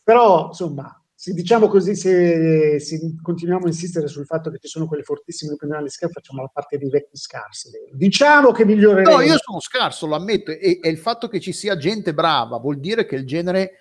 Però, 0.03 0.47
insomma, 0.47 1.01
se 1.13 1.33
diciamo 1.33 1.67
così, 1.67 1.95
se, 1.95 2.79
se, 2.79 3.15
continuiamo 3.21 3.65
a 3.65 3.69
insistere 3.69 4.07
sul 4.07 4.25
fatto 4.25 4.51
che 4.51 4.59
ci 4.59 4.67
sono 4.67 4.85
quelle 4.85 5.01
fortissime 5.01 5.51
che 5.51 5.57
prendono 5.57 5.81
le 5.81 5.89
scarpe, 5.89 6.19
facciamo 6.19 6.41
la 6.41 6.51
parte 6.53 6.77
dei 6.77 6.89
vecchi 6.89 7.17
scarsi. 7.17 7.69
Diciamo 7.91 8.51
che 8.51 8.65
miglioreremo. 8.65 9.17
No, 9.17 9.21
io 9.23 9.37
sono 9.39 9.59
scarso, 9.59 10.05
lo 10.05 10.15
ammetto, 10.15 10.51
e, 10.51 10.79
e 10.83 10.89
il 10.89 10.99
fatto 10.99 11.27
che 11.27 11.39
ci 11.39 11.53
sia 11.53 11.77
gente 11.77 12.13
brava 12.13 12.57
vuol 12.57 12.79
dire 12.79 13.07
che 13.07 13.15
il 13.15 13.25
genere 13.25 13.79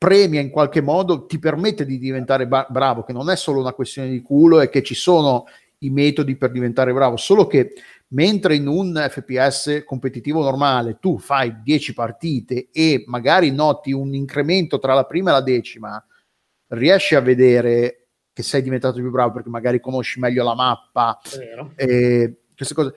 premia 0.00 0.40
in 0.40 0.48
qualche 0.48 0.80
modo, 0.80 1.26
ti 1.26 1.38
permette 1.38 1.84
di 1.84 1.98
diventare 1.98 2.48
ba- 2.48 2.66
bravo, 2.70 3.04
che 3.04 3.12
non 3.12 3.28
è 3.30 3.36
solo 3.36 3.60
una 3.60 3.74
questione 3.74 4.08
di 4.08 4.22
culo 4.22 4.60
e 4.60 4.70
che 4.70 4.82
ci 4.82 4.94
sono 4.94 5.44
i 5.82 5.90
metodi 5.90 6.36
per 6.36 6.50
diventare 6.50 6.92
bravo, 6.92 7.16
solo 7.16 7.46
che 7.46 7.72
mentre 8.08 8.56
in 8.56 8.66
un 8.66 9.06
FPS 9.08 9.82
competitivo 9.84 10.42
normale 10.42 10.98
tu 11.00 11.18
fai 11.18 11.62
10 11.62 11.94
partite 11.94 12.68
e 12.72 13.04
magari 13.06 13.50
noti 13.50 13.92
un 13.92 14.14
incremento 14.14 14.78
tra 14.78 14.94
la 14.94 15.04
prima 15.04 15.30
e 15.30 15.32
la 15.34 15.40
decima, 15.42 16.04
riesci 16.68 17.14
a 17.14 17.20
vedere 17.20 18.08
che 18.32 18.42
sei 18.42 18.62
diventato 18.62 18.96
più 18.96 19.10
bravo 19.10 19.32
perché 19.32 19.48
magari 19.48 19.80
conosci 19.80 20.20
meglio 20.20 20.44
la 20.44 20.54
mappa, 20.54 21.18
eh, 21.76 22.42
queste 22.54 22.74
cose. 22.74 22.94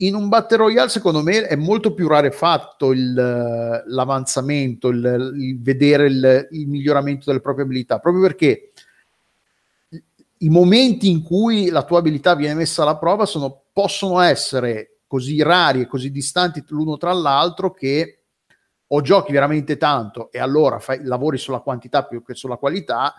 In 0.00 0.14
un 0.14 0.28
Battle 0.28 0.56
Royale, 0.56 0.88
secondo 0.88 1.22
me, 1.22 1.46
è 1.46 1.56
molto 1.56 1.92
più 1.92 2.08
rarefatto 2.08 2.92
il, 2.92 3.12
l'avanzamento, 3.12 4.88
il, 4.88 5.34
il 5.36 5.60
vedere 5.60 6.06
il, 6.06 6.48
il 6.52 6.68
miglioramento 6.68 7.24
delle 7.26 7.42
proprie 7.42 7.66
abilità, 7.66 7.98
proprio 7.98 8.22
perché 8.22 8.69
i 10.42 10.48
momenti 10.48 11.10
in 11.10 11.22
cui 11.22 11.68
la 11.68 11.84
tua 11.84 11.98
abilità 11.98 12.34
viene 12.34 12.54
messa 12.54 12.82
alla 12.82 12.96
prova 12.96 13.26
sono, 13.26 13.64
possono 13.72 14.20
essere 14.20 15.00
così 15.06 15.42
rari 15.42 15.82
e 15.82 15.86
così 15.86 16.10
distanti 16.10 16.64
l'uno 16.68 16.96
tra 16.96 17.12
l'altro 17.12 17.72
che 17.72 18.20
o 18.92 19.00
giochi 19.02 19.32
veramente 19.32 19.76
tanto 19.76 20.30
e 20.32 20.38
allora 20.38 20.78
fai, 20.78 21.00
lavori 21.04 21.38
sulla 21.38 21.60
quantità 21.60 22.04
più 22.04 22.24
che 22.24 22.34
sulla 22.34 22.56
qualità, 22.56 23.14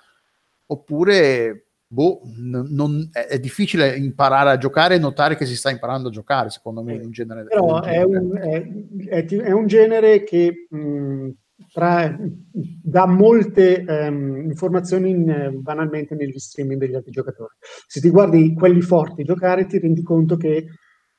oppure 0.66 1.68
boh, 1.88 2.22
n- 2.24 2.68
non, 2.70 3.10
è, 3.12 3.28
è, 3.28 3.40
difficile 3.40 3.96
imparare 3.98 4.52
a 4.52 4.58
giocare 4.58 4.96
e 4.96 5.00
notare 5.00 5.36
che 5.36 5.46
si 5.46 5.56
sta 5.56 5.70
imparando 5.70 6.08
a 6.08 6.12
giocare, 6.12 6.50
secondo 6.50 6.82
me, 6.82 6.96
in 6.96 7.04
un 7.04 7.12
genere. 7.12 7.44
Però 7.44 7.82
è 7.82 8.02
un, 8.02 8.38
è, 8.38 9.26
è 9.26 9.52
un, 9.52 9.68
genere 9.68 10.24
che 10.24 10.68
mh, 10.70 11.30
tra, 11.72 12.18
dà 12.52 13.06
molte 13.06 13.84
um, 13.88 14.44
informazioni 14.44 15.10
in, 15.10 15.60
banalmente 15.62 16.16
negli 16.16 16.38
streaming 16.38 16.80
degli 16.80 16.96
altri 16.96 17.12
giocatori. 17.12 17.54
Se 17.88 18.00
ti 18.00 18.10
guardi 18.10 18.54
quelli 18.54 18.82
forti 18.82 19.24
giocare, 19.24 19.66
ti 19.66 19.80
rendi 19.80 20.02
conto 20.04 20.38
che 20.38 20.66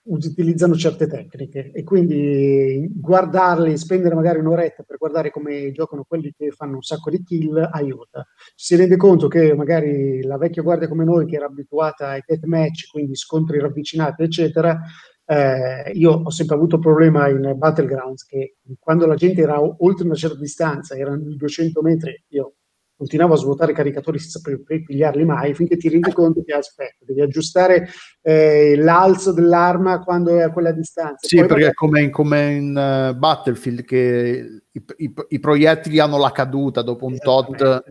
utilizzano 0.05 0.75
certe 0.75 1.07
tecniche 1.07 1.71
e 1.73 1.85
quindi 1.85 2.89
guardarli, 2.93 3.77
spendere 3.77 4.17
magari 4.17 4.41
un'oretta 4.41 4.83
per 4.83 4.97
guardare 4.97 5.31
come 5.31 5.71
giocano 5.71 6.05
quelli 6.07 6.35
che 6.37 6.51
fanno 6.51 6.77
un 6.77 6.83
sacco 6.83 7.11
di 7.11 7.23
kill 7.23 7.57
aiuta. 7.71 8.27
Si 8.55 8.75
rende 8.75 8.97
conto 8.97 9.29
che 9.29 9.55
magari 9.55 10.23
la 10.23 10.39
vecchia 10.39 10.63
guardia 10.63 10.89
come 10.89 11.05
noi 11.05 11.27
che 11.27 11.37
era 11.37 11.47
abituata 11.47 12.09
ai 12.09 12.23
deathmatch, 12.27 12.91
quindi 12.91 13.15
scontri 13.15 13.61
ravvicinati, 13.61 14.23
eccetera, 14.25 14.81
eh, 15.25 15.91
io 15.95 16.13
ho 16.25 16.31
sempre 16.31 16.57
avuto 16.57 16.79
problema 16.79 17.29
in 17.29 17.55
Battlegrounds 17.57 18.25
che 18.25 18.57
quando 18.79 19.07
la 19.07 19.15
gente 19.15 19.41
era 19.41 19.61
oltre 19.61 20.05
una 20.05 20.15
certa 20.15 20.39
distanza, 20.39 20.97
erano 20.97 21.23
200 21.37 21.83
metri, 21.83 22.25
io 22.29 22.55
continuavo 23.03 23.35
a 23.35 23.37
svuotare 23.37 23.73
i 23.73 23.75
caricatori 23.75 24.19
senza 24.21 24.41
pigliarli 24.65 25.25
mai, 25.25 25.55
finché 25.55 25.77
ti 25.77 25.89
rendi 25.89 26.13
conto 26.13 26.43
che 26.45 26.53
aspetta, 26.53 27.05
devi 27.05 27.21
aggiustare 27.21 27.89
eh, 28.21 28.77
l'alzo 28.77 29.33
dell'arma 29.33 30.01
quando 30.01 30.37
è 30.37 30.43
a 30.43 30.53
quella 30.53 30.71
distanza. 30.71 31.27
Sì, 31.27 31.39
Poi 31.39 31.49
perché 31.49 31.67
è 31.69 31.73
come 31.73 32.03
in, 32.03 32.11
come 32.13 32.53
in 32.53 32.69
uh, 32.69 33.19
Battlefield 33.19 33.85
che 33.85 34.63
i, 34.71 34.85
i, 34.97 35.15
i, 35.29 35.41
proiettili 35.41 35.99
hanno 35.99 36.17
la 36.17 36.31
caduta 36.31 36.83
dopo 36.83 37.07
un 37.07 37.19
tot 37.19 37.83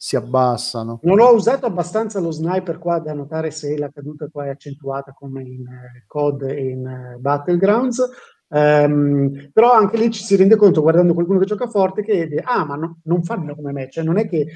si 0.00 0.14
abbassano. 0.14 1.00
Non 1.02 1.18
ho 1.18 1.34
usato 1.34 1.66
abbastanza 1.66 2.20
lo 2.20 2.30
sniper 2.30 2.78
qua 2.78 3.00
da 3.00 3.12
notare 3.12 3.50
se 3.50 3.76
la 3.76 3.90
caduta 3.90 4.28
qua 4.30 4.46
è 4.46 4.50
accentuata 4.50 5.12
come 5.12 5.42
in 5.42 5.66
eh, 5.66 6.04
COD 6.06 6.42
e 6.42 6.68
in 6.68 6.86
eh, 6.86 7.16
Battlegrounds. 7.18 8.08
Ehm, 8.50 9.50
però 9.52 9.72
anche 9.72 9.98
lì 9.98 10.10
ci 10.10 10.22
si 10.22 10.36
rende 10.36 10.56
conto 10.56 10.80
guardando 10.80 11.12
qualcuno 11.12 11.38
che 11.38 11.44
gioca 11.44 11.68
forte 11.68 12.02
che 12.02 12.40
ah 12.42 12.64
ma 12.64 12.76
no, 12.76 13.00
non 13.04 13.22
fanno 13.22 13.54
come 13.54 13.72
me, 13.72 13.90
cioè 13.90 14.02
non 14.02 14.16
è 14.16 14.26
che 14.26 14.46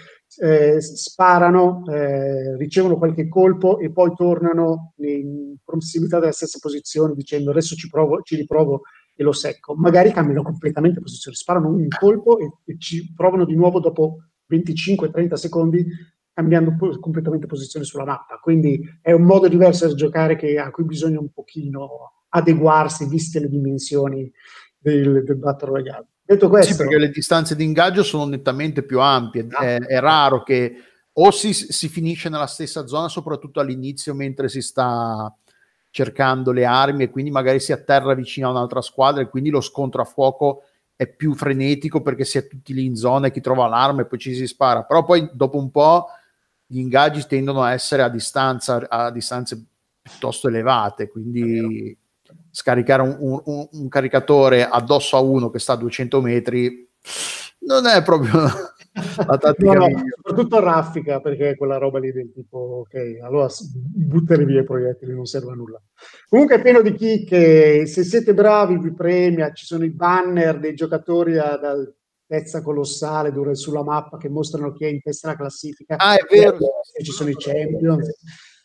eh, 0.40 0.80
sparano, 0.80 1.82
eh, 1.88 2.56
ricevono 2.56 2.96
qualche 2.96 3.28
colpo 3.28 3.80
e 3.80 3.90
poi 3.92 4.14
tornano 4.14 4.94
in 4.98 5.56
prossimità 5.62 6.20
della 6.20 6.32
stessa 6.32 6.58
posizione 6.60 7.14
dicendo 7.14 7.50
adesso 7.50 7.74
ci, 7.74 7.88
provo, 7.88 8.22
ci 8.22 8.36
riprovo 8.36 8.82
e 9.14 9.22
lo 9.24 9.32
secco. 9.32 9.74
Magari 9.74 10.12
cambiano 10.12 10.42
completamente 10.42 11.00
posizione, 11.00 11.36
sparano 11.36 11.68
un 11.68 11.88
colpo 11.88 12.38
e, 12.38 12.50
e 12.64 12.78
ci 12.78 13.12
provano 13.12 13.44
di 13.44 13.56
nuovo 13.56 13.80
dopo 13.80 14.18
25-30 14.58 15.34
secondi 15.34 15.86
cambiando 16.32 16.74
completamente 16.98 17.46
posizione 17.46 17.84
sulla 17.84 18.04
mappa. 18.04 18.38
Quindi 18.38 18.80
è 19.00 19.12
un 19.12 19.22
modo 19.22 19.48
diverso 19.48 19.86
di 19.86 19.94
giocare 19.94 20.36
che, 20.36 20.58
a 20.58 20.70
cui 20.70 20.84
bisogna 20.84 21.20
un 21.20 21.30
pochino 21.30 22.24
adeguarsi 22.30 23.06
viste 23.06 23.40
le 23.40 23.48
dimensioni 23.48 24.30
del, 24.78 25.24
del 25.24 25.36
Battle 25.36 25.68
Royale. 25.68 26.06
Detto 26.24 26.48
questo, 26.48 26.72
sì, 26.72 26.78
perché 26.78 26.98
le 26.98 27.10
distanze 27.10 27.54
di 27.54 27.64
ingaggio 27.64 28.02
sono 28.02 28.24
nettamente 28.24 28.82
più 28.82 29.00
ampie. 29.00 29.46
Ah. 29.50 29.64
È, 29.64 29.78
è, 29.78 30.00
raro 30.00 30.42
che 30.42 30.74
o 31.12 31.30
si, 31.30 31.52
si, 31.52 31.88
finisce 31.88 32.30
nella 32.30 32.46
stessa 32.46 32.86
zona, 32.86 33.08
soprattutto 33.08 33.60
all'inizio, 33.60 34.14
mentre 34.14 34.48
si 34.48 34.62
sta 34.62 35.34
cercando 35.90 36.52
le 36.52 36.64
armi, 36.64 37.02
e 37.02 37.10
quindi 37.10 37.30
magari 37.30 37.60
si 37.60 37.72
atterra 37.72 38.14
vicino 38.14 38.48
a 38.48 38.52
un'altra 38.52 38.80
squadra, 38.80 39.20
e 39.20 39.28
quindi 39.28 39.50
lo 39.50 39.60
scontro 39.60 40.00
a 40.00 40.06
fuoco 40.06 40.62
è 41.02 41.06
più 41.08 41.34
frenetico 41.34 42.00
perché 42.00 42.24
si 42.24 42.38
è 42.38 42.46
tutti 42.46 42.72
lì 42.72 42.84
in 42.84 42.96
zona 42.96 43.26
e 43.26 43.30
chi 43.30 43.40
trova 43.40 43.66
l'arma 43.66 44.02
e 44.02 44.06
poi 44.06 44.18
ci 44.18 44.34
si 44.34 44.46
spara. 44.46 44.84
Però 44.84 45.04
poi 45.04 45.28
dopo 45.32 45.58
un 45.58 45.70
po' 45.70 46.06
gli 46.66 46.78
ingaggi 46.78 47.26
tendono 47.26 47.62
a 47.62 47.72
essere 47.72 48.02
a 48.02 48.08
distanza, 48.08 48.88
a 48.88 49.10
distanze 49.10 49.64
piuttosto 50.00 50.48
elevate, 50.48 51.08
quindi 51.08 51.96
scaricare 52.50 53.02
un, 53.02 53.40
un, 53.44 53.68
un, 53.70 53.88
caricatore 53.88 54.66
addosso 54.66 55.16
a 55.16 55.20
uno 55.20 55.50
che 55.50 55.58
sta 55.58 55.72
a 55.72 55.76
200 55.76 56.20
metri 56.20 56.88
non 57.60 57.86
è 57.86 58.02
proprio 58.02 58.42
la 59.26 59.38
tattica 59.38 59.72
no, 59.72 59.88
no, 59.88 60.02
soprattutto 60.22 60.60
raffica 60.60 61.20
perché 61.20 61.50
è 61.50 61.56
quella 61.56 61.78
roba 61.78 61.98
lì 61.98 62.12
del 62.12 62.30
tipo 62.32 62.84
ok 62.86 63.20
allora 63.22 63.48
buttali 63.66 64.44
via 64.44 64.60
i 64.60 64.64
proiettili 64.64 65.14
non 65.14 65.24
serve 65.24 65.52
a 65.52 65.54
nulla 65.54 65.80
comunque 66.32 66.56
è 66.56 66.62
pieno 66.62 66.80
di 66.80 66.94
chicche 66.94 67.84
se 67.86 68.04
siete 68.04 68.32
bravi 68.32 68.78
vi 68.78 68.94
premia 68.94 69.52
ci 69.52 69.66
sono 69.66 69.84
i 69.84 69.90
banner 69.90 70.58
dei 70.58 70.72
giocatori 70.72 71.36
ad 71.36 71.62
altezza 71.62 72.62
colossale 72.62 73.32
sulla 73.54 73.82
mappa 73.82 74.16
che 74.16 74.30
mostrano 74.30 74.72
chi 74.72 74.84
è 74.84 74.88
in 74.88 75.02
testa 75.02 75.28
alla 75.28 75.36
classifica 75.36 75.96
ah 75.96 76.14
è 76.14 76.24
vero 76.34 76.56
ci 77.02 77.12
sono 77.12 77.28
i 77.28 77.36
champions 77.36 78.08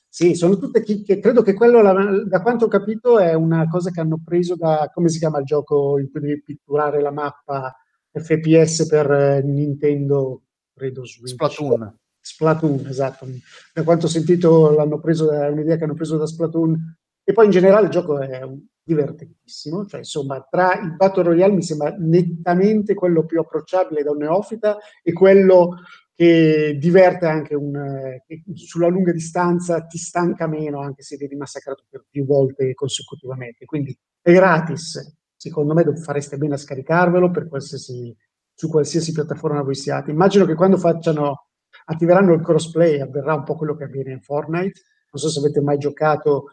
sì, 0.10 0.34
sono 0.34 0.58
tutte 0.58 0.82
chicche. 0.82 1.20
Credo 1.20 1.44
che 1.44 1.54
quello, 1.54 1.80
da 2.26 2.42
quanto 2.42 2.66
ho 2.66 2.68
capito, 2.68 3.20
è 3.20 3.36
una 3.36 3.68
cosa 3.70 3.92
che 3.92 4.00
hanno 4.00 4.20
preso 4.26 4.56
da, 4.56 4.90
come 4.92 5.10
si 5.10 5.20
chiama 5.20 5.38
il 5.38 5.46
gioco 5.46 6.00
in 6.00 6.10
cui 6.10 6.22
devi 6.22 6.42
pitturare 6.42 7.02
la 7.02 7.12
mappa 7.12 7.72
FPS 8.12 8.88
per 8.88 9.12
eh, 9.12 9.44
Nintendo, 9.44 10.42
credo 10.74 11.06
Switch. 11.06 11.34
Splatoon. 11.34 11.98
Splatoon, 12.20 12.88
esatto. 12.88 13.28
Da 13.72 13.84
quanto 13.84 14.08
ho 14.08 14.10
sentito 14.10 14.72
l'hanno 14.72 15.00
preso 15.00 15.26
da, 15.26 15.50
un'idea 15.50 15.78
che 15.78 15.84
hanno 15.84 15.94
preso 15.94 16.18
da 16.18 16.26
Splatoon. 16.26 16.97
E 17.30 17.34
poi 17.34 17.44
in 17.44 17.52
generale 17.52 17.88
il 17.88 17.92
gioco 17.92 18.22
è 18.22 18.40
divertentissimo, 18.82 19.86
cioè 19.86 20.00
insomma 20.00 20.48
tra 20.50 20.80
il 20.80 20.96
Battle 20.96 21.24
Royale 21.24 21.52
mi 21.52 21.62
sembra 21.62 21.94
nettamente 22.00 22.94
quello 22.94 23.26
più 23.26 23.42
approcciabile 23.42 24.02
da 24.02 24.12
un 24.12 24.20
neofita 24.20 24.78
e 25.04 25.12
quello 25.12 25.72
che 26.16 26.78
diverte 26.80 27.26
anche 27.26 27.54
un, 27.54 27.76
eh, 27.76 28.24
sulla 28.54 28.88
lunga 28.88 29.12
distanza, 29.12 29.82
ti 29.82 29.98
stanca 29.98 30.48
meno 30.48 30.80
anche 30.80 31.04
se 31.04 31.18
vieni 31.18 31.36
massacrato 31.36 31.84
per 31.90 32.06
più 32.10 32.26
volte 32.26 32.74
consecutivamente. 32.74 33.66
Quindi 33.66 33.94
è 34.22 34.32
gratis, 34.32 35.18
secondo 35.36 35.74
me 35.74 35.84
fareste 35.98 36.38
bene 36.38 36.54
a 36.54 36.58
scaricarvelo 36.58 37.30
qualsiasi, 37.50 38.16
su 38.54 38.70
qualsiasi 38.70 39.12
piattaforma 39.12 39.62
voi 39.64 39.76
siate. 39.76 40.12
Immagino 40.12 40.46
che 40.46 40.56
quando 40.56 40.78
facciano, 40.78 41.48
attiveranno 41.88 42.32
il 42.32 42.42
crossplay 42.42 43.02
avverrà 43.02 43.34
un 43.34 43.44
po' 43.44 43.56
quello 43.56 43.76
che 43.76 43.84
avviene 43.84 44.14
in 44.14 44.22
Fortnite. 44.22 44.80
Non 45.12 45.22
so 45.22 45.28
se 45.30 45.40
avete 45.40 45.60
mai 45.62 45.78
giocato, 45.78 46.46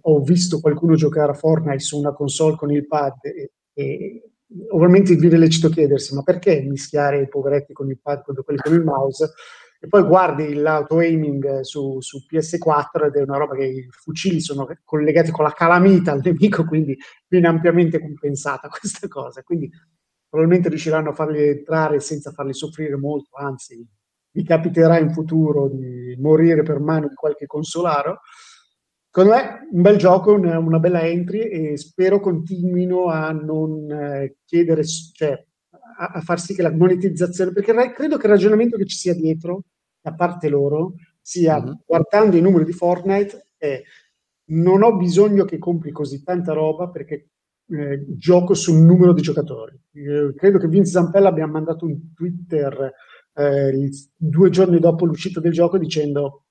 ho 0.00 0.20
visto 0.20 0.60
qualcuno 0.60 0.94
giocare 0.94 1.32
a 1.32 1.34
Fortnite 1.34 1.78
su 1.78 1.98
una 1.98 2.12
console 2.12 2.56
con 2.56 2.70
il 2.70 2.86
pad 2.86 3.14
e, 3.22 3.52
e 3.72 4.30
ovviamente 4.70 5.14
viene 5.16 5.38
lecito 5.38 5.68
chiedersi 5.68 6.14
ma 6.14 6.22
perché 6.22 6.60
mischiare 6.60 7.22
i 7.22 7.28
poveretti 7.28 7.72
con 7.72 7.88
il 7.88 7.98
pad 8.00 8.22
con 8.22 8.36
quelli 8.44 8.60
con 8.60 8.74
il 8.74 8.84
mouse 8.84 9.32
e 9.84 9.86
poi 9.86 10.02
guardi 10.02 10.54
l'auto-aiming 10.54 11.60
su, 11.60 12.00
su, 12.00 12.24
PS4 12.26 13.04
ed 13.04 13.16
è 13.16 13.22
una 13.22 13.36
roba 13.36 13.54
che 13.54 13.66
i 13.66 13.88
fucili 13.90 14.40
sono 14.40 14.66
collegati 14.82 15.30
con 15.30 15.44
la 15.44 15.52
calamita 15.52 16.10
al 16.10 16.22
nemico, 16.24 16.64
quindi 16.64 16.96
viene 17.28 17.48
ampiamente 17.48 18.00
compensata 18.00 18.68
questa 18.72 19.08
cosa. 19.08 19.42
Quindi 19.42 19.70
probabilmente 20.26 20.70
riusciranno 20.70 21.10
a 21.10 21.12
farli 21.12 21.48
entrare 21.48 22.00
senza 22.00 22.32
farli 22.32 22.54
soffrire 22.54 22.96
molto, 22.96 23.36
anzi, 23.36 23.86
vi 24.30 24.42
capiterà 24.42 24.98
in 24.98 25.12
futuro 25.12 25.68
di 25.68 26.16
morire 26.18 26.62
per 26.62 26.80
mano 26.80 27.08
di 27.08 27.14
qualche 27.14 27.44
consolaro. 27.44 28.20
Secondo 29.16 29.36
me 29.36 29.68
un 29.70 29.80
bel 29.80 29.96
gioco, 29.96 30.32
una, 30.32 30.58
una 30.58 30.80
bella 30.80 31.06
entry 31.06 31.42
e 31.42 31.76
spero 31.76 32.18
continuino 32.18 33.06
a 33.06 33.30
non 33.30 33.88
eh, 33.88 34.38
chiedere, 34.44 34.84
cioè 34.84 35.40
a, 35.98 36.06
a, 36.14 36.20
far 36.20 36.40
sì 36.40 36.52
che 36.52 36.62
la 36.62 36.72
monetizzazione, 36.72 37.52
perché 37.52 37.70
ra- 37.72 37.92
credo 37.92 38.16
che 38.16 38.26
il 38.26 38.32
ragionamento 38.32 38.76
che 38.76 38.86
ci 38.86 38.96
sia 38.96 39.14
dietro 39.14 39.66
da 40.00 40.14
parte 40.14 40.48
loro 40.48 40.94
sia 41.20 41.62
mm-hmm. 41.62 41.72
guardando 41.86 42.36
i 42.36 42.40
numeri 42.40 42.64
di 42.64 42.72
Fortnite 42.72 43.50
è 43.56 43.80
non 44.46 44.82
ho 44.82 44.96
bisogno 44.96 45.44
che 45.44 45.58
compri 45.58 45.92
così 45.92 46.24
tanta 46.24 46.52
roba 46.52 46.88
perché 46.88 47.28
eh, 47.68 48.04
gioco 48.16 48.54
sul 48.54 48.82
numero 48.82 49.12
di 49.12 49.22
giocatori. 49.22 49.78
Eh, 49.92 50.34
credo 50.34 50.58
che 50.58 50.66
Vince 50.66 50.90
Zampella 50.90 51.28
abbia 51.28 51.46
mandato 51.46 51.84
un 51.84 52.12
Twitter 52.12 52.92
eh, 53.32 53.90
due 54.16 54.50
giorni 54.50 54.80
dopo 54.80 55.04
l'uscita 55.04 55.38
del 55.38 55.52
gioco 55.52 55.78
dicendo 55.78 56.43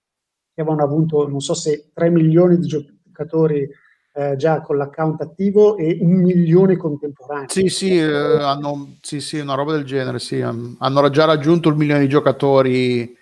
che 0.53 0.61
avevano 0.61 0.83
avuto, 0.83 1.27
non 1.27 1.39
so 1.39 1.53
se 1.53 1.89
3 1.93 2.09
milioni 2.09 2.57
di 2.57 2.67
giocatori 2.67 3.67
eh, 4.15 4.35
già 4.35 4.61
con 4.61 4.77
l'account 4.77 5.21
attivo 5.21 5.75
e 5.77 5.97
un 6.01 6.21
milione 6.21 6.77
contemporaneo. 6.77 7.49
Sì, 7.49 7.67
sì, 7.67 7.97
eh, 7.97 8.11
hanno, 8.11 8.97
sì, 9.01 9.19
sì, 9.19 9.39
una 9.39 9.55
roba 9.55 9.73
del 9.73 9.85
genere, 9.85 10.19
sì. 10.19 10.39
Hanno 10.41 11.09
già 11.09 11.25
raggiunto 11.25 11.69
il 11.69 11.75
milione 11.75 12.01
di 12.01 12.07
giocatori 12.07 13.17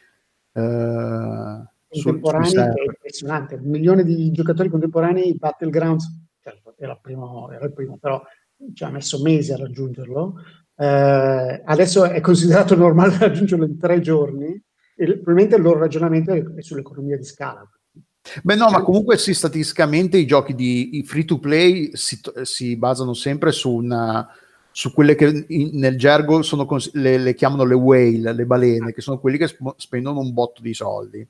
eh, 0.54 1.64
contemporanei, 1.88 2.54
è 2.54 2.84
impressionante. 2.84 3.56
Un 3.56 3.70
milione 3.70 4.04
di 4.04 4.32
giocatori 4.32 4.70
contemporanei, 4.70 5.36
Battlegrounds, 5.36 6.06
cioè, 6.42 6.58
era, 6.78 6.92
il 6.92 7.00
primo, 7.02 7.50
era 7.52 7.66
il 7.66 7.74
primo, 7.74 7.98
però 7.98 8.22
ci 8.74 8.84
ha 8.84 8.90
messo 8.90 9.22
mesi 9.22 9.54
a 9.54 9.58
raggiungerlo. 9.58 10.36
Eh, 10.76 11.62
adesso 11.64 12.04
è 12.04 12.20
considerato 12.20 12.76
normale 12.76 13.16
raggiungerlo 13.20 13.66
in 13.66 13.78
tre 13.78 14.02
giorni 14.02 14.62
e 15.02 15.06
probabilmente 15.14 15.56
il 15.56 15.64
loro 15.64 15.80
ragionamento 15.80 16.32
è 16.32 16.62
sull'economia 16.62 17.18
di 17.18 17.24
scala. 17.24 17.68
Beh 18.44 18.56
no, 18.56 18.70
ma 18.70 18.84
comunque 18.84 19.18
sì, 19.18 19.34
statisticamente 19.34 20.18
i 20.18 20.28
giochi 20.28 20.54
di 20.54 21.04
free 21.08 21.26
to 21.26 21.40
play 21.40 21.90
si, 21.94 22.20
si 22.44 22.76
basano 22.76 23.16
sempre 23.16 23.52
su, 23.52 23.72
una, 23.72 24.30
su 24.72 24.94
quelle 24.94 25.16
che 25.16 25.46
in, 25.48 25.72
nel 25.80 25.98
gergo 25.98 26.44
sono, 26.44 26.68
le, 26.94 27.18
le, 27.18 27.34
chiamano 27.34 27.64
le 27.64 27.74
whale, 27.74 28.32
le 28.32 28.46
balene, 28.46 28.94
che 28.94 29.02
sono 29.02 29.20
quelli 29.20 29.40
che 29.40 29.48
sp- 29.48 29.74
spendono 29.78 30.20
un 30.20 30.34
botto 30.34 30.62
di 30.62 30.74
soldi. 30.76 31.28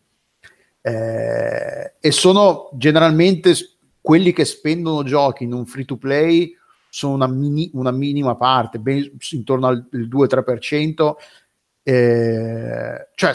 Eh, 0.82 1.94
e 1.98 2.12
sono 2.12 2.72
generalmente 2.74 3.54
quelli 4.02 4.34
che 4.34 4.44
spendono 4.44 5.04
giochi 5.04 5.46
in 5.46 5.54
un 5.54 5.66
free 5.66 5.86
to 5.86 5.96
play 5.96 6.54
sono 6.90 7.14
una, 7.14 7.28
mini, 7.28 7.72
una 7.74 7.92
minima 7.92 8.36
parte, 8.36 8.78
ben, 8.78 9.10
intorno 9.32 9.68
al 9.68 9.88
2-3%, 9.90 11.14
eh, 11.84 13.10
cioè 13.16 13.32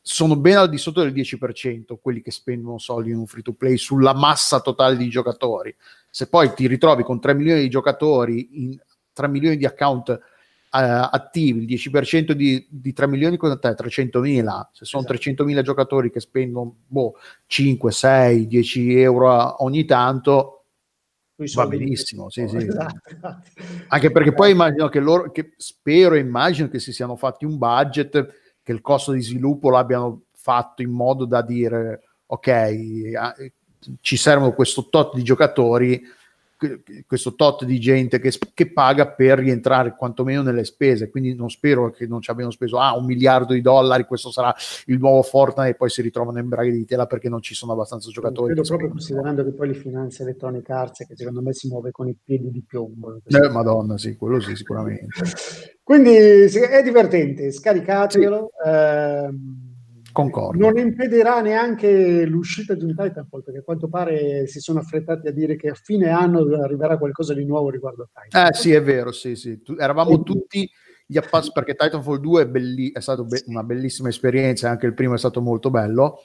sono 0.00 0.36
ben 0.36 0.56
al 0.56 0.68
di 0.68 0.78
sotto 0.78 1.02
del 1.02 1.12
10% 1.12 1.98
quelli 2.00 2.22
che 2.22 2.30
spendono 2.30 2.78
soldi 2.78 3.10
in 3.10 3.16
un 3.16 3.26
free 3.26 3.42
to 3.42 3.52
play 3.52 3.76
sulla 3.76 4.14
massa 4.14 4.60
totale 4.60 4.96
di 4.96 5.08
giocatori. 5.08 5.74
Se 6.08 6.28
poi 6.28 6.52
ti 6.54 6.66
ritrovi 6.66 7.02
con 7.02 7.20
3 7.20 7.34
milioni 7.34 7.60
di 7.60 7.68
giocatori 7.68 8.62
in 8.62 8.78
3 9.12 9.28
milioni 9.28 9.56
di 9.56 9.66
account 9.66 10.08
uh, 10.08 10.18
attivi, 10.70 11.60
il 11.62 11.66
10% 11.66 12.32
di, 12.32 12.66
di 12.68 12.92
3 12.92 13.06
milioni 13.06 13.36
con 13.36 13.58
te 13.60 13.74
300 13.74 14.20
mila, 14.20 14.68
se 14.72 14.84
sono 14.84 15.02
esatto. 15.02 15.18
300 15.18 15.44
mila 15.44 15.62
giocatori 15.62 16.10
che 16.10 16.20
spendono 16.20 16.76
boh, 16.86 17.14
5, 17.46 17.92
6, 17.92 18.46
10 18.46 18.98
euro 19.00 19.62
ogni 19.62 19.84
tanto, 19.84 20.59
Va 21.54 21.66
benissimo, 21.66 22.28
sì, 22.30 22.46
sì. 22.46 22.56
Esatto. 22.56 23.00
Anche 23.88 24.10
perché 24.10 24.32
poi 24.32 24.50
immagino 24.50 24.88
che 24.88 25.00
loro, 25.00 25.30
che 25.30 25.54
spero 25.56 26.14
e 26.14 26.18
immagino 26.18 26.68
che 26.68 26.78
si 26.78 26.92
siano 26.92 27.16
fatti 27.16 27.44
un 27.44 27.56
budget, 27.56 28.28
che 28.62 28.72
il 28.72 28.80
costo 28.80 29.12
di 29.12 29.22
sviluppo 29.22 29.70
l'abbiano 29.70 30.24
fatto 30.32 30.82
in 30.82 30.90
modo 30.90 31.24
da 31.24 31.42
dire, 31.42 32.02
ok, 32.26 33.50
ci 34.00 34.16
servono 34.16 34.52
questo 34.52 34.88
tot 34.88 35.14
di 35.14 35.22
giocatori, 35.22 36.02
questo 37.06 37.34
tot 37.34 37.64
di 37.64 37.80
gente 37.80 38.18
che, 38.18 38.32
che, 38.52 38.72
paga 38.72 39.08
per 39.08 39.38
rientrare 39.38 39.94
quantomeno 39.96 40.42
nelle 40.42 40.64
spese, 40.64 41.08
quindi 41.08 41.34
non 41.34 41.48
spero 41.48 41.90
che 41.90 42.06
non 42.06 42.20
ci 42.20 42.30
abbiano 42.30 42.50
speso 42.50 42.78
ah, 42.78 42.96
un 42.96 43.06
miliardo 43.06 43.54
di 43.54 43.60
dollari, 43.60 44.04
questo 44.04 44.30
sarà 44.30 44.54
il 44.86 44.98
nuovo 44.98 45.22
Fortnite 45.22 45.70
e 45.70 45.74
poi 45.74 45.88
si 45.88 46.02
ritrovano 46.02 46.38
in 46.38 46.48
braghe 46.48 46.70
di 46.70 46.84
tela 46.84 47.06
perché 47.06 47.28
non 47.28 47.40
ci 47.40 47.54
sono 47.54 47.72
abbastanza 47.72 48.10
giocatori. 48.10 48.52
Credo 48.52 48.68
proprio 48.68 48.88
considerando 48.90 49.44
che 49.44 49.52
poi 49.52 49.68
li 49.68 49.74
finanzia 49.74 50.24
Electronic 50.24 50.68
Arts 50.68 51.06
che 51.06 51.16
secondo 51.16 51.40
me 51.40 51.52
si 51.52 51.68
muove 51.68 51.90
con 51.90 52.08
i 52.08 52.16
piedi 52.22 52.50
di 52.50 52.62
piombo. 52.66 53.20
Eh, 53.24 53.48
Madonna, 53.48 53.96
sì, 53.96 54.16
quello 54.16 54.40
sì, 54.40 54.54
sicuramente. 54.54 55.06
quindi 55.82 56.14
è 56.14 56.82
divertente, 56.82 57.50
scaricatelo. 57.50 58.50
Sì. 58.62 58.68
Ehm, 58.68 59.69
Concordo. 60.22 60.58
Non 60.58 60.78
impedirà 60.78 61.40
neanche 61.40 62.24
l'uscita 62.24 62.74
di 62.74 62.84
un 62.84 62.94
Titanfall, 62.94 63.42
perché 63.42 63.60
a 63.60 63.62
quanto 63.62 63.88
pare 63.88 64.46
si 64.46 64.60
sono 64.60 64.80
affrettati 64.80 65.28
a 65.28 65.32
dire 65.32 65.56
che 65.56 65.68
a 65.68 65.74
fine 65.74 66.08
anno 66.08 66.40
arriverà 66.62 66.98
qualcosa 66.98 67.34
di 67.34 67.44
nuovo 67.44 67.70
riguardo 67.70 68.02
a 68.02 68.20
Titanfall. 68.22 68.50
Eh 68.50 68.54
sì, 68.54 68.72
è 68.72 68.82
vero, 68.82 69.12
sì, 69.12 69.34
sì. 69.34 69.60
Eravamo 69.78 70.20
e 70.20 70.22
tutti 70.22 70.70
gli 71.06 71.16
appassionati, 71.16 71.52
perché 71.52 71.74
Titanfall 71.74 72.20
2 72.20 72.42
è, 72.42 72.46
belli- 72.46 72.92
è 72.92 73.00
stata 73.00 73.22
be- 73.22 73.42
una 73.46 73.62
bellissima 73.62 74.08
esperienza, 74.08 74.70
anche 74.70 74.86
il 74.86 74.94
primo 74.94 75.14
è 75.14 75.18
stato 75.18 75.40
molto 75.40 75.70
bello. 75.70 76.20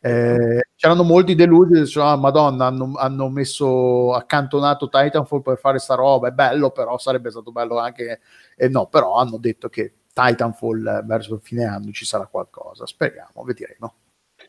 Eh, 0.00 0.68
c'erano 0.76 1.02
molti 1.02 1.34
delusi, 1.34 1.80
dicevano, 1.80 2.12
ah, 2.12 2.16
madonna, 2.16 2.66
hanno, 2.66 2.92
hanno, 2.94 3.28
messo 3.30 4.12
accantonato 4.14 4.88
Titanfall 4.88 5.42
per 5.42 5.58
fare 5.58 5.78
sta 5.78 5.96
roba, 5.96 6.28
è 6.28 6.30
bello, 6.30 6.70
però 6.70 6.98
sarebbe 6.98 7.30
stato 7.30 7.50
bello 7.50 7.78
anche... 7.78 8.20
Eh, 8.56 8.68
no, 8.68 8.86
però 8.86 9.16
hanno 9.16 9.38
detto 9.38 9.68
che 9.68 9.94
Titanfall 10.18 11.04
verso 11.06 11.38
fine 11.38 11.64
anno 11.64 11.92
ci 11.92 12.04
sarà 12.04 12.26
qualcosa, 12.26 12.86
speriamo, 12.86 13.44
vedremo. 13.44 13.94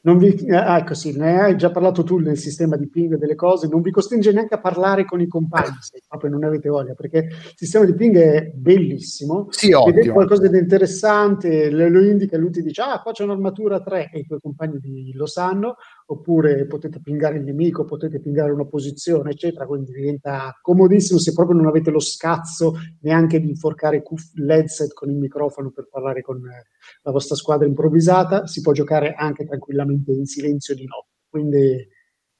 Non 0.01 0.17
vi, 0.17 0.33
eh, 0.33 0.55
ecco 0.55 0.93
sì, 0.93 1.17
ne 1.17 1.41
hai 1.41 1.57
già 1.57 1.71
parlato 1.71 2.03
tu 2.03 2.19
nel 2.19 2.37
sistema 2.37 2.77
di 2.77 2.87
ping 2.87 3.17
delle 3.17 3.35
cose, 3.35 3.67
non 3.67 3.81
vi 3.81 3.91
costringe 3.91 4.31
neanche 4.31 4.53
a 4.53 4.59
parlare 4.59 5.03
con 5.03 5.19
i 5.19 5.27
compagni 5.27 5.75
se 5.81 6.01
proprio 6.07 6.29
non 6.29 6.43
avete 6.43 6.69
voglia, 6.69 6.93
perché 6.93 7.17
il 7.17 7.53
sistema 7.55 7.85
di 7.85 7.93
ping 7.93 8.17
è 8.17 8.51
bellissimo, 8.53 9.47
sì, 9.49 9.73
ottimo. 9.73 10.13
qualcosa 10.13 10.47
di 10.47 10.57
interessante, 10.57 11.69
lo, 11.69 11.89
lo 11.89 12.01
indica 12.01 12.35
e 12.35 12.39
lui 12.39 12.51
ti 12.51 12.61
dice 12.61 12.81
ah 12.81 13.01
qua 13.01 13.11
c'è 13.11 13.23
un'armatura 13.23 13.81
3 13.81 14.11
e 14.13 14.19
i 14.19 14.25
tuoi 14.25 14.39
compagni 14.39 15.11
lo 15.13 15.25
sanno, 15.25 15.75
oppure 16.11 16.65
potete 16.65 16.99
pingare 17.01 17.37
il 17.37 17.43
nemico, 17.43 17.85
potete 17.85 18.19
pingare 18.19 18.51
una 18.51 18.65
posizione, 18.65 19.31
eccetera, 19.31 19.65
quindi 19.65 19.91
diventa 19.91 20.57
comodissimo 20.59 21.19
se 21.19 21.33
proprio 21.33 21.57
non 21.57 21.67
avete 21.67 21.91
lo 21.91 21.99
scazzo 21.99 22.73
neanche 23.01 23.39
di 23.39 23.47
inforcare 23.47 24.01
l'headset 24.33 24.93
con 24.93 25.09
il 25.09 25.17
microfono 25.17 25.69
per 25.69 25.87
parlare 25.89 26.21
con 26.21 26.37
eh, 26.37 26.65
la 27.03 27.11
vostra 27.11 27.35
squadra 27.35 27.67
improvvisata, 27.67 28.47
si 28.47 28.61
può 28.61 28.71
giocare 28.71 29.13
anche 29.13 29.45
tranquillamente 29.45 30.11
in 30.11 30.25
silenzio 30.25 30.73
di 30.73 30.85
notte. 30.85 31.09
Quindi 31.29 31.87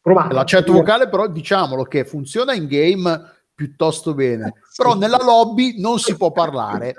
provate. 0.02 0.34
La 0.34 0.44
chat 0.46 0.72
vocale 0.72 1.08
però 1.08 1.28
diciamolo 1.28 1.84
che 1.84 2.06
funziona 2.06 2.56
in 2.56 2.66
game 2.66 3.22
piuttosto 3.60 4.14
bene, 4.14 4.54
però 4.74 4.96
nella 4.96 5.22
lobby 5.22 5.82
non 5.82 6.00
si 6.00 6.16
può 6.16 6.32
parlare. 6.32 6.96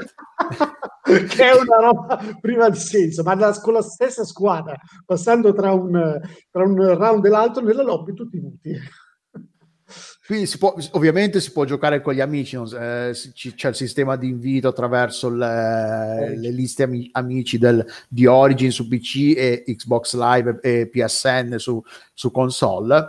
che 1.03 1.25
è 1.43 1.55
una 1.55 1.77
roba 1.79 2.23
priva 2.39 2.69
di 2.69 2.77
senso, 2.77 3.23
ma 3.23 3.35
la, 3.35 3.59
con 3.59 3.73
la 3.73 3.81
stessa 3.81 4.27
squadra, 4.27 4.79
passando 5.07 5.55
tra 5.55 5.73
un, 5.73 6.21
tra 6.51 6.63
un 6.63 6.99
round 6.99 7.25
e 7.25 7.29
l'altro, 7.31 7.65
nella 7.65 7.83
lobby 7.83 8.13
tutti 8.13 8.39
muti. 8.39 8.79
Quindi 10.27 10.47
si 10.47 10.59
può, 10.59 10.77
ovviamente 10.93 11.41
si 11.41 11.51
può 11.51 11.65
giocare 11.65 12.03
con 12.03 12.13
gli 12.13 12.21
amici, 12.21 12.57
eh, 12.57 13.13
c'è 13.55 13.69
il 13.69 13.75
sistema 13.75 14.17
di 14.17 14.29
invito 14.29 14.69
attraverso 14.69 15.31
le, 15.31 16.37
le 16.37 16.51
liste 16.51 16.83
ami, 16.83 17.09
amici 17.13 17.57
del, 17.57 17.85
di 18.07 18.27
Origin 18.27 18.71
su 18.71 18.87
PC 18.87 19.35
e 19.35 19.65
Xbox 19.67 20.15
Live 20.15 20.59
e 20.61 20.91
PSN 20.91 21.55
su, 21.57 21.83
su 22.13 22.31
console 22.31 23.09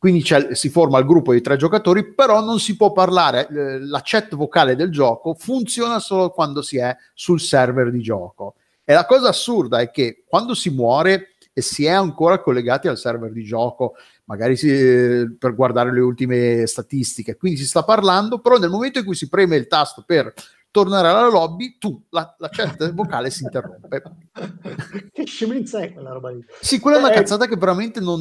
quindi 0.00 0.24
si 0.52 0.70
forma 0.70 0.98
il 0.98 1.04
gruppo 1.04 1.34
di 1.34 1.42
tre 1.42 1.58
giocatori, 1.58 2.14
però 2.14 2.42
non 2.42 2.58
si 2.58 2.74
può 2.74 2.90
parlare, 2.90 3.46
eh, 3.48 3.80
la 3.80 4.00
chat 4.02 4.34
vocale 4.34 4.74
del 4.74 4.90
gioco 4.90 5.34
funziona 5.34 5.98
solo 5.98 6.30
quando 6.30 6.62
si 6.62 6.78
è 6.78 6.96
sul 7.12 7.38
server 7.38 7.90
di 7.90 8.00
gioco. 8.00 8.54
E 8.82 8.94
la 8.94 9.04
cosa 9.04 9.28
assurda 9.28 9.78
è 9.80 9.90
che 9.90 10.24
quando 10.26 10.54
si 10.54 10.70
muore 10.70 11.34
e 11.52 11.60
si 11.60 11.84
è 11.84 11.90
ancora 11.90 12.40
collegati 12.40 12.88
al 12.88 12.96
server 12.96 13.30
di 13.30 13.44
gioco, 13.44 13.92
magari 14.24 14.56
si, 14.56 14.70
eh, 14.70 15.36
per 15.38 15.54
guardare 15.54 15.92
le 15.92 16.00
ultime 16.00 16.66
statistiche, 16.66 17.36
quindi 17.36 17.58
si 17.58 17.66
sta 17.66 17.84
parlando, 17.84 18.38
però 18.38 18.56
nel 18.56 18.70
momento 18.70 19.00
in 19.00 19.04
cui 19.04 19.14
si 19.14 19.28
preme 19.28 19.56
il 19.56 19.66
tasto 19.66 20.02
per 20.06 20.32
tornare 20.70 21.08
alla 21.08 21.28
lobby, 21.28 21.76
tu, 21.78 22.04
la, 22.10 22.34
la 22.38 22.48
chat 22.48 22.92
vocale 22.92 23.30
si 23.30 23.42
interrompe. 23.42 24.02
che 25.12 25.24
scemenza 25.26 25.80
è 25.80 25.92
quella 25.92 26.12
roba 26.12 26.30
lì? 26.30 26.44
Sì, 26.60 26.78
quella 26.78 26.98
è 26.98 27.00
una 27.00 27.12
eh, 27.12 27.16
cazzata 27.16 27.46
che 27.46 27.56
veramente 27.56 28.00
non, 28.00 28.20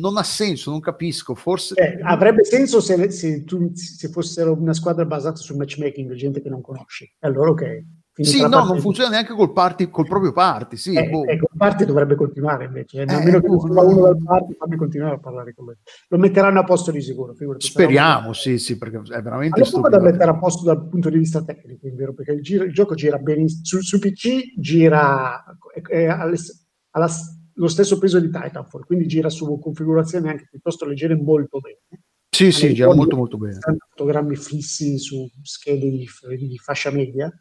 non, 0.00 0.16
ha 0.16 0.22
senso, 0.22 0.70
non 0.70 0.80
capisco. 0.80 1.34
Forse... 1.34 1.74
Eh, 1.74 2.00
avrebbe 2.02 2.44
senso 2.44 2.80
se, 2.80 3.10
se, 3.10 3.44
tu, 3.44 3.72
se 3.74 4.08
fossero 4.08 4.52
una 4.52 4.74
squadra 4.74 5.04
basata 5.04 5.36
sul 5.36 5.56
matchmaking, 5.56 6.12
gente 6.14 6.40
che 6.40 6.48
non 6.48 6.60
conosci. 6.60 7.10
Allora 7.20 7.50
ok. 7.50 7.84
Sì, 8.24 8.40
no, 8.40 8.64
non 8.64 8.80
funziona 8.80 9.10
neanche 9.10 9.32
col, 9.32 9.52
party, 9.52 9.90
col 9.90 10.06
proprio 10.06 10.32
party. 10.32 10.76
Sì, 10.76 10.94
eh, 10.94 11.08
boh. 11.08 11.24
eh, 11.24 11.38
col 11.38 11.56
party 11.56 11.84
dovrebbe 11.84 12.16
continuare 12.16 12.64
invece. 12.64 13.02
Eh, 13.02 13.12
almeno 13.12 13.40
che 13.40 13.46
non 13.46 13.60
sia 13.60 13.82
uno 13.82 14.00
dal 14.02 14.22
party, 14.22 14.54
fammi 14.54 14.76
continuare 14.76 15.14
a 15.14 15.18
parlare 15.18 15.54
con 15.54 15.66
lui. 15.66 15.74
Lo 16.08 16.18
metteranno 16.18 16.58
a 16.60 16.64
posto 16.64 16.90
di 16.90 17.00
sicuro. 17.00 17.34
Speriamo, 17.58 18.32
sì, 18.32 18.58
sì, 18.58 18.76
perché 18.76 18.98
è 19.14 19.22
veramente 19.22 19.64
stupido. 19.64 19.88
da 19.88 20.00
mettere 20.00 20.30
a 20.30 20.38
posto 20.38 20.64
dal 20.64 20.88
punto 20.88 21.10
di 21.10 21.18
vista 21.18 21.44
tecnico, 21.44 21.88
vero? 21.94 22.12
perché 22.12 22.32
il, 22.32 22.42
giro, 22.42 22.64
il, 22.64 22.72
gioco 22.72 22.94
gira 22.94 23.18
benissimo. 23.18 23.62
Su, 23.62 23.80
su 23.80 23.98
PC 23.98 24.54
gira 24.56 25.44
è, 25.88 26.06
alla, 26.06 27.08
lo 27.54 27.68
stesso 27.68 27.98
peso 27.98 28.18
di 28.18 28.30
Titanfall, 28.30 28.84
quindi 28.84 29.06
gira 29.06 29.28
su 29.28 29.58
configurazioni 29.60 30.28
anche 30.28 30.48
piuttosto 30.50 30.86
leggere 30.86 31.14
molto 31.14 31.60
bene. 31.60 32.02
Sì, 32.30 32.52
sì, 32.52 32.74
gira 32.74 32.94
molto 32.94 33.16
molto 33.16 33.36
bene. 33.36 33.58
Fotogrammi 33.90 34.36
fissi 34.36 34.98
su 34.98 35.28
schede 35.42 35.90
di, 35.90 36.08
di 36.36 36.58
fascia 36.58 36.90
media 36.90 37.32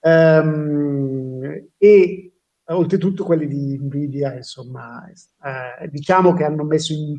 Um, 0.00 1.68
e 1.76 2.32
oltretutto 2.66 3.24
quelli 3.24 3.46
di 3.46 3.78
Nvidia, 3.78 4.34
insomma, 4.34 5.06
eh, 5.08 5.88
diciamo 5.88 6.32
che 6.34 6.44
hanno 6.44 6.64
messo 6.64 6.92
in, 6.92 7.18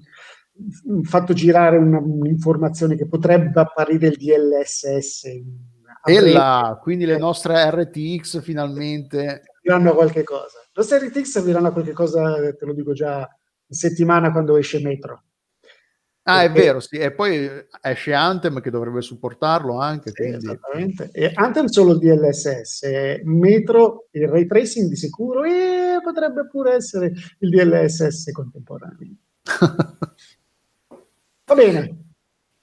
fatto 1.04 1.34
girare 1.34 1.78
una, 1.78 2.00
un'informazione 2.00 2.96
che 2.96 3.08
potrebbe 3.08 3.60
apparire 3.60 4.08
il 4.08 4.18
DLSS. 4.18 5.26
E 6.04 6.32
là, 6.32 6.80
quindi 6.82 7.06
le 7.06 7.18
nostre 7.18 7.70
RTX 7.70 8.42
finalmente 8.42 9.44
diranno 9.62 9.94
qualche 9.94 10.24
cosa. 10.24 10.60
Le 10.60 10.72
nostre 10.74 11.08
RTX 11.08 11.44
diranno 11.44 11.72
qualche 11.72 11.94
cosa, 11.94 12.54
te 12.56 12.66
lo 12.66 12.74
dico 12.74 12.94
già, 12.94 13.20
in 13.20 13.76
settimana 13.76 14.32
quando 14.32 14.58
esce 14.58 14.80
Metro. 14.82 15.24
Ah, 16.32 16.44
è 16.44 16.52
vero, 16.52 16.80
sì. 16.80 16.98
E 16.98 17.12
poi 17.12 17.50
esce 17.82 18.14
Anthem 18.14 18.62
che 18.62 18.70
dovrebbe 18.70 19.02
supportarlo 19.02 19.80
anche. 19.80 20.12
Sì, 20.14 20.24
Esattamente. 20.24 21.10
E 21.12 21.32
Anthem 21.34 21.66
solo 21.66 21.94
il 21.94 22.00
DLSS, 22.00 23.22
Metro 23.24 24.08
il 24.12 24.28
ray 24.28 24.46
tracing 24.46 24.90
di 24.90 24.96
sicuro 24.96 25.44
e 25.44 26.00
potrebbe 26.04 26.48
pure 26.48 26.74
essere 26.74 27.14
il 27.40 27.50
DLSS 27.50 28.32
contemporaneo. 28.32 29.16
Va 31.46 31.56
bene. 31.56 31.98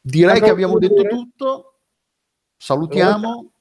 Direi 0.01 0.41
che 0.41 0.51
abbiamo 0.51 0.79
detto 0.79 1.03
tutto. 1.03 1.81
Salutiamo. 2.57 3.53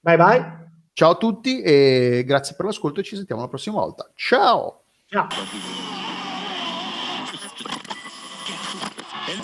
Bye 0.00 0.16
bye. 0.16 0.70
Ciao 0.92 1.10
a 1.10 1.16
tutti 1.16 1.60
e 1.60 2.24
grazie 2.24 2.54
per 2.56 2.64
l'ascolto 2.64 3.00
e 3.00 3.02
ci 3.02 3.16
sentiamo 3.16 3.42
la 3.42 3.48
prossima 3.48 3.80
volta. 3.80 4.10
Ciao. 4.14 4.84
Ciao. 5.06 5.26